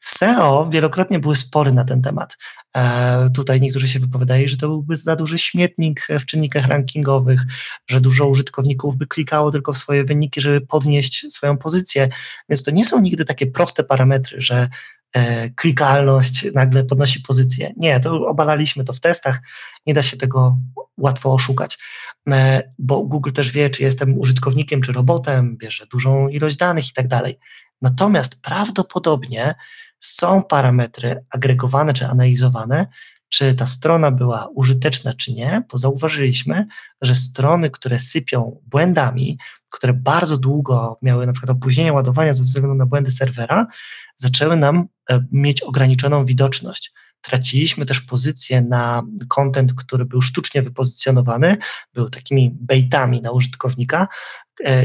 W 0.00 0.10
SEO 0.10 0.68
wielokrotnie 0.70 1.18
były 1.18 1.36
spory 1.36 1.72
na 1.72 1.84
ten 1.84 2.02
temat. 2.02 2.36
E, 2.76 3.26
tutaj 3.34 3.60
niektórzy 3.60 3.88
się 3.88 3.98
wypowiadali, 3.98 4.48
że 4.48 4.56
to 4.56 4.68
byłby 4.68 4.96
za 4.96 5.16
duży 5.16 5.38
śmietnik 5.38 6.06
w 6.20 6.26
czynnikach 6.26 6.66
rankingowych, 6.66 7.42
że 7.86 8.00
dużo 8.00 8.26
użytkowników 8.26 8.96
by 8.96 9.06
klikało 9.06 9.50
tylko 9.50 9.72
w 9.72 9.78
swoje 9.78 10.04
wyniki, 10.04 10.40
żeby 10.40 10.60
podnieść 10.60 11.32
swoją 11.32 11.58
pozycję. 11.58 12.08
Więc 12.48 12.62
to 12.62 12.70
nie 12.70 12.84
są 12.84 13.00
nigdy 13.00 13.24
takie 13.24 13.46
proste 13.46 13.84
parametry, 13.84 14.40
że 14.40 14.68
e, 15.12 15.50
klikalność 15.50 16.46
nagle 16.54 16.84
podnosi 16.84 17.20
pozycję. 17.20 17.72
Nie, 17.76 18.00
to 18.00 18.28
obalaliśmy 18.28 18.84
to 18.84 18.92
w 18.92 19.00
testach, 19.00 19.40
nie 19.86 19.94
da 19.94 20.02
się 20.02 20.16
tego 20.16 20.56
łatwo 20.96 21.34
oszukać, 21.34 21.78
e, 22.30 22.62
bo 22.78 23.02
Google 23.04 23.32
też 23.32 23.52
wie, 23.52 23.70
czy 23.70 23.82
jestem 23.82 24.18
użytkownikiem, 24.18 24.80
czy 24.80 24.92
robotem, 24.92 25.56
bierze 25.56 25.86
dużą 25.86 26.28
ilość 26.28 26.56
danych 26.56 26.90
i 26.90 26.92
tak 26.92 27.08
dalej. 27.08 27.38
Natomiast 27.82 28.42
prawdopodobnie 28.42 29.54
są 30.00 30.42
parametry 30.42 31.24
agregowane 31.30 31.94
czy 31.94 32.06
analizowane, 32.06 32.86
czy 33.28 33.54
ta 33.54 33.66
strona 33.66 34.10
była 34.10 34.48
użyteczna, 34.54 35.12
czy 35.12 35.32
nie, 35.32 35.62
bo 35.70 35.78
zauważyliśmy, 35.78 36.66
że 37.02 37.14
strony, 37.14 37.70
które 37.70 37.98
sypią 37.98 38.60
błędami, 38.66 39.38
które 39.70 39.92
bardzo 39.92 40.38
długo 40.38 40.98
miały 41.02 41.26
na 41.26 41.32
przykład 41.32 41.56
opóźnienie 41.56 41.92
ładowania 41.92 42.34
ze 42.34 42.42
względu 42.42 42.74
na 42.74 42.86
błędy 42.86 43.10
serwera, 43.10 43.66
zaczęły 44.16 44.56
nam 44.56 44.88
e, 45.10 45.24
mieć 45.32 45.62
ograniczoną 45.62 46.24
widoczność. 46.24 46.92
Traciliśmy 47.20 47.86
też 47.86 48.00
pozycję 48.00 48.62
na 48.62 49.02
kontent, 49.28 49.74
który 49.74 50.04
był 50.04 50.22
sztucznie 50.22 50.62
wypozycjonowany, 50.62 51.56
był 51.94 52.10
takimi 52.10 52.50
baitami 52.60 53.20
na 53.20 53.30
użytkownika, 53.30 54.08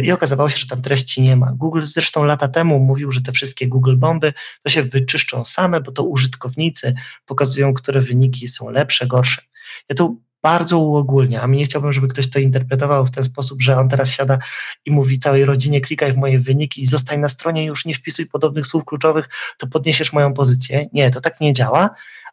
i 0.04 0.12
okazało 0.12 0.50
się, 0.50 0.58
że 0.58 0.68
tam 0.68 0.82
treści 0.82 1.22
nie 1.22 1.36
ma. 1.36 1.52
Google 1.52 1.82
zresztą 1.84 2.24
lata 2.24 2.48
temu 2.48 2.80
mówił, 2.80 3.12
że 3.12 3.22
te 3.22 3.32
wszystkie 3.32 3.68
Google 3.68 3.96
bomby 3.96 4.34
to 4.64 4.70
się 4.70 4.84
wyczyszczą 4.84 5.46
same, 5.46 5.82
bo 5.82 5.92
to 5.92 6.04
użytkownicy 6.04 6.96
pokazują, 7.26 7.74
które 7.74 8.02
wyniki 8.02 8.48
są 8.48 8.70
lepsze, 8.70 9.08
gorsze. 9.08 9.42
Ja 9.90 9.96
tu 9.96 10.22
bardzo 10.44 10.80
uogólniam, 10.80 11.44
a 11.44 11.56
nie 11.56 11.66
chciałbym, 11.66 11.94
żeby 11.94 12.08
ktoś 12.08 12.30
to 12.30 12.40
interpretował 12.40 13.06
w 13.06 13.12
ten 13.12 13.24
sposób, 13.24 13.62
że 13.62 13.78
on 13.78 13.90
teraz 13.90 14.10
siada 14.10 14.40
i 14.86 14.92
mówi 14.92 15.20
całej 15.20 15.46
rodzinie 15.46 15.82
klikaj 15.82 16.12
w 16.12 16.18
moje 16.18 16.40
wyniki 16.40 16.82
i 16.82 16.86
zostań 16.86 17.20
na 17.20 17.28
stronie, 17.28 17.66
już 17.66 17.86
nie 17.86 17.94
wpisuj 17.94 18.28
podobnych 18.28 18.68
słów 18.68 18.86
kluczowych, 18.86 19.30
to 19.58 19.68
podniesiesz 19.68 20.14
moją 20.14 20.34
pozycję. 20.34 20.88
Nie, 20.94 21.12
to 21.12 21.22
tak 21.22 21.42
nie 21.42 21.54
działa, 21.54 21.90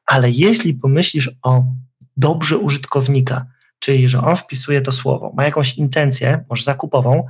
ale 0.07 0.31
jeśli 0.31 0.75
pomyślisz 0.75 1.31
o 1.43 1.65
dobrze 2.17 2.59
użytkownika, 2.59 3.47
czyli 3.81 4.09
że 4.09 4.21
on 4.21 4.37
wpisuje 4.37 4.81
to 4.81 4.93
słowo, 4.93 5.33
ma 5.37 5.45
jakąś 5.45 5.75
intencję, 5.75 6.45
może 6.51 6.65
zakupową, 6.65 7.27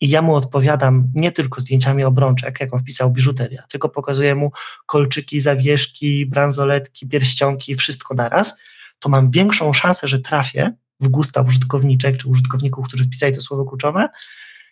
i 0.00 0.08
ja 0.08 0.22
mu 0.22 0.34
odpowiadam 0.34 1.08
nie 1.14 1.32
tylko 1.32 1.60
zdjęciami 1.60 2.04
obrączek, 2.04 2.60
jak 2.60 2.74
on 2.74 2.80
wpisał 2.80 3.10
biżuteria, 3.10 3.62
tylko 3.68 3.88
pokazuję 3.88 4.34
mu 4.34 4.52
kolczyki, 4.86 5.40
zawieszki, 5.40 6.26
bransoletki, 6.26 7.08
pierścionki, 7.08 7.74
wszystko 7.74 8.14
naraz, 8.14 8.60
to 8.98 9.08
mam 9.08 9.30
większą 9.30 9.72
szansę, 9.72 10.08
że 10.08 10.18
trafię 10.18 10.72
w 11.00 11.08
gusta 11.08 11.42
użytkowniczek 11.42 12.16
czy 12.16 12.28
użytkowników, 12.28 12.88
którzy 12.88 13.04
wpisali 13.04 13.34
to 13.34 13.40
słowo 13.40 13.64
kluczowe, 13.64 14.08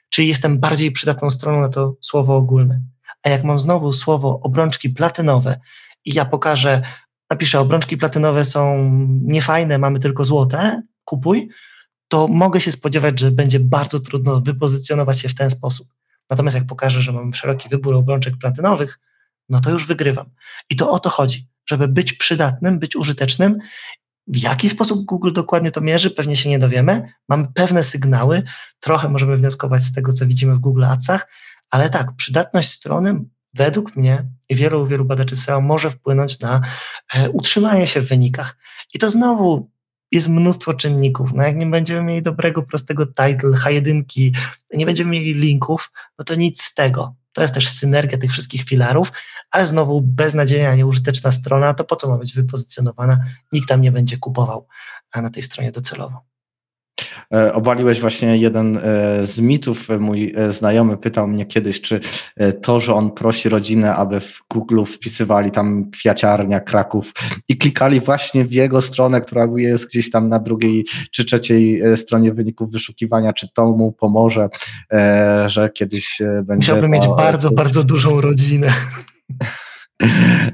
czy 0.09 0.25
jestem 0.25 0.59
bardziej 0.59 0.93
przydatną 0.93 1.31
stroną 1.31 1.61
na 1.61 1.68
to 1.68 1.97
słowo 2.01 2.37
ogólne. 2.37 2.81
A 3.23 3.29
jak 3.29 3.45
mam 3.45 3.59
znowu 3.59 3.93
słowo 3.93 4.41
obrączki 4.43 4.91
platynowe 4.91 5.61
i 6.05 6.14
ja 6.14 6.25
pokażę, 6.25 6.83
napiszę 7.31 7.61
obrączki 7.61 7.97
platynowe 7.97 8.45
są 8.45 8.91
niefajne, 9.23 9.79
mamy 9.79 9.99
tylko 9.99 10.25
złote, 10.25 10.83
kupuj, 11.05 11.49
to 12.09 12.29
mogę 12.29 12.61
się 12.61 12.73
spodziewać, 12.73 13.21
że 13.21 13.31
będzie 13.31 13.61
bardzo 13.61 14.01
trudno 14.01 14.41
wypozycjonować 14.41 15.21
się 15.21 15.29
w 15.29 15.35
ten 15.35 15.51
sposób. 15.51 15.89
Natomiast 16.31 16.57
jak 16.57 16.67
pokażę, 16.67 17.01
że 17.01 17.13
mam 17.13 17.35
szeroki 17.35 17.69
wybór 17.69 17.95
obrączek 17.95 18.35
platynowych, 18.37 18.99
no 19.49 19.61
to 19.61 19.71
już 19.71 19.87
wygrywam. 19.87 20.27
I 20.71 20.77
to 20.77 20.91
o 20.91 20.99
to 21.01 21.11
chodzi, 21.11 21.49
żeby 21.67 21.89
być 21.89 22.13
przydatnym, 22.13 22.79
być 22.79 22.97
użytecznym. 22.97 23.59
W 24.27 24.37
jaki 24.37 24.69
sposób 24.69 25.05
Google 25.05 25.33
dokładnie 25.33 25.71
to 25.71 25.81
mierzy, 25.81 26.11
pewnie 26.11 26.37
się 26.37 26.51
nie 26.51 26.59
dowiemy. 26.59 27.13
Mamy 27.29 27.47
pewne 27.55 27.83
sygnały, 27.83 28.43
trochę 28.81 29.09
możemy 29.09 29.37
wnioskować 29.37 29.83
z 29.83 29.93
tego, 29.93 30.13
co 30.13 30.27
widzimy 30.27 30.55
w 30.55 30.59
Google 30.59 30.85
Adsach, 30.85 31.29
ale 31.71 31.91
tak, 31.91 32.17
przydatność 32.17 32.71
strony 32.71 33.25
według 33.55 33.97
mnie 33.97 34.27
i 34.49 34.57
wielu, 34.57 34.87
wielu 34.87 35.05
badaczy 35.05 35.37
SEO 35.37 35.61
może 35.61 35.91
wpłynąć 35.91 36.41
na 36.41 36.61
e, 37.15 37.31
utrzymanie 37.31 37.87
się 37.87 38.01
w 38.01 38.09
wynikach. 38.09 38.57
I 38.95 38.99
to 38.99 39.11
znowu 39.11 39.71
jest 40.13 40.29
mnóstwo 40.29 40.75
czynników. 40.75 41.33
No 41.35 41.43
jak 41.43 41.57
nie 41.57 41.67
będziemy 41.67 42.03
mieli 42.03 42.23
dobrego, 42.23 42.63
prostego 42.63 43.07
title, 43.07 43.51
H1, 43.51 44.03
nie 44.75 44.87
będziemy 44.87 45.11
mieli 45.11 45.35
linków, 45.35 45.93
no 46.19 46.25
to 46.25 46.35
nic 46.35 46.63
z 46.63 46.75
tego. 46.75 47.15
To 47.33 47.43
jest 47.43 47.55
też 47.55 47.69
synergia 47.69 48.19
tych 48.19 48.31
wszystkich 48.33 48.63
filarów, 48.63 49.13
ale 49.51 49.67
znowu 49.67 50.01
beznadziejna, 50.01 50.75
nieużyteczna 50.75 51.31
strona, 51.31 51.75
to 51.75 51.85
po 51.85 51.97
co 51.97 52.09
ma 52.09 52.19
być 52.19 52.35
wypozycjonowana? 52.35 53.25
Nikt 53.53 53.69
tam 53.69 53.81
nie 53.81 53.93
będzie 53.93 54.19
kupował 54.19 54.67
na 55.17 55.31
tej 55.31 55.43
stronie 55.43 55.73
docelowo. 55.73 56.21
E, 57.35 57.53
obaliłeś 57.53 58.01
właśnie 58.01 58.37
jeden 58.37 58.77
e, 58.77 58.81
z 59.27 59.41
mitów. 59.41 59.89
Mój 59.99 60.35
e, 60.37 60.53
znajomy 60.53 60.97
pytał 60.97 61.29
mnie 61.29 61.47
kiedyś, 61.47 61.81
czy 61.81 62.01
to, 62.62 62.81
że 62.81 62.95
on 62.95 63.11
prosi 63.11 63.49
rodzinę, 63.49 63.95
aby 63.95 64.21
w 64.21 64.43
Google 64.51 64.85
wpisywali 64.85 65.51
tam 65.51 65.91
kwiaciarnia 65.91 66.61
Kraków 66.61 67.12
i 67.49 67.57
klikali 67.57 68.01
właśnie 68.01 68.45
w 68.45 68.53
jego 68.53 68.83
stronę, 68.83 69.21
która 69.21 69.49
jest 69.57 69.89
gdzieś 69.89 70.11
tam 70.11 70.29
na 70.29 70.39
drugiej 70.39 70.87
czy 71.11 71.25
trzeciej 71.25 71.83
stronie 71.97 72.33
wyników 72.33 72.73
wyszukiwania, 72.73 73.33
czy 73.33 73.49
to 73.55 73.66
mu 73.66 73.93
pomoże, 73.93 74.49
że 75.47 75.71
kiedyś 75.75 76.18
będzie. 76.43 76.73
Musiałby 76.73 76.89
mieć 76.89 77.09
bardzo, 77.16 77.51
bardzo 77.51 77.85
dużą 77.85 78.21
rodzinę. 78.21 78.73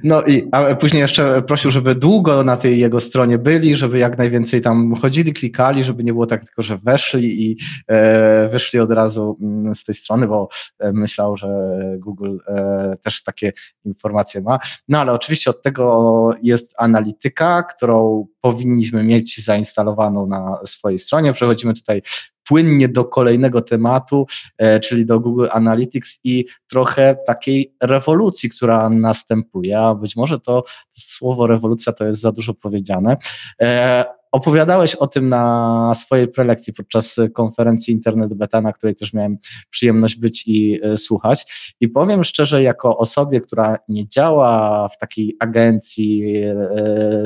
No 0.02 0.22
i 0.22 0.48
a 0.52 0.74
później 0.74 1.00
jeszcze 1.00 1.42
prosił, 1.42 1.70
żeby 1.70 1.94
długo 1.94 2.44
na 2.44 2.56
tej 2.56 2.78
jego 2.78 3.00
stronie 3.00 3.38
byli, 3.38 3.76
żeby 3.76 3.98
jak 3.98 4.18
najwięcej 4.18 4.60
tam 4.60 4.94
chodzili, 4.94 5.32
klikali, 5.32 5.84
żeby 5.84 6.04
nie 6.04 6.12
było 6.12 6.26
tak 6.26 6.44
tylko, 6.44 6.62
że 6.62 6.76
weszli 6.76 7.50
i 7.50 7.56
e, 7.88 8.48
wyszli 8.48 8.80
od 8.80 8.90
razu 8.90 9.38
mm, 9.42 9.74
z 9.74 9.84
tej 9.84 9.94
strony, 9.94 10.26
bo 10.26 10.48
e, 10.78 10.92
myślał, 10.92 11.36
że 11.36 11.48
Google 11.98 12.36
e, 12.48 12.94
też 13.02 13.22
takie 13.22 13.52
informacje 13.84 14.40
ma. 14.40 14.58
No 14.88 15.00
ale 15.00 15.12
oczywiście 15.12 15.50
od 15.50 15.62
tego 15.62 16.34
jest 16.42 16.74
analityka, 16.78 17.62
którą 17.62 18.26
powinniśmy 18.40 19.02
mieć 19.02 19.44
zainstalowaną 19.44 20.26
na 20.26 20.58
swojej 20.64 20.98
stronie. 20.98 21.32
Przechodzimy 21.32 21.74
tutaj 21.74 22.02
płynnie 22.48 22.88
do 22.88 23.04
kolejnego 23.04 23.60
tematu, 23.60 24.26
e, 24.58 24.80
czyli 24.80 25.06
do 25.06 25.20
Google 25.20 25.46
Analytics 25.50 26.20
i 26.24 26.44
trochę 26.66 27.16
takiej 27.26 27.74
rewolucji, 27.82 28.50
która 28.50 28.90
następuje, 28.90 29.78
a 29.80 29.94
być 29.94 30.16
może 30.16 30.40
to 30.40 30.64
słowo 30.92 31.46
rewolucja 31.46 31.92
to 31.92 32.06
jest 32.06 32.20
za 32.20 32.32
dużo 32.32 32.54
powiedziane. 32.54 33.16
E, 34.36 34.38
opowiadałeś 34.38 34.94
o 34.94 35.06
tym 35.06 35.28
na 35.28 35.92
swojej 35.94 36.28
prelekcji 36.28 36.72
podczas 36.72 37.16
konferencji 37.34 37.94
Internet 37.94 38.34
Beta, 38.34 38.60
na 38.60 38.72
której 38.72 38.94
też 38.94 39.12
miałem 39.12 39.38
przyjemność 39.70 40.16
być 40.16 40.44
i 40.46 40.80
e, 40.82 40.98
słuchać. 40.98 41.74
I 41.80 41.88
powiem 41.88 42.24
szczerze, 42.24 42.62
jako 42.62 42.98
osobie, 42.98 43.40
która 43.40 43.78
nie 43.88 44.08
działa 44.08 44.88
w 44.88 44.98
takiej 44.98 45.36
agencji 45.40 46.34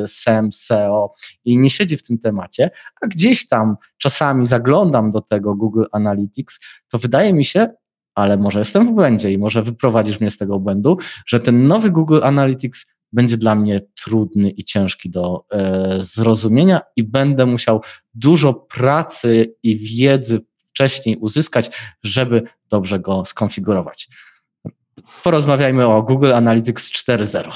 SEM, 0.07 0.53
SEO 0.53 1.15
i 1.45 1.59
nie 1.59 1.71
siedzi 1.71 1.97
w 1.97 2.03
tym 2.03 2.19
temacie, 2.19 2.71
a 3.03 3.07
gdzieś 3.07 3.49
tam 3.49 3.77
czasami 3.99 4.47
zaglądam 4.47 5.13
do 5.13 5.21
tego 5.21 5.55
Google 5.55 5.85
Analytics, 5.93 6.61
to 6.89 6.99
wydaje 6.99 7.33
mi 7.33 7.45
się, 7.45 7.69
ale 8.15 8.37
może 8.37 8.59
jestem 8.59 8.87
w 8.87 8.93
błędzie 8.93 9.33
i 9.33 9.39
może 9.39 9.63
wyprowadzisz 9.63 10.21
mnie 10.21 10.31
z 10.31 10.39
tego 10.39 10.59
błędu, 10.59 10.99
że 11.27 11.41
ten 11.41 11.67
nowy 11.67 11.91
Google 11.91 12.21
Analytics 12.23 12.87
będzie 13.13 13.37
dla 13.37 13.55
mnie 13.55 13.81
trudny 14.05 14.51
i 14.51 14.65
ciężki 14.65 15.11
do 15.11 15.45
e, 15.53 15.99
zrozumienia 16.01 16.81
i 16.97 17.03
będę 17.03 17.47
musiał 17.47 17.83
dużo 18.15 18.55
pracy 18.55 19.55
i 19.63 19.79
wiedzy 19.79 20.41
wcześniej 20.67 21.17
uzyskać, 21.17 21.71
żeby 22.03 22.43
dobrze 22.71 23.01
go 23.01 23.25
skonfigurować. 23.25 24.09
Porozmawiajmy 25.25 25.87
o 25.87 26.03
Google 26.03 26.33
Analytics 26.33 26.93
4.0. 26.93 27.53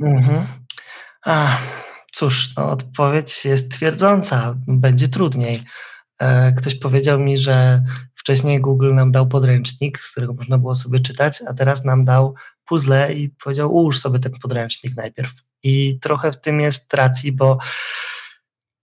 Mhm. 0.00 0.46
Cóż, 2.12 2.56
no, 2.56 2.70
odpowiedź 2.70 3.44
jest 3.44 3.72
twierdząca, 3.72 4.54
będzie 4.66 5.08
trudniej. 5.08 5.60
E, 6.18 6.52
ktoś 6.52 6.74
powiedział 6.74 7.20
mi, 7.20 7.38
że 7.38 7.82
wcześniej 8.14 8.60
Google 8.60 8.94
nam 8.94 9.12
dał 9.12 9.28
podręcznik, 9.28 9.98
z 9.98 10.12
którego 10.12 10.32
można 10.32 10.58
było 10.58 10.74
sobie 10.74 11.00
czytać, 11.00 11.42
a 11.48 11.54
teraz 11.54 11.84
nam 11.84 12.04
dał 12.04 12.34
puzzle 12.68 13.14
i 13.14 13.28
powiedział: 13.28 13.74
Ułóż 13.74 14.00
sobie 14.00 14.18
ten 14.18 14.32
podręcznik 14.32 14.96
najpierw. 14.96 15.32
I 15.62 15.98
trochę 16.00 16.32
w 16.32 16.40
tym 16.40 16.60
jest 16.60 16.94
racji, 16.94 17.32
bo 17.32 17.58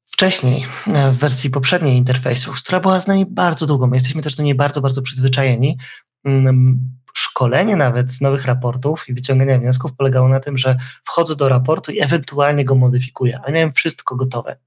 wcześniej, 0.02 0.66
e, 0.88 1.12
w 1.12 1.18
wersji 1.18 1.50
poprzedniej 1.50 1.98
interfejsu, 1.98 2.52
która 2.52 2.80
była 2.80 3.02
z 3.02 3.08
nami 3.08 3.26
bardzo 3.26 3.66
długo, 3.66 3.88
my 3.88 3.96
jesteśmy 3.96 4.22
też 4.22 4.36
do 4.36 4.44
niej 4.44 4.56
bardzo, 4.56 4.82
bardzo 4.82 5.02
przyzwyczajeni, 5.02 5.78
mm, 6.26 6.80
szkolenie 7.14 7.76
nawet 7.76 8.12
z 8.12 8.22
nowych 8.22 8.46
raportów 8.46 9.10
i 9.10 9.14
wyciągania 9.14 9.60
wniosków 9.60 9.96
polegało 9.96 10.30
na 10.30 10.40
tym, 10.40 10.58
że 10.58 10.78
wchodzę 11.04 11.36
do 11.36 11.50
raportu 11.50 11.92
i 11.92 12.02
ewentualnie 12.02 12.66
go 12.66 12.76
modyfikuję, 12.76 13.40
ale 13.44 13.54
miałem 13.54 13.74
wszystko 13.74 14.16
gotowe. 14.16 14.58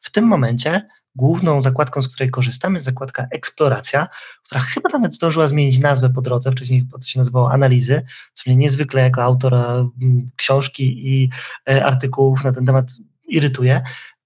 W 0.00 0.10
tym 0.10 0.24
momencie 0.24 0.88
główną 1.14 1.60
zakładką, 1.60 2.02
z 2.02 2.08
której 2.08 2.30
korzystamy, 2.30 2.74
jest 2.74 2.84
zakładka 2.84 3.26
Eksploracja, 3.30 4.08
która 4.44 4.60
chyba 4.60 4.88
nawet 4.92 5.14
zdążyła 5.14 5.46
zmienić 5.46 5.78
nazwę 5.78 6.10
po 6.10 6.22
drodze. 6.22 6.52
Wcześniej 6.52 6.86
to 6.92 7.08
się 7.08 7.20
nazywało 7.20 7.52
Analizy, 7.52 8.02
co 8.32 8.42
mnie 8.46 8.56
niezwykle 8.56 9.02
jako 9.02 9.22
autora 9.22 9.84
mm, 10.02 10.30
książki 10.36 11.08
i 11.08 11.30
e, 11.70 11.84
artykułów 11.84 12.44
na 12.44 12.52
ten 12.52 12.66
temat 12.66 12.86
irytuje. 13.28 13.82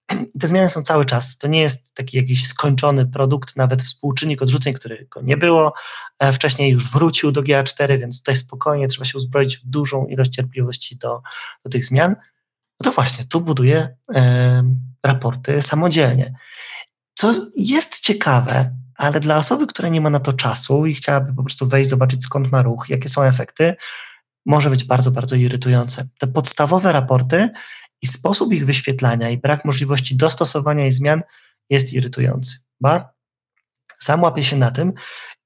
Te 0.39 0.47
zmiany 0.47 0.69
są 0.69 0.81
cały 0.81 1.05
czas. 1.05 1.37
To 1.37 1.47
nie 1.47 1.61
jest 1.61 1.95
taki 1.95 2.17
jakiś 2.17 2.47
skończony 2.47 3.05
produkt, 3.05 3.55
nawet 3.55 3.81
współczynnik 3.81 4.41
odrzuceń, 4.41 4.73
którego 4.73 5.21
nie 5.21 5.37
było. 5.37 5.73
E, 6.19 6.31
wcześniej 6.31 6.71
już 6.71 6.91
wrócił 6.91 7.31
do 7.31 7.41
GA4, 7.41 7.99
więc 7.99 8.17
tutaj 8.19 8.35
spokojnie 8.35 8.87
trzeba 8.87 9.05
się 9.05 9.17
uzbroić 9.17 9.57
w 9.57 9.65
dużą 9.65 10.05
ilość 10.05 10.31
cierpliwości 10.31 10.97
do, 10.97 11.21
do 11.63 11.69
tych 11.69 11.85
zmian. 11.85 12.15
No 12.79 12.83
to 12.83 12.91
właśnie, 12.91 13.25
tu 13.25 13.41
buduję 13.41 13.95
e, 14.15 14.63
raporty 15.03 15.61
samodzielnie. 15.61 16.33
Co 17.17 17.33
jest 17.55 17.99
ciekawe, 17.99 18.75
ale 18.95 19.19
dla 19.19 19.37
osoby, 19.37 19.67
która 19.67 19.89
nie 19.89 20.01
ma 20.01 20.09
na 20.09 20.19
to 20.19 20.33
czasu 20.33 20.85
i 20.85 20.93
chciałaby 20.93 21.33
po 21.33 21.43
prostu 21.43 21.67
wejść, 21.67 21.89
zobaczyć 21.89 22.23
skąd 22.23 22.51
ma 22.51 22.61
ruch, 22.61 22.85
jakie 22.89 23.09
są 23.09 23.23
efekty, 23.23 23.75
może 24.45 24.69
być 24.69 24.83
bardzo, 24.83 25.11
bardzo 25.11 25.35
irytujące. 25.35 26.07
Te 26.19 26.27
podstawowe 26.27 26.91
raporty 26.91 27.49
i 28.01 28.07
sposób 28.07 28.53
ich 28.53 28.65
wyświetlania 28.65 29.29
i 29.29 29.37
brak 29.37 29.65
możliwości 29.65 30.15
dostosowania 30.15 30.85
i 30.85 30.91
zmian 30.91 31.21
jest 31.69 31.93
irytujący. 31.93 32.57
Ba, 32.81 33.13
sam 33.99 34.23
łapię 34.23 34.43
się 34.43 34.55
na 34.55 34.71
tym 34.71 34.93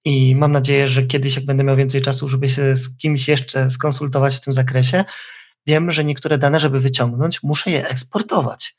i 0.05 0.35
mam 0.35 0.51
nadzieję, 0.51 0.87
że 0.87 1.03
kiedyś, 1.03 1.35
jak 1.35 1.45
będę 1.45 1.63
miał 1.63 1.75
więcej 1.75 2.01
czasu, 2.01 2.29
żeby 2.29 2.49
się 2.49 2.75
z 2.75 2.97
kimś 2.97 3.27
jeszcze 3.27 3.69
skonsultować 3.69 4.37
w 4.37 4.41
tym 4.41 4.53
zakresie, 4.53 5.05
wiem, 5.67 5.91
że 5.91 6.03
niektóre 6.03 6.37
dane, 6.37 6.59
żeby 6.59 6.79
wyciągnąć, 6.79 7.43
muszę 7.43 7.71
je 7.71 7.89
eksportować. 7.89 8.75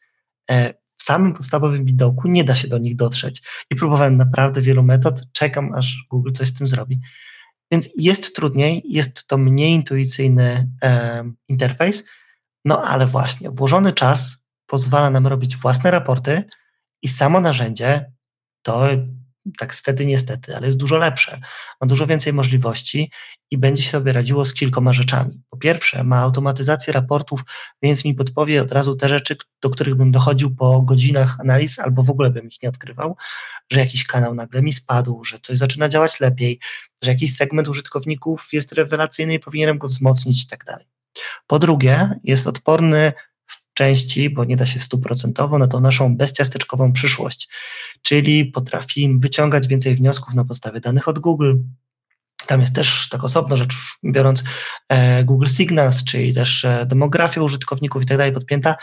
W 1.03 1.05
samym 1.05 1.33
podstawowym 1.33 1.85
widoku 1.85 2.29
nie 2.29 2.45
da 2.45 2.55
się 2.55 2.69
do 2.69 2.79
nich 2.79 2.97
dotrzeć. 2.97 3.43
I 3.71 3.75
próbowałem 3.75 4.17
naprawdę 4.17 4.61
wielu 4.61 4.83
metod, 4.83 5.33
czekam 5.33 5.75
aż 5.75 6.07
Google 6.11 6.33
coś 6.33 6.49
z 6.49 6.55
tym 6.55 6.67
zrobi. 6.67 7.01
Więc 7.71 7.89
jest 7.97 8.37
trudniej, 8.37 8.83
jest 8.85 9.27
to 9.27 9.39
mniej 9.39 9.75
intuicyjny 9.75 10.69
e, 10.83 11.25
interfejs, 11.49 12.09
no 12.65 12.83
ale 12.83 13.07
właśnie, 13.07 13.51
włożony 13.51 13.93
czas 13.93 14.45
pozwala 14.67 15.11
nam 15.11 15.27
robić 15.27 15.57
własne 15.57 15.91
raporty 15.91 16.45
i 17.03 17.09
samo 17.09 17.41
narzędzie 17.41 18.13
to 18.63 18.89
tak 19.59 19.75
stety, 19.75 20.07
niestety, 20.07 20.57
ale 20.57 20.67
jest 20.67 20.79
dużo 20.79 20.97
lepsze. 20.97 21.41
Ma 21.81 21.87
dużo 21.87 22.07
więcej 22.07 22.33
możliwości 22.33 23.11
i 23.51 23.59
będzie 23.59 23.83
sobie 23.83 24.13
radziło 24.13 24.45
z 24.45 24.55
kilkoma 24.55 24.93
rzeczami. 24.93 25.43
Po 25.51 25.57
pierwsze, 25.57 26.05
ma 26.05 26.19
automatyzację 26.19 26.93
raportów, 26.93 27.45
więc 27.83 28.05
mi 28.05 28.15
podpowie 28.15 28.63
od 28.63 28.73
razu 28.73 28.97
te 28.97 29.09
rzeczy, 29.09 29.37
do 29.63 29.71
których 29.71 29.95
bym 29.95 30.11
dochodził 30.11 30.57
po 30.57 30.83
godzinach 30.83 31.41
analiz, 31.41 31.79
albo 31.79 32.03
w 32.03 32.11
ogóle 32.11 32.31
bym 32.31 32.47
ich 32.47 32.63
nie 32.63 32.69
odkrywał, 32.69 33.17
że 33.73 33.81
jakiś 33.81 34.07
kanał 34.07 34.35
nagle 34.35 34.63
mi 34.63 34.73
spadł, 34.73 35.25
że 35.25 35.39
coś 35.43 35.59
zaczyna 35.59 35.89
działać 35.89 36.21
lepiej, 36.21 36.59
że 37.05 37.11
jakiś 37.11 37.37
segment 37.37 37.69
użytkowników 37.69 38.49
jest 38.53 38.73
rewelacyjny 38.73 39.35
i 39.35 39.41
powinienem 39.41 39.79
go 39.79 39.89
wzmocnić 39.89 40.45
i 40.45 40.47
tak 40.47 40.65
dalej. 40.65 40.87
Po 41.47 41.59
drugie, 41.59 42.11
jest 42.25 42.47
odporny 42.47 43.13
części, 43.75 44.31
bo 44.31 44.45
nie 44.45 44.57
da 44.57 44.67
się 44.67 44.81
stuprocentowo, 44.81 45.59
na 45.59 45.67
tą 45.67 45.81
naszą 45.81 46.17
bezciasteczkową 46.17 46.93
przyszłość. 46.93 47.49
Czyli 48.03 48.45
potrafi 48.45 49.19
wyciągać 49.19 49.69
więcej 49.69 49.95
wniosków 49.95 50.35
na 50.35 50.45
podstawie 50.45 50.81
danych 50.81 51.09
od 51.09 51.19
Google. 51.19 51.55
Tam 52.47 52.61
jest 52.61 52.75
też 52.75 53.09
tak 53.09 53.25
osobno 53.25 53.57
rzecz 53.57 53.75
biorąc 54.05 54.45
e, 54.89 55.25
Google 55.25 55.47
Signals, 55.47 56.05
czyli 56.05 56.35
też 56.35 56.65
e, 56.65 56.87
demografia 56.87 57.43
użytkowników 57.43 58.03
i 58.03 58.07
tak 58.07 58.19
dalej 58.19 58.33
podpięta. 58.33 58.77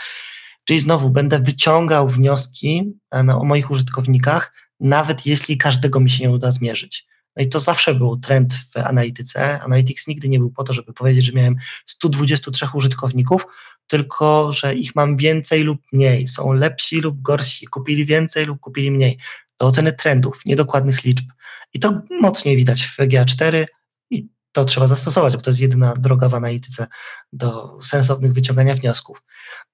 Czyli 0.64 0.80
znowu 0.80 1.10
będę 1.10 1.38
wyciągał 1.38 2.08
wnioski 2.08 2.92
e, 3.14 3.18
o 3.18 3.44
moich 3.44 3.70
użytkownikach, 3.70 4.54
nawet 4.80 5.26
jeśli 5.26 5.58
każdego 5.58 6.00
mi 6.00 6.10
się 6.10 6.24
nie 6.24 6.30
uda 6.30 6.50
zmierzyć. 6.50 7.10
No 7.36 7.42
i 7.42 7.48
to 7.48 7.60
zawsze 7.60 7.94
był 7.94 8.16
trend 8.16 8.54
w 8.54 8.76
analityce. 8.76 9.60
Analytics 9.60 10.06
nigdy 10.06 10.28
nie 10.28 10.38
był 10.38 10.50
po 10.50 10.64
to, 10.64 10.72
żeby 10.72 10.92
powiedzieć, 10.92 11.24
że 11.24 11.32
miałem 11.32 11.56
123 11.86 12.66
użytkowników, 12.74 13.46
tylko 13.90 14.52
że 14.52 14.74
ich 14.74 14.96
mam 14.96 15.16
więcej 15.16 15.62
lub 15.62 15.80
mniej. 15.92 16.26
Są 16.26 16.52
lepsi 16.52 17.00
lub 17.00 17.22
gorsi, 17.22 17.66
kupili 17.66 18.04
więcej 18.04 18.46
lub 18.46 18.60
kupili 18.60 18.90
mniej. 18.90 19.18
Do 19.58 19.66
oceny 19.66 19.92
trendów, 19.92 20.44
niedokładnych 20.46 21.04
liczb. 21.04 21.24
I 21.72 21.80
to 21.80 22.02
mocniej 22.20 22.56
widać 22.56 22.82
w 22.82 22.98
GA4 22.98 23.66
i 24.10 24.28
to 24.52 24.64
trzeba 24.64 24.86
zastosować, 24.86 25.36
bo 25.36 25.42
to 25.42 25.50
jest 25.50 25.60
jedyna 25.60 25.94
droga 25.94 26.28
w 26.28 26.34
analityce 26.34 26.86
do 27.32 27.78
sensownych 27.82 28.32
wyciągania 28.32 28.74
wniosków. 28.74 29.22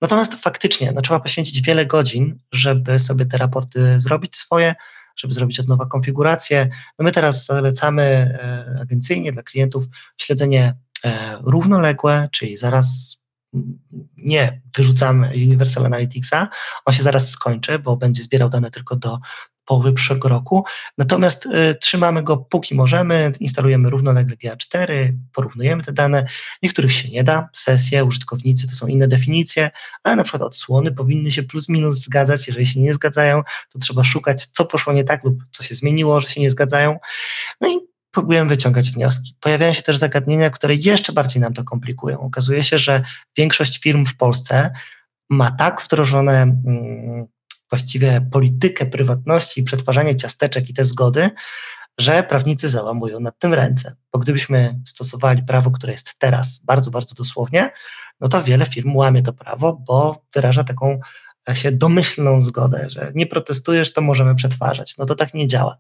Natomiast 0.01 0.35
faktycznie 0.35 0.93
no, 0.93 1.03
trzeba 1.03 1.21
poświęcić 1.21 1.62
wiele 1.62 1.87
godzin, 1.87 2.39
żeby 2.53 2.99
sobie 2.99 3.27
te 3.27 3.37
raporty 3.39 4.01
zrobić 4.01 4.37
swoje, 4.37 4.75
żeby 5.17 5.35
zrobić 5.35 5.61
od 5.61 5.69
nowa 5.69 5.87
konfigurację. 5.87 6.69
No 6.99 7.05
my 7.05 7.12
teraz 7.12 7.47
zalecamy 7.47 8.03
e, 8.03 8.81
agencyjnie 8.83 9.33
dla 9.33 9.43
klientów 9.43 9.85
śledzenie 10.21 10.75
e, 11.05 11.39
równoległe, 11.43 12.29
czyli 12.33 12.57
zaraz 12.57 13.17
nie 14.17 14.61
wyrzucamy 14.77 15.29
Universal 15.29 15.87
Analyticsa, 15.87 16.49
on 16.85 16.95
się 16.95 17.03
zaraz 17.03 17.31
skończy, 17.31 17.79
bo 17.79 17.97
będzie 17.97 18.23
zbierał 18.23 18.49
dane 18.49 18.71
tylko 18.71 18.97
do 18.97 19.19
połowy 19.67 19.93
przyszłego 19.93 20.29
roku. 20.29 20.65
Natomiast 20.99 21.47
y, 21.47 21.75
trzymamy 21.81 22.23
go 22.23 22.37
póki 22.37 22.75
możemy, 22.75 23.33
instalujemy 23.41 23.91
równolegle 23.91 24.37
GA4, 24.37 25.13
porównujemy 25.33 25.83
te 25.83 25.93
dane. 25.93 26.27
Niektórych 26.63 26.93
się 26.93 27.09
nie 27.09 27.25
da, 27.25 27.49
sesje, 27.53 28.05
użytkownicy 28.05 28.69
to 28.69 28.75
są 28.75 28.87
inne 28.87 29.09
definicje, 29.09 29.71
ale 30.03 30.17
na 30.17 30.23
przykład 30.23 30.43
odsłony 30.43 30.93
powinny 30.93 31.31
się 31.31 31.43
plus 31.43 31.69
minus 31.69 31.95
zgadzać. 31.95 32.47
Jeżeli 32.47 32.67
się 32.67 32.81
nie 32.81 32.95
zgadzają, 32.95 33.43
to 33.73 33.79
trzeba 33.79 34.05
szukać, 34.05 34.47
co 34.47 34.65
poszło 34.65 34.93
nie 34.93 35.05
tak 35.05 35.25
lub 35.25 35.43
co 35.51 35.63
się 35.63 35.75
zmieniło, 35.75 36.21
że 36.21 36.29
się 36.29 36.41
nie 36.41 36.51
zgadzają. 36.51 36.99
No 37.61 37.69
i 37.69 37.95
próbujemy 38.17 38.49
wyciągać 38.49 38.91
wnioski. 38.91 39.35
Pojawiają 39.41 39.73
się 39.73 39.83
też 39.83 39.97
zagadnienia, 39.97 40.51
które 40.51 40.75
jeszcze 40.75 41.12
bardziej 41.12 41.43
nam 41.43 41.55
to 41.55 41.64
komplikują. 41.64 42.21
Okazuje 42.21 42.62
się, 42.62 42.79
że 42.79 43.03
większość 43.37 43.83
firm 43.83 44.07
w 44.07 44.17
Polsce 44.17 44.73
ma 45.31 45.51
tak 45.51 45.83
wdrożone 45.83 46.43
mm, 46.43 47.27
właściwie 47.71 48.29
politykę 48.33 48.87
prywatności 48.87 49.62
przetwarzanie 49.62 50.17
ciasteczek 50.17 50.71
i 50.71 50.75
te 50.75 50.85
zgody, 50.85 51.31
że 51.99 52.23
prawnicy 52.23 52.69
załamują 52.69 53.21
nad 53.21 53.39
tym 53.39 53.55
ręce. 53.55 53.97
Bo 54.12 54.19
gdybyśmy 54.19 54.81
stosowali 54.87 55.43
prawo, 55.43 55.71
które 55.71 55.93
jest 55.93 56.19
teraz 56.19 56.64
bardzo, 56.64 56.91
bardzo 56.91 57.14
dosłownie, 57.14 57.71
no 58.21 58.29
to 58.29 58.43
wiele 58.43 58.67
firm 58.67 58.97
łamie 58.97 59.23
to 59.23 59.33
prawo, 59.33 59.73
bo 59.73 60.23
wyraża 60.35 60.64
taką 60.64 61.01
e, 61.49 61.57
się 61.57 61.73
domyślną 61.73 62.41
zgodę, 62.41 62.91
że 62.91 63.12
nie 63.14 63.27
protestujesz, 63.27 63.93
to 63.93 64.01
możemy 64.01 64.35
przetwarzać. 64.35 64.97
No 64.97 65.07
to 65.07 65.14
tak 65.14 65.35
nie 65.35 65.47
działa. 65.47 65.79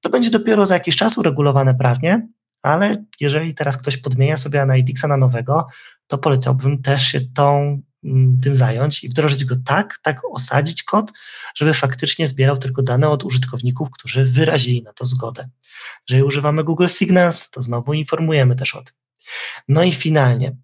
To 0.00 0.10
będzie 0.10 0.30
dopiero 0.30 0.66
za 0.66 0.74
jakiś 0.74 0.96
czas 0.96 1.18
uregulowane 1.18 1.74
prawnie, 1.74 2.28
ale 2.62 3.04
jeżeli 3.20 3.54
teraz 3.54 3.76
ktoś 3.76 3.96
podmienia 3.96 4.36
sobie 4.36 4.62
Analyticsa 4.62 5.08
na 5.08 5.16
nowego, 5.16 5.66
to 6.06 6.18
polecałbym 6.18 6.82
też 6.82 7.06
się 7.06 7.20
tą 7.20 7.80
Mm, 8.04 8.40
tym 8.40 8.56
zająć 8.56 9.04
i 9.04 9.08
wdrożyć 9.08 9.44
go 9.44 9.56
tak, 9.64 9.98
tak 10.02 10.20
osadzić 10.32 10.82
kod, 10.82 11.12
żeby 11.54 11.74
faktycznie 11.74 12.26
zbierał 12.26 12.58
tylko 12.58 12.82
dane 12.82 13.08
od 13.08 13.24
użytkowników, 13.24 13.88
którzy 13.90 14.24
wyrazili 14.24 14.82
na 14.82 14.92
to 14.92 15.04
zgodę. 15.04 15.48
Jeżeli 16.08 16.24
używamy 16.24 16.64
Google 16.64 16.86
Signals, 16.86 17.50
to 17.50 17.62
znowu 17.62 17.92
informujemy 17.92 18.56
też 18.56 18.74
o 18.74 18.82
tym. 18.82 18.94
No 19.68 19.82
i 19.82 19.92
finalnie, 19.92 20.56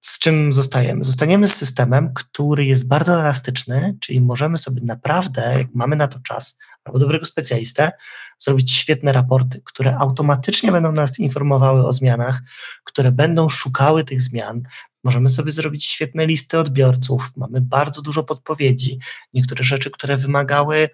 z 0.00 0.18
czym 0.18 0.52
zostajemy? 0.52 1.04
Zostaniemy 1.04 1.48
z 1.48 1.54
systemem, 1.54 2.14
który 2.14 2.64
jest 2.64 2.88
bardzo 2.88 3.20
elastyczny, 3.20 3.96
czyli 4.00 4.20
możemy 4.20 4.56
sobie 4.56 4.80
naprawdę, 4.84 5.54
jak 5.58 5.74
mamy 5.74 5.96
na 5.96 6.08
to 6.08 6.18
czas, 6.20 6.58
albo 6.88 6.98
dobrego 6.98 7.24
specjalistę, 7.24 7.92
zrobić 8.38 8.72
świetne 8.72 9.12
raporty, 9.12 9.62
które 9.64 9.96
automatycznie 9.96 10.72
będą 10.72 10.92
nas 10.92 11.18
informowały 11.18 11.86
o 11.86 11.92
zmianach, 11.92 12.40
które 12.84 13.12
będą 13.12 13.48
szukały 13.48 14.04
tych 14.04 14.22
zmian. 14.22 14.62
Możemy 15.04 15.28
sobie 15.28 15.50
zrobić 15.50 15.84
świetne 15.84 16.26
listy 16.26 16.58
odbiorców, 16.58 17.30
mamy 17.36 17.60
bardzo 17.60 18.02
dużo 18.02 18.24
podpowiedzi. 18.24 18.98
Niektóre 19.32 19.64
rzeczy, 19.64 19.90
które 19.90 20.16
wymagały 20.16 20.90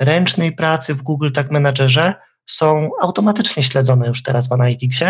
ręcznej 0.00 0.52
pracy 0.52 0.94
w 0.94 1.02
Google 1.02 1.30
Tag 1.32 1.50
Managerze, 1.50 2.14
są 2.46 2.90
automatycznie 3.00 3.62
śledzone 3.62 4.06
już 4.08 4.22
teraz 4.22 4.48
w 4.48 4.52
Analyticsie 4.52 5.04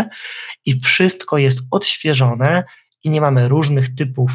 i 0.66 0.80
wszystko 0.80 1.38
jest 1.38 1.60
odświeżone 1.70 2.64
i 3.04 3.10
nie 3.10 3.20
mamy 3.20 3.48
różnych 3.48 3.94
typów 3.94 4.30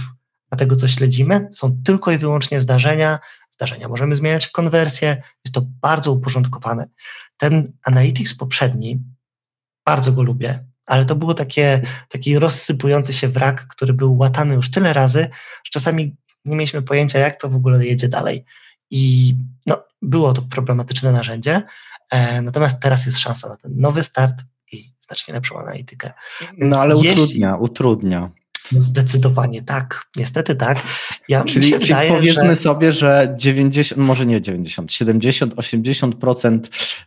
tego, 0.57 0.75
co 0.75 0.87
śledzimy. 0.87 1.47
Są 1.51 1.77
tylko 1.85 2.11
i 2.11 2.17
wyłącznie 2.17 2.61
zdarzenia. 2.61 3.19
Zdarzenia 3.57 3.87
możemy 3.87 4.15
zmieniać 4.15 4.45
w 4.45 4.51
konwersję. 4.51 5.23
Jest 5.45 5.55
to 5.55 5.61
bardzo 5.81 6.11
uporządkowane. 6.11 6.87
Ten 7.37 7.63
Analytics 7.83 8.37
poprzedni, 8.37 8.99
bardzo 9.85 10.11
go 10.11 10.23
lubię, 10.23 10.65
ale 10.85 11.05
to 11.05 11.15
było 11.15 11.33
takie, 11.33 11.81
taki 12.09 12.39
rozsypujący 12.39 13.13
się 13.13 13.27
wrak, 13.27 13.67
który 13.67 13.93
był 13.93 14.17
łatany 14.17 14.55
już 14.55 14.71
tyle 14.71 14.93
razy, 14.93 15.29
że 15.63 15.71
czasami 15.71 16.15
nie 16.45 16.55
mieliśmy 16.55 16.81
pojęcia, 16.81 17.19
jak 17.19 17.41
to 17.41 17.49
w 17.49 17.55
ogóle 17.55 17.85
jedzie 17.85 18.07
dalej. 18.07 18.45
I 18.89 19.35
no, 19.65 19.83
było 20.01 20.33
to 20.33 20.41
problematyczne 20.41 21.11
narzędzie, 21.11 21.61
e, 22.11 22.41
natomiast 22.41 22.81
teraz 22.81 23.05
jest 23.05 23.19
szansa 23.19 23.49
na 23.49 23.57
ten 23.57 23.71
nowy 23.75 24.03
start 24.03 24.35
i 24.71 24.93
znacznie 24.99 25.33
lepszą 25.33 25.59
analitykę. 25.59 26.13
no 26.57 26.77
ale 26.77 26.95
utrudnia, 26.95 27.21
jeśli, 27.21 27.45
utrudnia. 27.59 28.19
No 28.19 28.29
zdecydowanie 28.71 29.61
tak, 29.61 30.05
niestety 30.15 30.55
tak. 30.55 30.77
Ja, 31.29 31.43
czyli, 31.43 31.71
czyli 31.71 31.79
wydaje, 31.79 32.09
powiedzmy 32.09 32.49
że... 32.49 32.55
sobie, 32.55 32.91
że 32.91 33.35
90, 33.37 34.01
może 34.07 34.25
nie 34.25 34.41
90, 34.41 34.91
70, 34.91 35.55
80% 35.55 36.59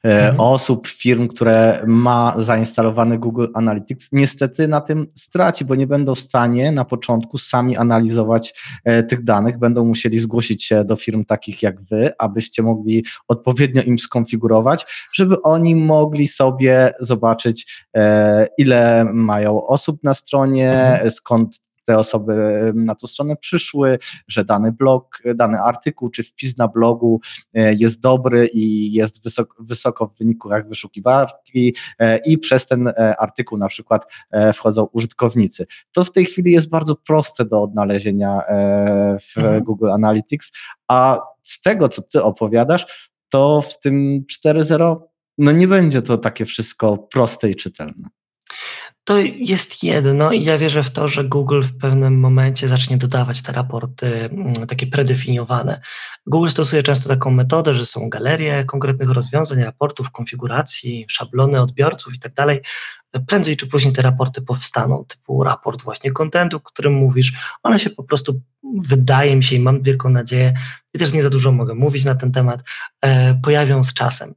mhm. 0.02 0.40
osób, 0.40 0.88
firm, 0.88 1.28
które 1.28 1.82
ma 1.86 2.34
zainstalowane 2.38 3.18
Google 3.18 3.46
Analytics, 3.54 4.08
niestety 4.12 4.68
na 4.68 4.80
tym 4.80 5.06
straci, 5.14 5.64
bo 5.64 5.74
nie 5.74 5.86
będą 5.86 6.14
w 6.14 6.20
stanie 6.20 6.72
na 6.72 6.84
początku 6.84 7.38
sami 7.38 7.76
analizować 7.76 8.54
e, 8.84 9.02
tych 9.02 9.24
danych, 9.24 9.58
będą 9.58 9.84
musieli 9.84 10.18
zgłosić 10.18 10.64
się 10.64 10.84
do 10.84 10.96
firm 10.96 11.24
takich 11.24 11.62
jak 11.62 11.82
wy, 11.82 12.10
abyście 12.18 12.62
mogli 12.62 13.04
odpowiednio 13.28 13.82
im 13.82 13.98
skonfigurować, 13.98 14.86
żeby 15.12 15.42
oni 15.42 15.76
mogli 15.76 16.28
sobie 16.28 16.92
zobaczyć, 17.00 17.86
e, 17.96 18.48
ile 18.58 19.04
mają 19.04 19.66
osób 19.66 20.04
na 20.04 20.14
stronie, 20.14 20.72
mhm. 20.72 21.10
skąd 21.10 21.49
te 21.90 21.98
osoby 21.98 22.34
na 22.74 22.94
tą 22.94 23.06
stronę 23.06 23.36
przyszły, 23.36 23.98
że 24.28 24.44
dany 24.44 24.72
blog, 24.72 25.22
dany 25.34 25.60
artykuł 25.60 26.08
czy 26.08 26.22
wpis 26.22 26.58
na 26.58 26.68
blogu 26.68 27.20
e, 27.54 27.74
jest 27.74 28.00
dobry 28.00 28.46
i 28.46 28.92
jest 28.92 29.24
wysoko, 29.24 29.62
wysoko 29.62 30.06
w 30.06 30.18
wynikach 30.18 30.68
wyszukiwarki 30.68 31.74
e, 31.98 32.18
i 32.18 32.38
przez 32.38 32.66
ten 32.66 32.88
e, 32.88 33.16
artykuł 33.20 33.58
na 33.58 33.68
przykład 33.68 34.06
wchodzą 34.54 34.84
użytkownicy. 34.92 35.66
To 35.92 36.04
w 36.04 36.12
tej 36.12 36.24
chwili 36.24 36.52
jest 36.52 36.68
bardzo 36.68 36.96
proste 36.96 37.44
do 37.44 37.62
odnalezienia 37.62 38.40
w 39.20 39.38
mhm. 39.38 39.64
Google 39.64 39.90
Analytics, 39.90 40.52
a 40.88 41.18
z 41.42 41.60
tego, 41.60 41.88
co 41.88 42.02
ty 42.02 42.22
opowiadasz, 42.22 43.10
to 43.28 43.62
w 43.62 43.80
tym 43.80 44.24
4.0 44.46 44.96
no 45.38 45.52
nie 45.52 45.68
będzie 45.68 46.02
to 46.02 46.18
takie 46.18 46.44
wszystko 46.44 46.98
proste 46.98 47.50
i 47.50 47.56
czytelne 47.56 48.08
to 49.04 49.18
jest 49.36 49.82
jedno 49.82 50.32
i 50.32 50.44
ja 50.44 50.58
wierzę 50.58 50.82
w 50.82 50.90
to, 50.90 51.08
że 51.08 51.24
Google 51.24 51.62
w 51.62 51.76
pewnym 51.78 52.20
momencie 52.20 52.68
zacznie 52.68 52.96
dodawać 52.96 53.42
te 53.42 53.52
raporty 53.52 54.24
mm, 54.24 54.54
takie 54.54 54.86
predefiniowane. 54.86 55.80
Google 56.26 56.48
stosuje 56.48 56.82
często 56.82 57.08
taką 57.08 57.30
metodę, 57.30 57.74
że 57.74 57.84
są 57.84 58.08
galerie 58.08 58.64
konkretnych 58.64 59.10
rozwiązań, 59.10 59.62
raportów, 59.62 60.10
konfiguracji, 60.10 61.06
szablony 61.08 61.60
odbiorców 61.60 62.14
i 62.14 62.18
tak. 62.18 62.32
Prędzej 63.26 63.56
czy 63.56 63.66
później 63.66 63.92
te 63.92 64.02
raporty 64.02 64.42
powstaną, 64.42 65.04
typu 65.04 65.44
raport 65.44 65.82
właśnie 65.82 66.10
kontentu, 66.10 66.56
o 66.56 66.60
którym 66.60 66.92
mówisz. 66.92 67.32
One 67.62 67.78
się 67.78 67.90
po 67.90 68.04
prostu, 68.04 68.40
wydaje 68.82 69.36
mi 69.36 69.42
się 69.42 69.56
i 69.56 69.60
mam 69.60 69.82
wielką 69.82 70.10
nadzieję, 70.10 70.54
i 70.94 70.98
też 70.98 71.12
nie 71.12 71.22
za 71.22 71.30
dużo 71.30 71.52
mogę 71.52 71.74
mówić 71.74 72.04
na 72.04 72.14
ten 72.14 72.32
temat, 72.32 72.62
e, 73.00 73.34
pojawią 73.34 73.84
z 73.84 73.94
czasem. 73.94 74.34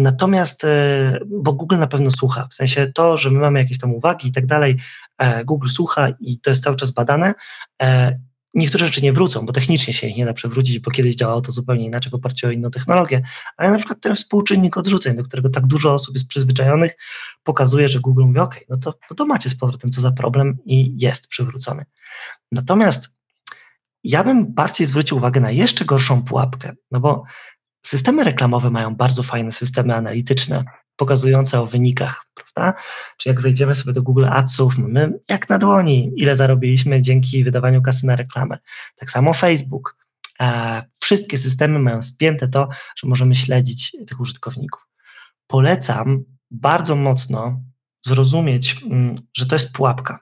Natomiast, 0.00 0.64
e, 0.64 1.18
bo 1.26 1.52
Google 1.52 1.78
na 1.78 1.86
pewno 1.86 2.10
słucha, 2.10 2.48
w 2.50 2.54
sensie 2.54 2.92
to, 2.94 3.16
że 3.16 3.30
my 3.30 3.38
mamy 3.38 3.58
jakieś 3.58 3.78
tam 3.78 3.94
uwagi 3.94 4.28
i 4.28 4.32
tak 4.32 4.46
dalej, 4.46 4.76
e, 5.18 5.44
Google 5.44 5.68
słucha 5.68 6.08
i 6.20 6.40
to 6.40 6.50
jest 6.50 6.64
cały 6.64 6.76
czas 6.76 6.90
badane. 6.90 7.34
E, 7.82 8.12
niektóre 8.54 8.86
rzeczy 8.86 9.02
nie 9.02 9.12
wrócą, 9.12 9.46
bo 9.46 9.52
technicznie 9.52 9.94
się 9.94 10.06
ich 10.06 10.16
nie 10.16 10.24
da 10.24 10.32
przewrócić, 10.32 10.78
bo 10.78 10.90
kiedyś 10.90 11.14
działało 11.14 11.40
to 11.40 11.52
zupełnie 11.52 11.84
inaczej 11.84 12.10
w 12.10 12.14
oparciu 12.14 12.46
o 12.46 12.50
inną 12.50 12.70
technologię, 12.70 13.22
ale 13.56 13.70
na 13.70 13.78
przykład 13.78 14.00
ten 14.00 14.14
współczynnik 14.14 14.76
odrzuceń, 14.76 15.16
do 15.16 15.24
którego 15.24 15.50
tak 15.50 15.66
dużo 15.66 15.94
osób 15.94 16.14
jest 16.14 16.28
przyzwyczajonych, 16.28 16.96
pokazuje, 17.42 17.88
że 17.88 18.00
Google 18.00 18.24
mówi, 18.24 18.38
ok, 18.38 18.60
no 18.68 18.76
to, 18.76 18.94
no 19.10 19.16
to 19.16 19.26
macie 19.26 19.50
z 19.50 19.58
powrotem 19.58 19.90
co 19.90 20.00
za 20.00 20.12
problem 20.12 20.58
i 20.64 20.94
jest 20.98 21.28
przywrócony. 21.28 21.84
Natomiast 22.52 23.20
ja 24.04 24.24
bym 24.24 24.54
bardziej 24.54 24.86
zwrócił 24.86 25.16
uwagę 25.16 25.40
na 25.40 25.50
jeszcze 25.50 25.84
gorszą 25.84 26.22
pułapkę, 26.22 26.72
no 26.90 27.00
bo 27.00 27.24
Systemy 27.86 28.24
reklamowe 28.24 28.70
mają 28.70 28.94
bardzo 28.94 29.22
fajne 29.22 29.52
systemy 29.52 29.94
analityczne, 29.94 30.64
pokazujące 30.96 31.60
o 31.60 31.66
wynikach, 31.66 32.26
prawda? 32.34 32.80
Czy 33.16 33.28
jak 33.28 33.40
wejdziemy 33.40 33.74
sobie 33.74 33.92
do 33.92 34.02
Google 34.02 34.24
Adsów, 34.30 34.78
mamy 34.78 35.18
jak 35.30 35.48
na 35.48 35.58
dłoni, 35.58 36.12
ile 36.16 36.36
zarobiliśmy 36.36 37.02
dzięki 37.02 37.44
wydawaniu 37.44 37.82
kasy 37.82 38.06
na 38.06 38.16
reklamę. 38.16 38.58
Tak 38.96 39.10
samo 39.10 39.32
Facebook. 39.32 39.96
E, 40.40 40.82
wszystkie 41.00 41.38
systemy 41.38 41.78
mają 41.78 42.02
spięte 42.02 42.48
to, 42.48 42.68
że 42.96 43.08
możemy 43.08 43.34
śledzić 43.34 43.96
tych 44.06 44.20
użytkowników. 44.20 44.86
Polecam 45.46 46.24
bardzo 46.50 46.96
mocno 46.96 47.60
zrozumieć, 48.06 48.82
mm, 48.82 49.14
że 49.36 49.46
to 49.46 49.54
jest 49.54 49.72
pułapka. 49.72 50.20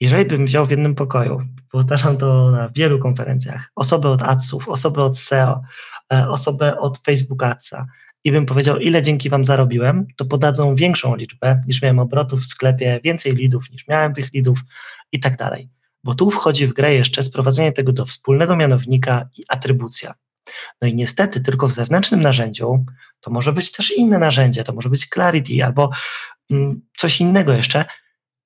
Jeżeli 0.00 0.24
bym 0.24 0.46
wziął 0.46 0.66
w 0.66 0.70
jednym 0.70 0.94
pokoju, 0.94 1.40
powtarzam 1.70 2.16
to 2.16 2.50
na 2.50 2.68
wielu 2.68 2.98
konferencjach, 2.98 3.70
osobę 3.76 4.10
od 4.10 4.22
adsów, 4.22 4.68
osobę 4.68 5.04
od 5.04 5.18
SEO, 5.18 5.62
osobę 6.10 6.78
od 6.78 6.98
Facebook 6.98 7.42
Adsa 7.42 7.86
i 8.24 8.32
bym 8.32 8.46
powiedział, 8.46 8.78
ile 8.78 9.02
dzięki 9.02 9.30
Wam 9.30 9.44
zarobiłem, 9.44 10.06
to 10.16 10.24
podadzą 10.24 10.74
większą 10.74 11.16
liczbę 11.16 11.62
niż 11.66 11.82
miałem 11.82 11.98
obrotów 11.98 12.40
w 12.40 12.46
sklepie, 12.46 13.00
więcej 13.04 13.34
lidów 13.34 13.70
niż 13.70 13.88
miałem 13.88 14.14
tych 14.14 14.32
lidów 14.32 14.58
i 15.12 15.20
tak 15.20 15.36
dalej. 15.36 15.70
Bo 16.04 16.14
tu 16.14 16.30
wchodzi 16.30 16.66
w 16.66 16.72
grę 16.72 16.94
jeszcze 16.94 17.22
sprowadzenie 17.22 17.72
tego 17.72 17.92
do 17.92 18.04
wspólnego 18.04 18.56
mianownika 18.56 19.28
i 19.38 19.44
atrybucja. 19.48 20.14
No 20.82 20.88
i 20.88 20.94
niestety 20.94 21.40
tylko 21.40 21.68
w 21.68 21.72
zewnętrznym 21.72 22.20
narzędziu, 22.20 22.84
to 23.20 23.30
może 23.30 23.52
być 23.52 23.72
też 23.72 23.90
inne 23.96 24.18
narzędzie, 24.18 24.64
to 24.64 24.72
może 24.72 24.90
być 24.90 25.08
Clarity 25.08 25.64
albo 25.64 25.90
mm, 26.50 26.80
coś 26.96 27.20
innego 27.20 27.52
jeszcze, 27.52 27.84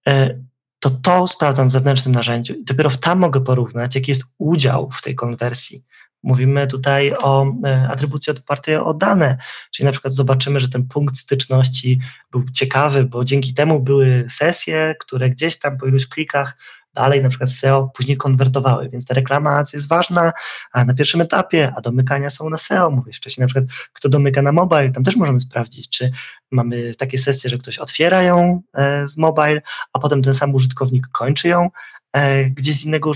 e, 0.09 0.41
to 0.79 0.91
to 0.91 1.27
sprawdzam 1.27 1.69
w 1.69 1.73
zewnętrznym 1.73 2.15
narzędziu 2.15 2.55
i 2.55 2.65
dopiero 2.65 2.91
tam 2.91 3.19
mogę 3.19 3.41
porównać, 3.41 3.95
jaki 3.95 4.11
jest 4.11 4.25
udział 4.39 4.91
w 4.91 5.03
tej 5.03 5.15
konwersji. 5.15 5.85
Mówimy 6.25 6.66
tutaj 6.66 7.14
o 7.14 7.47
e, 7.64 7.89
atrybucji 7.91 8.33
opartej 8.33 8.77
o 8.77 8.95
dane, 8.95 9.37
czyli 9.70 9.87
na 9.87 9.93
przykład 9.93 10.14
zobaczymy, 10.14 10.61
że 10.61 10.68
ten 10.68 10.89
punkt 10.89 11.16
styczności 11.16 12.01
był 12.31 12.45
ciekawy, 12.51 13.05
bo 13.05 13.25
dzięki 13.25 13.55
temu 13.55 13.81
były 13.81 14.25
sesje, 14.29 14.95
które 15.01 15.31
gdzieś 15.31 15.59
tam 15.59 15.79
po 15.79 15.87
iluś 15.87 16.07
klikach 16.07 16.57
dalej 16.95 17.22
na 17.22 17.29
przykład 17.29 17.51
SEO 17.51 17.91
później 17.95 18.16
konwertowały, 18.16 18.89
więc 18.89 19.07
ta 19.07 19.14
reklamacja 19.14 19.77
jest 19.77 19.89
ważna 19.89 20.33
a 20.72 20.85
na 20.85 20.95
pierwszym 20.95 21.20
etapie, 21.20 21.72
a 21.77 21.81
domykania 21.81 22.31
są 22.31 22.51
na 22.51 22.57
SEO, 22.57 22.91
mówię 22.91 23.12
wcześniej 23.12 23.43
na 23.43 23.47
przykład 23.47 23.64
kto 23.93 24.09
domyka 24.09 24.43
na 24.43 24.53
mobile, 24.53 24.91
tam 24.91 25.05
też 25.05 25.16
możemy 25.16 25.41
sprawdzić, 25.41 25.89
czy 25.89 26.11
mamy 26.51 26.95
takie 26.95 27.18
sesje, 27.18 27.51
że 27.51 27.59
ktoś 27.59 27.79
otwiera 27.79 28.22
ją 28.22 28.62
e, 28.75 29.09
z 29.09 29.16
mobile, 29.16 29.62
a 29.93 29.99
potem 29.99 30.22
ten 30.22 30.35
sam 30.35 30.55
użytkownik 30.55 31.09
kończy 31.09 31.49
ją 31.49 31.70
e, 32.12 32.45
gdzieś 32.45 32.77
z 32.77 32.85
innego 32.85 33.12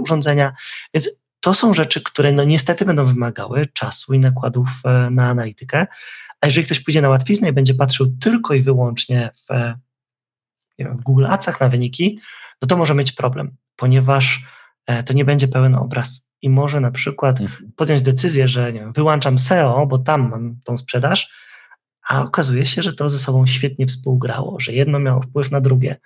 urządzenia, 0.00 0.52
więc 0.94 1.10
to 1.40 1.54
są 1.54 1.74
rzeczy, 1.74 2.02
które 2.02 2.32
no 2.32 2.44
niestety 2.44 2.84
będą 2.84 3.06
wymagały 3.06 3.66
czasu 3.66 4.14
i 4.14 4.18
nakładów 4.18 4.68
e, 4.84 5.10
na 5.10 5.28
analitykę, 5.28 5.86
a 6.40 6.46
jeżeli 6.46 6.66
ktoś 6.66 6.80
pójdzie 6.80 7.02
na 7.02 7.08
łatwiznę 7.08 7.48
i 7.48 7.52
będzie 7.52 7.74
patrzył 7.74 8.06
tylko 8.20 8.54
i 8.54 8.60
wyłącznie 8.60 9.30
w, 9.34 9.74
wiem, 10.78 10.96
w 10.96 11.00
Google 11.00 11.26
Adsach 11.26 11.60
na 11.60 11.68
wyniki, 11.68 12.20
no 12.62 12.68
to 12.68 12.76
może 12.76 12.94
mieć 12.94 13.12
problem, 13.12 13.56
ponieważ 13.76 14.44
e, 14.86 15.02
to 15.02 15.12
nie 15.12 15.24
będzie 15.24 15.48
pełen 15.48 15.74
obraz 15.74 16.30
i 16.42 16.50
może 16.50 16.80
na 16.80 16.90
przykład 16.90 17.40
mhm. 17.40 17.72
podjąć 17.76 18.02
decyzję, 18.02 18.48
że 18.48 18.72
nie 18.72 18.80
wiem, 18.80 18.92
wyłączam 18.92 19.38
SEO, 19.38 19.86
bo 19.86 19.98
tam 19.98 20.30
mam 20.30 20.56
tą 20.64 20.76
sprzedaż, 20.76 21.32
a 22.08 22.22
okazuje 22.22 22.66
się, 22.66 22.82
że 22.82 22.92
to 22.92 23.08
ze 23.08 23.18
sobą 23.18 23.46
świetnie 23.46 23.86
współgrało, 23.86 24.60
że 24.60 24.72
jedno 24.72 24.98
miało 24.98 25.22
wpływ 25.22 25.50
na 25.50 25.60
drugie. 25.60 25.96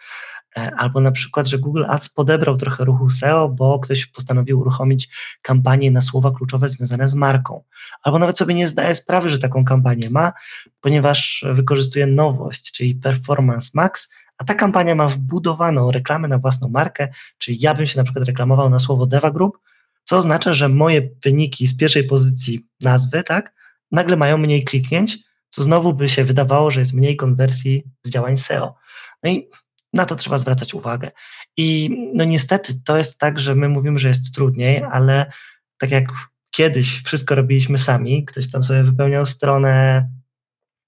E, 0.56 0.70
albo 0.76 1.00
na 1.00 1.10
przykład, 1.10 1.46
że 1.46 1.58
Google 1.58 1.84
Ads 1.88 2.08
podebrał 2.08 2.56
trochę 2.56 2.84
ruchu 2.84 3.08
SEO, 3.08 3.48
bo 3.48 3.78
ktoś 3.78 4.06
postanowił 4.06 4.60
uruchomić 4.60 5.08
kampanię 5.42 5.90
na 5.90 6.00
słowa 6.00 6.30
kluczowe 6.30 6.68
związane 6.68 7.08
z 7.08 7.14
marką. 7.14 7.62
Albo 8.02 8.18
nawet 8.18 8.38
sobie 8.38 8.54
nie 8.54 8.68
zdaje 8.68 8.94
sprawy, 8.94 9.28
że 9.28 9.38
taką 9.38 9.64
kampanię 9.64 10.10
ma, 10.10 10.32
ponieważ 10.80 11.44
wykorzystuje 11.50 12.06
nowość, 12.06 12.72
czyli 12.72 12.94
Performance 12.94 13.70
Max, 13.74 14.12
a 14.38 14.44
ta 14.44 14.54
kampania 14.54 14.94
ma 14.94 15.08
wbudowaną 15.08 15.90
reklamę 15.90 16.28
na 16.28 16.38
własną 16.38 16.68
markę, 16.68 17.08
czyli 17.38 17.58
ja 17.60 17.74
bym 17.74 17.86
się 17.86 17.98
na 17.98 18.04
przykład 18.04 18.26
reklamował 18.26 18.70
na 18.70 18.78
słowo 18.78 19.06
Deva 19.06 19.30
Group, 19.30 19.58
co 20.04 20.16
oznacza, 20.16 20.52
że 20.52 20.68
moje 20.68 21.08
wyniki 21.24 21.66
z 21.66 21.76
pierwszej 21.76 22.04
pozycji 22.04 22.66
nazwy, 22.80 23.22
tak, 23.22 23.54
nagle 23.90 24.16
mają 24.16 24.38
mniej 24.38 24.64
kliknięć, 24.64 25.18
co 25.48 25.62
znowu 25.62 25.94
by 25.94 26.08
się 26.08 26.24
wydawało, 26.24 26.70
że 26.70 26.80
jest 26.80 26.92
mniej 26.92 27.16
konwersji 27.16 27.84
z 28.02 28.10
działań 28.10 28.36
SEO. 28.36 28.74
No 29.22 29.30
i 29.30 29.48
na 29.94 30.06
to 30.06 30.16
trzeba 30.16 30.38
zwracać 30.38 30.74
uwagę. 30.74 31.10
I 31.56 31.90
no 32.14 32.24
niestety 32.24 32.72
to 32.84 32.96
jest 32.96 33.18
tak, 33.18 33.38
że 33.38 33.54
my 33.54 33.68
mówimy, 33.68 33.98
że 33.98 34.08
jest 34.08 34.34
trudniej, 34.34 34.82
ale 34.90 35.32
tak 35.78 35.90
jak 35.90 36.12
kiedyś 36.50 37.02
wszystko 37.02 37.34
robiliśmy 37.34 37.78
sami, 37.78 38.24
ktoś 38.24 38.50
tam 38.50 38.62
sobie 38.62 38.82
wypełniał 38.82 39.26
stronę, 39.26 40.08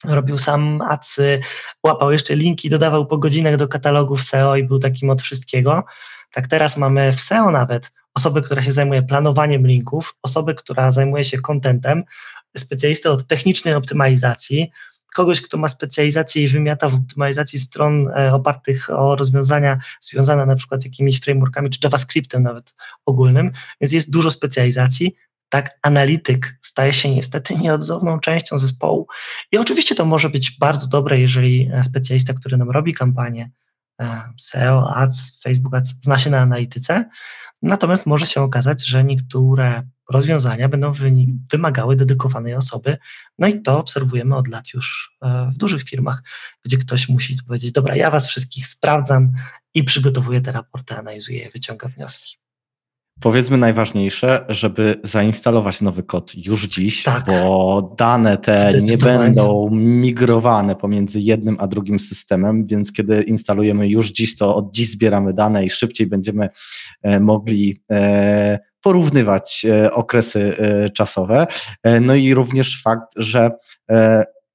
robił 0.05 0.39
sam 0.39 0.81
adsy, 0.89 1.41
łapał 1.85 2.13
jeszcze 2.13 2.37
linki, 2.37 2.71
dodawał 2.71 3.07
po 3.07 3.19
godzinach 3.19 3.57
do 3.57 3.69
katalogów 3.69 4.23
SEO 4.23 4.57
i 4.57 4.65
był 4.65 4.79
takim 4.79 5.11
od 5.11 5.23
wszystkiego. 5.23 5.85
Tak 6.33 6.47
teraz 6.47 6.77
mamy 6.77 7.13
w 7.13 7.21
SEO 7.21 7.51
nawet 7.51 7.93
osobę, 8.15 8.43
która 8.43 8.63
się 8.63 8.73
zajmuje 8.73 9.03
planowaniem 9.03 9.67
linków, 9.67 10.17
osobę, 10.23 10.55
która 10.55 10.91
zajmuje 10.91 11.25
się 11.25 11.39
contentem, 11.39 12.05
specjalistę 12.57 13.11
od 13.11 13.27
technicznej 13.27 13.75
optymalizacji, 13.75 14.71
kogoś, 15.15 15.41
kto 15.41 15.59
ma 15.59 15.69
specjalizację 15.69 16.43
i 16.43 16.49
wymiata 16.49 16.89
w 16.89 16.95
optymalizacji 16.95 17.59
stron 17.59 18.09
e, 18.09 18.33
opartych 18.33 18.91
o 18.91 19.17
rozwiązania 19.17 19.79
związane 20.01 20.47
na 20.47 20.57
przykład 20.57 20.83
z 20.83 20.85
jakimiś 20.85 21.21
frameworkami 21.21 21.71
czy 21.71 21.79
JavaScriptem 21.85 22.43
nawet 22.43 22.77
ogólnym, 23.07 23.53
więc 23.81 23.93
jest 23.93 24.11
dużo 24.11 24.31
specjalizacji 24.31 25.17
tak 25.49 25.79
analityk 25.83 26.59
staje 26.63 26.93
się 26.93 27.11
niestety 27.11 27.57
nieodzowną 27.57 28.21
częścią 28.21 28.59
zespołu. 28.59 29.07
I 29.53 29.59
oczywiście 29.59 29.95
to 29.95 30.05
może 30.05 30.31
być 30.31 30.59
bardzo 30.59 30.89
dobre, 30.89 31.21
jeżeli 31.21 31.71
e, 31.73 31.85
specjalista, 31.85 32.35
który 32.35 32.57
nam 32.57 32.71
robi 32.71 32.95
kampanię 32.95 33.51
e, 34.01 34.23
SEO, 34.37 34.95
Ads, 34.95 35.43
Facebook 35.43 35.75
Ads, 35.75 35.95
zna 36.01 36.19
się 36.19 36.31
na 36.31 36.41
analityce, 36.41 37.05
natomiast 37.63 38.07
może 38.07 38.27
się 38.27 38.43
okazać, 38.43 38.87
że 38.87 39.05
niektóre 39.05 39.83
rozwiązania 40.11 40.69
będą 40.69 40.93
wymagały 41.53 41.97
dedykowanej 41.97 42.55
osoby. 42.55 42.99
No 43.39 43.47
i 43.47 43.63
to 43.63 43.79
obserwujemy 43.79 44.37
od 44.37 44.49
lat 44.49 44.75
już 44.75 45.17
e, 45.23 45.49
w 45.53 45.57
dużych 45.57 45.83
firmach, 45.83 46.23
gdzie 46.65 46.77
ktoś 46.77 47.09
musi 47.09 47.37
powiedzieć: 47.47 47.73
Dobra, 47.73 47.97
ja 47.97 48.11
Was 48.11 48.27
wszystkich 48.27 48.67
sprawdzam 48.67 49.33
i 49.75 49.85
przygotowuję 49.85 50.41
te 50.41 50.53
raporty, 50.53 50.95
analizuję 50.95 51.39
je, 51.39 51.51
wyciąga 51.51 51.89
wnioski. 51.89 52.37
Powiedzmy 53.21 53.57
najważniejsze, 53.57 54.45
żeby 54.49 55.01
zainstalować 55.05 55.81
nowy 55.81 56.03
kod 56.03 56.47
już 56.47 56.67
dziś, 56.67 57.03
tak. 57.03 57.27
bo 57.27 57.95
dane 57.99 58.39
te 58.39 58.73
nie 58.83 58.99
będą 58.99 59.71
migrowane 59.71 60.77
pomiędzy 60.77 61.21
jednym 61.21 61.57
a 61.61 61.67
drugim 61.67 62.01
systemem, 62.01 62.67
więc 62.67 62.93
kiedy 62.93 63.23
instalujemy 63.23 63.89
już 63.89 64.11
dziś, 64.11 64.37
to 64.37 64.57
od 64.57 64.75
dziś 64.75 64.91
zbieramy 64.91 65.33
dane 65.33 65.65
i 65.65 65.71
szybciej 65.71 66.07
będziemy 66.07 66.49
e, 67.03 67.21
mogli 67.21 67.83
e, 67.91 68.59
porównywać 68.81 69.67
e, 69.69 69.93
okresy 69.93 70.57
czasowe. 70.95 71.47
No 72.01 72.15
i 72.15 72.35
również 72.35 72.83
fakt, 72.83 73.13
że 73.17 73.51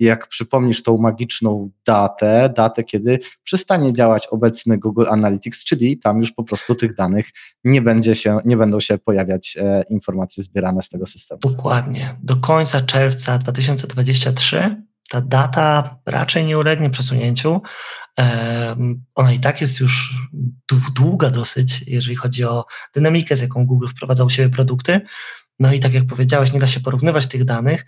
jak 0.05 0.27
przypomnisz 0.27 0.83
tą 0.83 0.97
magiczną 0.97 1.71
datę, 1.85 2.53
datę, 2.55 2.83
kiedy 2.83 3.19
przestanie 3.43 3.93
działać 3.93 4.27
obecny 4.27 4.77
Google 4.77 5.05
Analytics, 5.09 5.63
czyli 5.63 5.97
tam 5.97 6.19
już 6.19 6.31
po 6.31 6.43
prostu 6.43 6.75
tych 6.75 6.95
danych 6.95 7.29
nie, 7.63 7.81
będzie 7.81 8.15
się, 8.15 8.39
nie 8.45 8.57
będą 8.57 8.79
się 8.79 8.97
pojawiać 8.97 9.57
e, 9.61 9.83
informacje 9.89 10.43
zbierane 10.43 10.81
z 10.81 10.89
tego 10.89 11.05
systemu. 11.05 11.39
Dokładnie. 11.41 12.15
Do 12.23 12.35
końca 12.35 12.81
czerwca 12.81 13.37
2023 13.37 14.83
ta 15.09 15.21
data 15.21 15.97
raczej 16.05 16.45
nie 16.45 16.57
ulegnie 16.57 16.89
przesunięciu. 16.89 17.61
E, 18.19 18.75
ona 19.15 19.33
i 19.33 19.39
tak 19.39 19.61
jest 19.61 19.79
już 19.79 20.13
długa 20.95 21.29
dosyć, 21.29 21.83
jeżeli 21.87 22.15
chodzi 22.15 22.43
o 22.43 22.65
dynamikę, 22.93 23.35
z 23.35 23.41
jaką 23.41 23.65
Google 23.65 23.87
wprowadzał 23.87 24.27
u 24.27 24.29
siebie 24.29 24.49
produkty. 24.49 25.01
No 25.59 25.73
i 25.73 25.79
tak 25.79 25.93
jak 25.93 26.05
powiedziałeś, 26.05 26.53
nie 26.53 26.59
da 26.59 26.67
się 26.67 26.79
porównywać 26.79 27.27
tych 27.27 27.43
danych, 27.43 27.85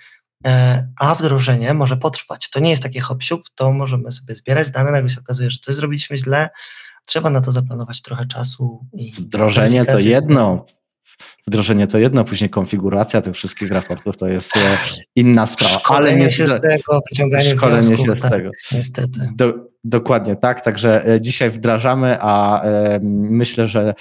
a 1.00 1.16
wdrożenie 1.16 1.74
może 1.74 1.98
potrwać. 1.98 2.50
To 2.50 2.60
nie 2.60 2.70
jest 2.70 2.84
takie 2.84 3.00
hop 3.02 3.20
to 3.56 3.72
możemy 3.72 4.12
sobie 4.12 4.36
zbierać 4.36 4.72
dane, 4.72 4.92
nagle 4.92 5.10
się 5.10 5.20
okazuje, 5.20 5.50
że 5.50 5.58
coś 5.62 5.76
zrobiliśmy 5.76 6.18
źle, 6.18 6.50
trzeba 7.06 7.30
na 7.30 7.42
to 7.42 7.52
zaplanować 7.52 8.02
trochę 8.02 8.26
czasu. 8.26 8.86
I 8.94 9.12
wdrożenie 9.12 9.86
to 9.86 10.00
jedno, 10.00 10.66
wdrożenie 11.48 11.88
to 11.88 11.98
jedno, 11.98 12.24
później 12.24 12.50
konfiguracja 12.50 13.22
tych 13.22 13.36
wszystkich 13.36 13.72
raportów 13.72 14.18
to 14.18 14.28
jest 14.28 14.58
e, 14.58 14.78
inna 15.16 15.48
sprawa. 15.48 15.80
Szkolenie 15.80 16.12
ale 16.12 16.26
nie 16.26 16.32
się 16.32 16.48
z 16.48 16.62
tego, 16.62 17.02
wyciąganie 17.12 17.56
szkolenie 17.56 17.82
wniosków, 17.82 18.06
się 18.08 18.20
z 18.20 18.22
tak, 18.22 18.32
tego. 18.32 18.50
Niestety. 18.72 19.32
Do, 19.36 19.73
dokładnie 19.84 20.36
tak, 20.36 20.62
także 20.62 21.08
e, 21.08 21.22
dzisiaj 21.22 21.52
wdrażamy, 21.52 22.18
a 22.22 22.64
e, 22.64 23.00
myślę, 23.04 23.68
że 23.68 23.94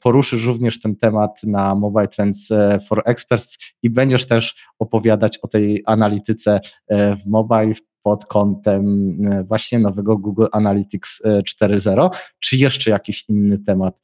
poruszysz 0.00 0.44
również 0.44 0.80
ten 0.80 0.96
temat 0.96 1.40
na 1.42 1.74
Mobile 1.74 2.08
Trends 2.08 2.48
for 2.88 3.02
Experts 3.04 3.58
i 3.82 3.90
będziesz 3.90 4.26
też 4.26 4.66
opowiadać 4.78 5.38
o 5.38 5.48
tej 5.48 5.82
analityce 5.86 6.60
w 6.90 7.26
mobile 7.26 7.74
pod 8.02 8.26
kątem 8.26 9.16
właśnie 9.48 9.78
nowego 9.78 10.18
Google 10.18 10.46
Analytics 10.52 11.22
4.0, 11.24 12.10
czy 12.40 12.56
jeszcze 12.56 12.90
jakiś 12.90 13.28
inny 13.28 13.58
temat 13.58 14.00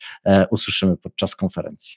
usłyszymy 0.50 0.96
podczas 0.96 1.36
konferencji? 1.36 1.96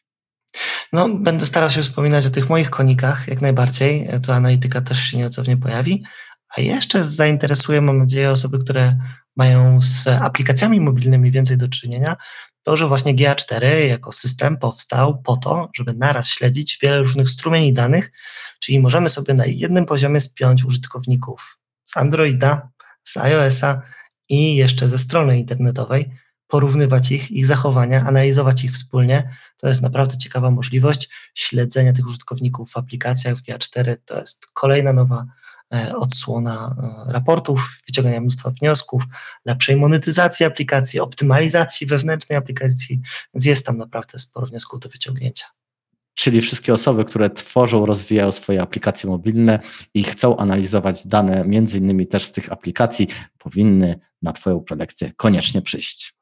No, 0.94 1.10
będę 1.10 1.46
starał 1.46 1.70
się 1.70 1.82
wspominać 1.82 2.26
o 2.26 2.30
tych 2.30 2.50
moich 2.50 2.70
konikach 2.70 3.28
jak 3.28 3.42
najbardziej. 3.42 4.10
To 4.26 4.36
analityka 4.36 4.82
też 4.82 5.00
się 5.00 5.18
nieocownie 5.18 5.58
pojawi. 5.58 6.04
A 6.58 6.62
jeszcze 6.62 7.04
zainteresuje, 7.04 7.82
mam 7.82 7.98
nadzieję, 7.98 8.32
osoby, 8.32 8.60
które 8.60 8.98
mają 9.36 9.82
z 9.82 10.08
aplikacjami 10.08 10.82
mobilnymi 10.82 11.32
więcej 11.32 11.58
do 11.58 11.68
czynienia, 11.68 12.18
to, 12.64 12.78
że 12.78 12.88
właśnie 12.88 13.16
GA4 13.16 13.66
jako 13.66 14.12
system 14.12 14.58
powstał 14.58 15.22
po 15.22 15.38
to, 15.38 15.70
żeby 15.76 15.94
naraz 15.94 16.28
śledzić 16.28 16.80
wiele 16.82 17.00
różnych 17.00 17.30
strumieni 17.30 17.74
danych, 17.74 18.12
czyli 18.60 18.80
możemy 18.80 19.10
sobie 19.10 19.34
na 19.34 19.46
jednym 19.46 19.86
poziomie 19.86 20.20
spiąć 20.20 20.66
użytkowników 20.66 21.60
z 21.86 21.98
Androida, 21.98 22.70
z 23.04 23.18
iOS-a 23.18 23.82
i 24.30 24.56
jeszcze 24.56 24.88
ze 24.88 24.98
strony 24.98 25.40
internetowej, 25.40 26.12
porównywać 26.48 27.12
ich, 27.12 27.32
ich 27.32 27.46
zachowania, 27.46 28.06
analizować 28.06 28.64
ich 28.64 28.72
wspólnie. 28.72 29.36
To 29.58 29.68
jest 29.68 29.82
naprawdę 29.82 30.18
ciekawa 30.18 30.52
możliwość 30.52 31.10
śledzenia 31.36 31.94
tych 31.94 32.08
użytkowników 32.08 32.72
w 32.72 32.78
aplikacjach 32.78 33.36
w 33.36 33.42
GA4. 33.42 33.98
To 34.06 34.20
jest 34.20 34.48
kolejna 34.54 34.94
nowa 34.94 35.26
odsłona 35.96 36.76
e, 37.08 37.12
raportów, 37.14 37.78
wyciągania 37.88 38.22
mnóstwa 38.22 38.50
wniosków, 38.50 39.04
lepszej 39.46 39.76
monetyzacji 39.76 40.46
aplikacji, 40.46 41.00
optymalizacji 41.00 41.88
wewnętrznej 41.88 42.38
aplikacji, 42.38 43.02
więc 43.34 43.46
jest 43.46 43.66
tam 43.66 43.78
naprawdę 43.78 44.20
sporo 44.20 44.48
wniosków 44.48 44.80
do 44.80 44.90
wyciągnięcia 44.90 45.46
czyli 46.20 46.42
wszystkie 46.42 46.74
osoby, 46.74 47.06
które 47.06 47.30
tworzą, 47.30 47.86
rozwijają 47.86 48.32
swoje 48.32 48.62
aplikacje 48.62 49.10
mobilne 49.10 49.60
i 49.94 50.04
chcą 50.04 50.38
analizować 50.38 51.08
dane, 51.08 51.46
między 51.46 51.78
innymi 51.78 52.08
też 52.08 52.26
z 52.26 52.32
tych 52.32 52.52
aplikacji, 52.52 53.08
powinny 53.38 54.00
na 54.22 54.34
Twoją 54.34 54.60
prelekcję 54.60 55.12
koniecznie 55.18 55.62
przyjść. 55.62 56.16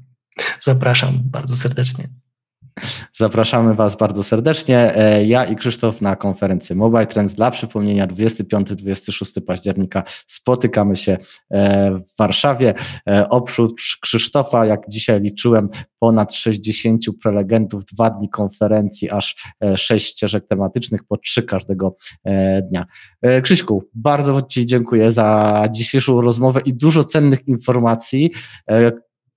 Zapraszam 0.60 1.20
bardzo 1.24 1.56
serdecznie. 1.56 2.08
Zapraszamy 3.12 3.74
Was 3.74 3.96
bardzo 3.96 4.24
serdecznie. 4.24 4.96
E, 4.96 5.24
ja 5.24 5.44
i 5.44 5.56
Krzysztof 5.56 6.00
na 6.00 6.16
konferencję 6.16 6.76
Mobile 6.76 7.06
Trends. 7.06 7.34
Dla 7.34 7.50
przypomnienia 7.50 8.06
25-26 8.06 9.40
października 9.40 10.02
spotykamy 10.26 10.96
się 10.96 11.18
e, 11.50 11.90
w 11.90 12.16
Warszawie. 12.18 12.74
E, 13.08 13.28
oprócz 13.28 13.98
Krzysztofa, 14.02 14.66
jak 14.66 14.88
dzisiaj 14.88 15.20
liczyłem, 15.20 15.68
ponad 15.98 16.34
60 16.34 17.04
prelegentów, 17.22 17.84
dwa 17.84 18.10
dni 18.10 18.28
konferencji, 18.28 19.10
aż 19.10 19.54
sześć 19.76 20.10
ścieżek 20.10 20.46
tematycznych, 20.46 21.04
po 21.04 21.16
trzy 21.16 21.42
każdego 21.42 21.96
dnia. 22.70 22.86
Krzyśku, 23.42 23.84
bardzo 23.94 24.42
Ci 24.42 24.66
dziękuję 24.66 25.12
za 25.12 25.62
dzisiejszą 25.70 26.20
rozmowę 26.20 26.60
i 26.64 26.74
dużo 26.74 27.04
cennych 27.04 27.48
informacji, 27.48 28.30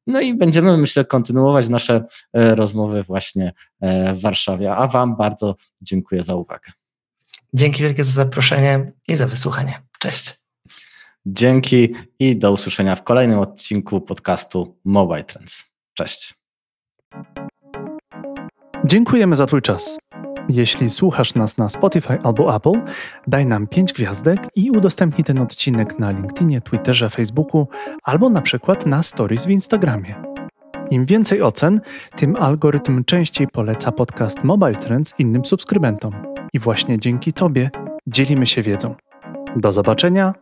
no 0.08 0.22
i 0.22 0.34
będziemy, 0.34 0.78
myślę, 0.78 1.06
kontynuować 1.06 1.70
nasze 1.70 2.06
e, 2.34 2.56
rozmowy 2.56 3.04
właśnie 3.04 3.54
e, 3.82 4.14
w 4.14 4.22
Warszawie. 4.22 4.76
A 4.76 4.88
Wam 4.88 5.18
bardzo 5.18 5.56
dziękuję 5.82 6.24
za 6.24 6.36
uwagę. 6.36 6.72
Dzięki 7.54 7.84
wielkie 7.84 8.04
za 8.04 8.12
zaproszenie 8.12 8.92
i 9.08 9.16
za 9.16 9.28
wysłuchanie. 9.28 9.82
Cześć. 10.00 10.34
Dzięki 11.26 11.94
i 12.20 12.38
do 12.38 12.52
usłyszenia 12.52 12.96
w 12.96 13.04
kolejnym 13.04 13.40
odcinku 13.40 14.02
podcastu 14.02 14.78
Mobile 14.86 15.24
Trends. 15.24 15.64
Cześć. 15.94 16.34
Dziękujemy 18.86 19.36
za 19.36 19.46
Twój 19.46 19.62
czas. 19.62 19.98
Jeśli 20.50 20.90
słuchasz 20.90 21.36
nas 21.36 21.58
na 21.58 21.70
Spotify 21.70 22.20
albo 22.24 22.56
Apple, 22.56 22.82
daj 23.28 23.46
nam 23.46 23.68
5 23.68 23.94
gwiazdek 23.94 24.48
i 24.56 24.72
udostępnij 24.72 25.24
ten 25.24 25.42
odcinek 25.42 26.00
na 26.00 26.12
LinkedInie, 26.12 26.62
Twitterze, 26.62 27.10
Facebooku 27.10 27.68
albo 28.04 28.30
na 28.30 28.42
przykład 28.42 28.86
na 28.86 29.04
Stories 29.04 29.46
w 29.46 29.50
Instagramie. 29.50 30.16
Im 30.90 31.06
więcej 31.06 31.42
ocen, 31.42 31.82
tym 32.16 32.36
algorytm 32.36 33.04
częściej 33.04 33.48
poleca 33.48 33.92
podcast 33.92 34.44
Mobile 34.44 34.76
Trends 34.76 35.14
innym 35.20 35.46
subskrybentom. 35.46 36.14
I 36.54 36.60
właśnie 36.60 37.00
dzięki 37.00 37.34
Tobie 37.34 37.70
dzielimy 38.08 38.46
się 38.48 38.62
wiedzą. 38.62 38.96
Do 39.56 39.72
zobaczenia 39.72 40.34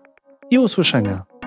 i 0.51 0.57
usłyszenia. 0.59 1.38